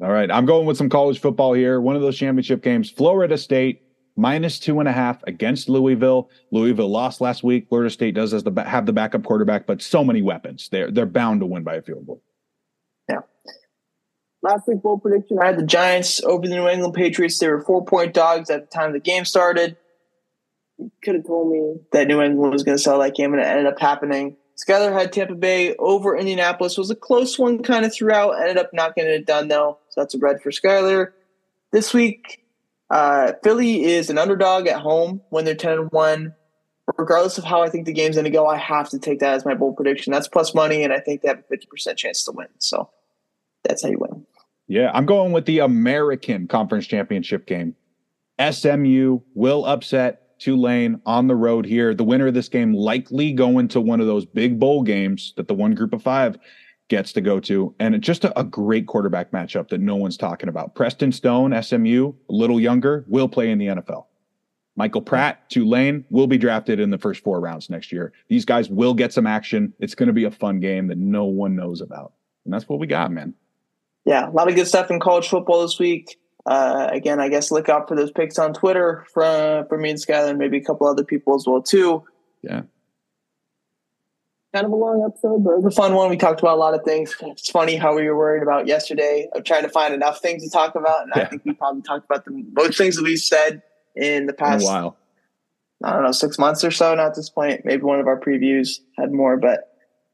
All 0.04 0.12
right. 0.12 0.30
I'm 0.30 0.46
going 0.46 0.68
with 0.68 0.78
some 0.78 0.90
college 0.90 1.18
football 1.18 1.54
here. 1.54 1.82
One 1.82 1.96
of 1.96 2.04
those 2.04 2.20
championship 2.20 2.62
games, 2.62 2.92
Florida 2.92 3.36
State 3.36 3.82
minus 4.20 4.60
two 4.60 4.80
and 4.80 4.90
a 4.90 4.92
half 4.92 5.24
against 5.24 5.70
Louisville. 5.70 6.30
Louisville 6.52 6.90
lost 6.90 7.22
last 7.22 7.44
week. 7.44 7.68
Florida 7.70 7.90
State 7.90 8.14
does 8.14 8.34
as 8.34 8.44
the 8.44 8.64
have 8.64 8.86
the 8.86 8.94
backup 8.94 9.24
quarterback, 9.24 9.66
but 9.66 9.82
so 9.82 10.04
many 10.04 10.22
weapons. 10.22 10.70
They're 10.70 10.92
they're 10.92 11.06
bound 11.06 11.40
to 11.40 11.46
win 11.46 11.64
by 11.64 11.76
a 11.76 11.82
field 11.82 12.06
goal. 12.06 12.22
Yeah. 13.10 13.22
Last 14.42 14.68
week 14.68 14.82
bold 14.82 15.02
prediction, 15.02 15.40
I 15.42 15.48
had 15.48 15.58
the 15.58 15.66
Giants 15.66 16.22
over 16.24 16.48
the 16.48 16.56
New 16.56 16.68
England 16.68 16.94
Patriots. 16.94 17.40
They 17.40 17.48
were 17.48 17.62
four 17.62 17.84
point 17.86 18.14
dogs 18.14 18.50
at 18.50 18.70
the 18.70 18.78
time 18.78 18.92
the 18.94 19.00
game 19.00 19.26
started. 19.26 19.78
You 20.78 20.92
could 21.04 21.16
have 21.16 21.26
told 21.26 21.52
me 21.52 21.76
that 21.92 22.08
New 22.08 22.22
England 22.22 22.54
was 22.54 22.64
going 22.64 22.78
to 22.78 22.84
sell 22.84 23.00
that 23.00 23.16
game, 23.16 23.34
and 23.34 23.42
it 23.42 23.46
ended 23.46 23.66
up 23.66 23.80
happening. 23.80 24.38
Skyler 24.56 24.94
had 24.94 25.14
Tampa 25.14 25.36
Bay 25.36 25.76
over 25.78 26.18
Indianapolis. 26.18 26.78
Was 26.78 26.90
a 26.90 26.96
close 26.96 27.40
one 27.40 27.64
kind 27.64 27.86
of 27.86 27.94
throughout. 27.94 28.32
Ended 28.42 28.58
up 28.58 28.70
not 28.74 28.96
getting 28.96 29.14
it 29.14 29.26
done 29.26 29.48
though. 29.48 29.78
So 29.90 30.02
that's 30.02 30.16
a 30.16 30.20
red 30.20 30.42
for 30.42 30.52
Skyler. 30.52 31.12
This 31.72 31.94
week, 31.94 32.44
uh, 32.90 33.34
Philly 33.44 33.84
is 33.86 34.10
an 34.10 34.18
underdog 34.18 34.68
at 34.68 34.82
home 34.82 35.22
when 35.30 35.46
they're 35.46 35.56
10 35.56 35.72
and 35.72 35.92
1. 35.92 36.36
Regardless 36.98 37.38
of 37.38 37.44
how 37.44 37.62
I 37.62 37.70
think 37.70 37.86
the 37.86 37.94
game's 37.94 38.16
going 38.16 38.26
to 38.26 38.32
go, 38.32 38.48
I 38.48 38.58
have 38.58 38.90
to 38.90 39.00
take 39.00 39.20
that 39.20 39.36
as 39.36 39.46
my 39.46 39.54
bold 39.54 39.76
prediction. 39.76 40.12
That's 40.12 40.28
plus 40.28 40.56
money, 40.56 40.84
and 40.84 40.92
I 40.92 41.00
think 41.00 41.22
they 41.22 41.28
have 41.28 41.44
a 41.48 41.56
50% 41.56 41.96
chance 41.98 42.24
to 42.24 42.32
win. 42.32 42.48
So 42.58 42.90
that's 43.64 43.84
how 43.84 43.90
you 43.90 44.00
win. 44.00 44.26
Yeah, 44.68 44.90
I'm 44.94 45.06
going 45.06 45.32
with 45.32 45.46
the 45.46 45.60
American 45.60 46.48
Conference 46.48 46.88
Championship 46.88 47.46
game. 47.46 47.76
SMU 48.40 49.20
will 49.36 49.66
upset 49.66 50.40
Tulane 50.40 51.02
on 51.06 51.28
the 51.28 51.36
road 51.36 51.66
here. 51.66 51.94
The 51.94 52.04
winner 52.04 52.28
of 52.28 52.34
this 52.34 52.50
game 52.50 52.74
likely 52.74 53.34
going 53.34 53.68
to 53.70 53.82
one 53.82 54.00
of 54.00 54.08
those 54.08 54.26
big 54.26 54.60
bowl 54.60 54.82
games 54.82 55.34
that 55.38 55.48
the 55.48 55.54
one 55.54 55.76
group 55.76 55.94
of 55.94 56.02
five 56.02 56.38
gets 56.90 57.14
to 57.14 57.22
go 57.22 57.40
to. 57.40 57.74
And 57.80 58.02
just 58.02 58.26
a, 58.26 58.38
a, 58.38 58.44
great 58.44 58.88
quarterback 58.88 59.32
matchup 59.32 59.70
that 59.70 59.80
no 59.80 59.96
one's 59.96 60.18
talking 60.18 60.50
about. 60.50 60.76
Preston 60.76 61.12
Stone, 61.12 61.60
SMU, 61.62 62.14
a 62.30 62.34
little 62.34 62.60
younger, 62.60 63.06
will 63.08 63.30
play 63.30 63.50
in 63.50 63.58
the 63.58 63.68
NFL. 63.68 64.06
Michael 64.76 65.02
Pratt, 65.02 65.50
Tulane, 65.50 66.06
will 66.10 66.28
be 66.28 66.38
drafted 66.38 66.80
in 66.80 66.90
the 66.90 66.98
first 66.98 67.24
four 67.24 67.40
rounds 67.40 67.70
next 67.70 67.92
year. 67.92 68.14
These 68.28 68.46
guys 68.46 68.70
will 68.70 68.94
get 68.94 69.14
some 69.14 69.28
action. 69.28 69.74
It's 69.80 69.96
going 69.96 70.08
to 70.08 70.14
be 70.14 70.24
a 70.24 70.32
fun 70.32 70.60
game 70.60 70.88
that 70.88 70.98
no 70.98 71.26
one 71.26 71.56
knows 71.56 71.82
about. 71.82 72.14
And 72.46 72.54
that's 72.54 72.68
what 72.68 72.80
we 72.80 72.88
got, 72.88 73.12
man. 73.12 73.34
Yeah, 74.06 74.30
a 74.30 74.32
lot 74.32 74.50
of 74.50 74.56
good 74.56 74.68
stuff 74.68 74.90
in 74.90 75.00
college 75.00 75.28
football 75.28 75.62
this 75.62 75.78
week. 75.80 76.18
Uh, 76.46 76.88
again, 76.92 77.20
I 77.20 77.30
guess 77.30 77.52
look 77.52 77.70
out 77.70 77.88
for 77.88 77.96
those 77.96 78.12
picks 78.12 78.40
on 78.40 78.54
Twitter 78.54 79.06
from 79.14 79.68
for 79.68 79.78
me 79.78 79.92
and 79.92 80.00
Skyler 80.00 80.30
and 80.30 80.40
maybe 80.40 80.58
a 80.58 80.64
couple 80.64 80.88
other 80.88 81.04
people 81.04 81.36
as 81.36 81.46
well 81.46 81.62
too. 81.62 82.04
Yeah. 82.42 82.62
Kind 84.54 84.66
of 84.66 84.72
a 84.72 84.76
long 84.76 85.04
episode, 85.08 85.44
but 85.44 85.52
it 85.52 85.62
was 85.62 85.66
a 85.66 85.76
fun 85.76 85.94
one. 85.94 86.10
We 86.10 86.18
talked 86.18 86.40
about 86.40 86.56
a 86.56 86.60
lot 86.60 86.74
of 86.74 86.84
things. 86.84 87.16
It's 87.22 87.52
funny 87.52 87.76
how 87.76 87.96
we 87.96 88.08
were 88.08 88.18
worried 88.18 88.42
about 88.42 88.66
yesterday 88.66 89.30
of 89.36 89.44
trying 89.44 89.62
to 89.62 89.70
find 89.70 89.94
enough 89.94 90.22
things 90.22 90.44
to 90.44 90.50
talk 90.50 90.74
about, 90.74 91.04
and 91.04 91.12
yeah. 91.16 91.22
I 91.22 91.26
think 91.26 91.46
we 91.46 91.54
probably 91.54 91.84
talked 91.84 92.06
about 92.06 92.26
the 92.26 92.32
most 92.54 92.78
things 92.78 92.96
that 92.96 93.04
we 93.04 93.16
said 93.16 93.62
in 93.96 94.26
the 94.26 94.34
past. 94.34 94.64
In 94.64 94.70
a 94.70 94.72
while. 94.72 94.98
I 95.84 95.94
don't 95.94 96.04
know, 96.04 96.12
six 96.12 96.38
months 96.38 96.64
or 96.64 96.72
so. 96.72 96.94
Now 96.96 97.08
at 97.08 97.16
this 97.16 97.30
point, 97.30 97.64
maybe 97.64 97.84
one 97.84 98.00
of 98.00 98.08
our 98.08 98.20
previews 98.20 98.80
had 98.98 99.12
more, 99.12 99.38
but 99.38 99.70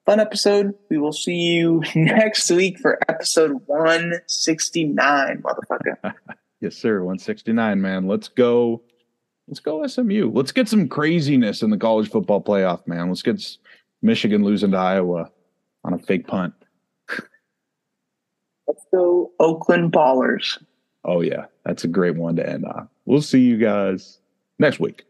fun 0.05 0.19
episode. 0.19 0.75
We 0.89 0.97
will 0.97 1.13
see 1.13 1.35
you 1.35 1.81
next 1.95 2.49
week 2.51 2.79
for 2.79 2.99
episode 3.09 3.61
169, 3.65 5.43
motherfucker. 5.43 6.13
yes, 6.61 6.75
sir. 6.75 6.99
169, 6.99 7.81
man. 7.81 8.07
Let's 8.07 8.27
go. 8.27 8.83
Let's 9.47 9.59
go 9.59 9.85
SMU. 9.85 10.31
Let's 10.33 10.51
get 10.51 10.67
some 10.67 10.87
craziness 10.87 11.61
in 11.61 11.69
the 11.69 11.77
college 11.77 12.09
football 12.09 12.41
playoff, 12.41 12.87
man. 12.87 13.09
Let's 13.09 13.21
get 13.21 13.39
Michigan 14.05 14.43
losing 14.43 14.71
to 14.71 14.77
Iowa 14.77 15.31
on 15.83 15.93
a 15.93 15.97
fake 15.97 16.27
punt. 16.27 16.53
Let's 18.67 18.85
go 18.91 19.31
Oakland 19.39 19.91
Ballers. 19.91 20.61
Oh, 21.03 21.21
yeah. 21.21 21.45
That's 21.65 21.83
a 21.83 21.87
great 21.87 22.15
one 22.15 22.35
to 22.35 22.47
end 22.47 22.65
on. 22.65 22.87
We'll 23.05 23.21
see 23.21 23.41
you 23.41 23.57
guys 23.57 24.19
next 24.59 24.79
week. 24.79 25.04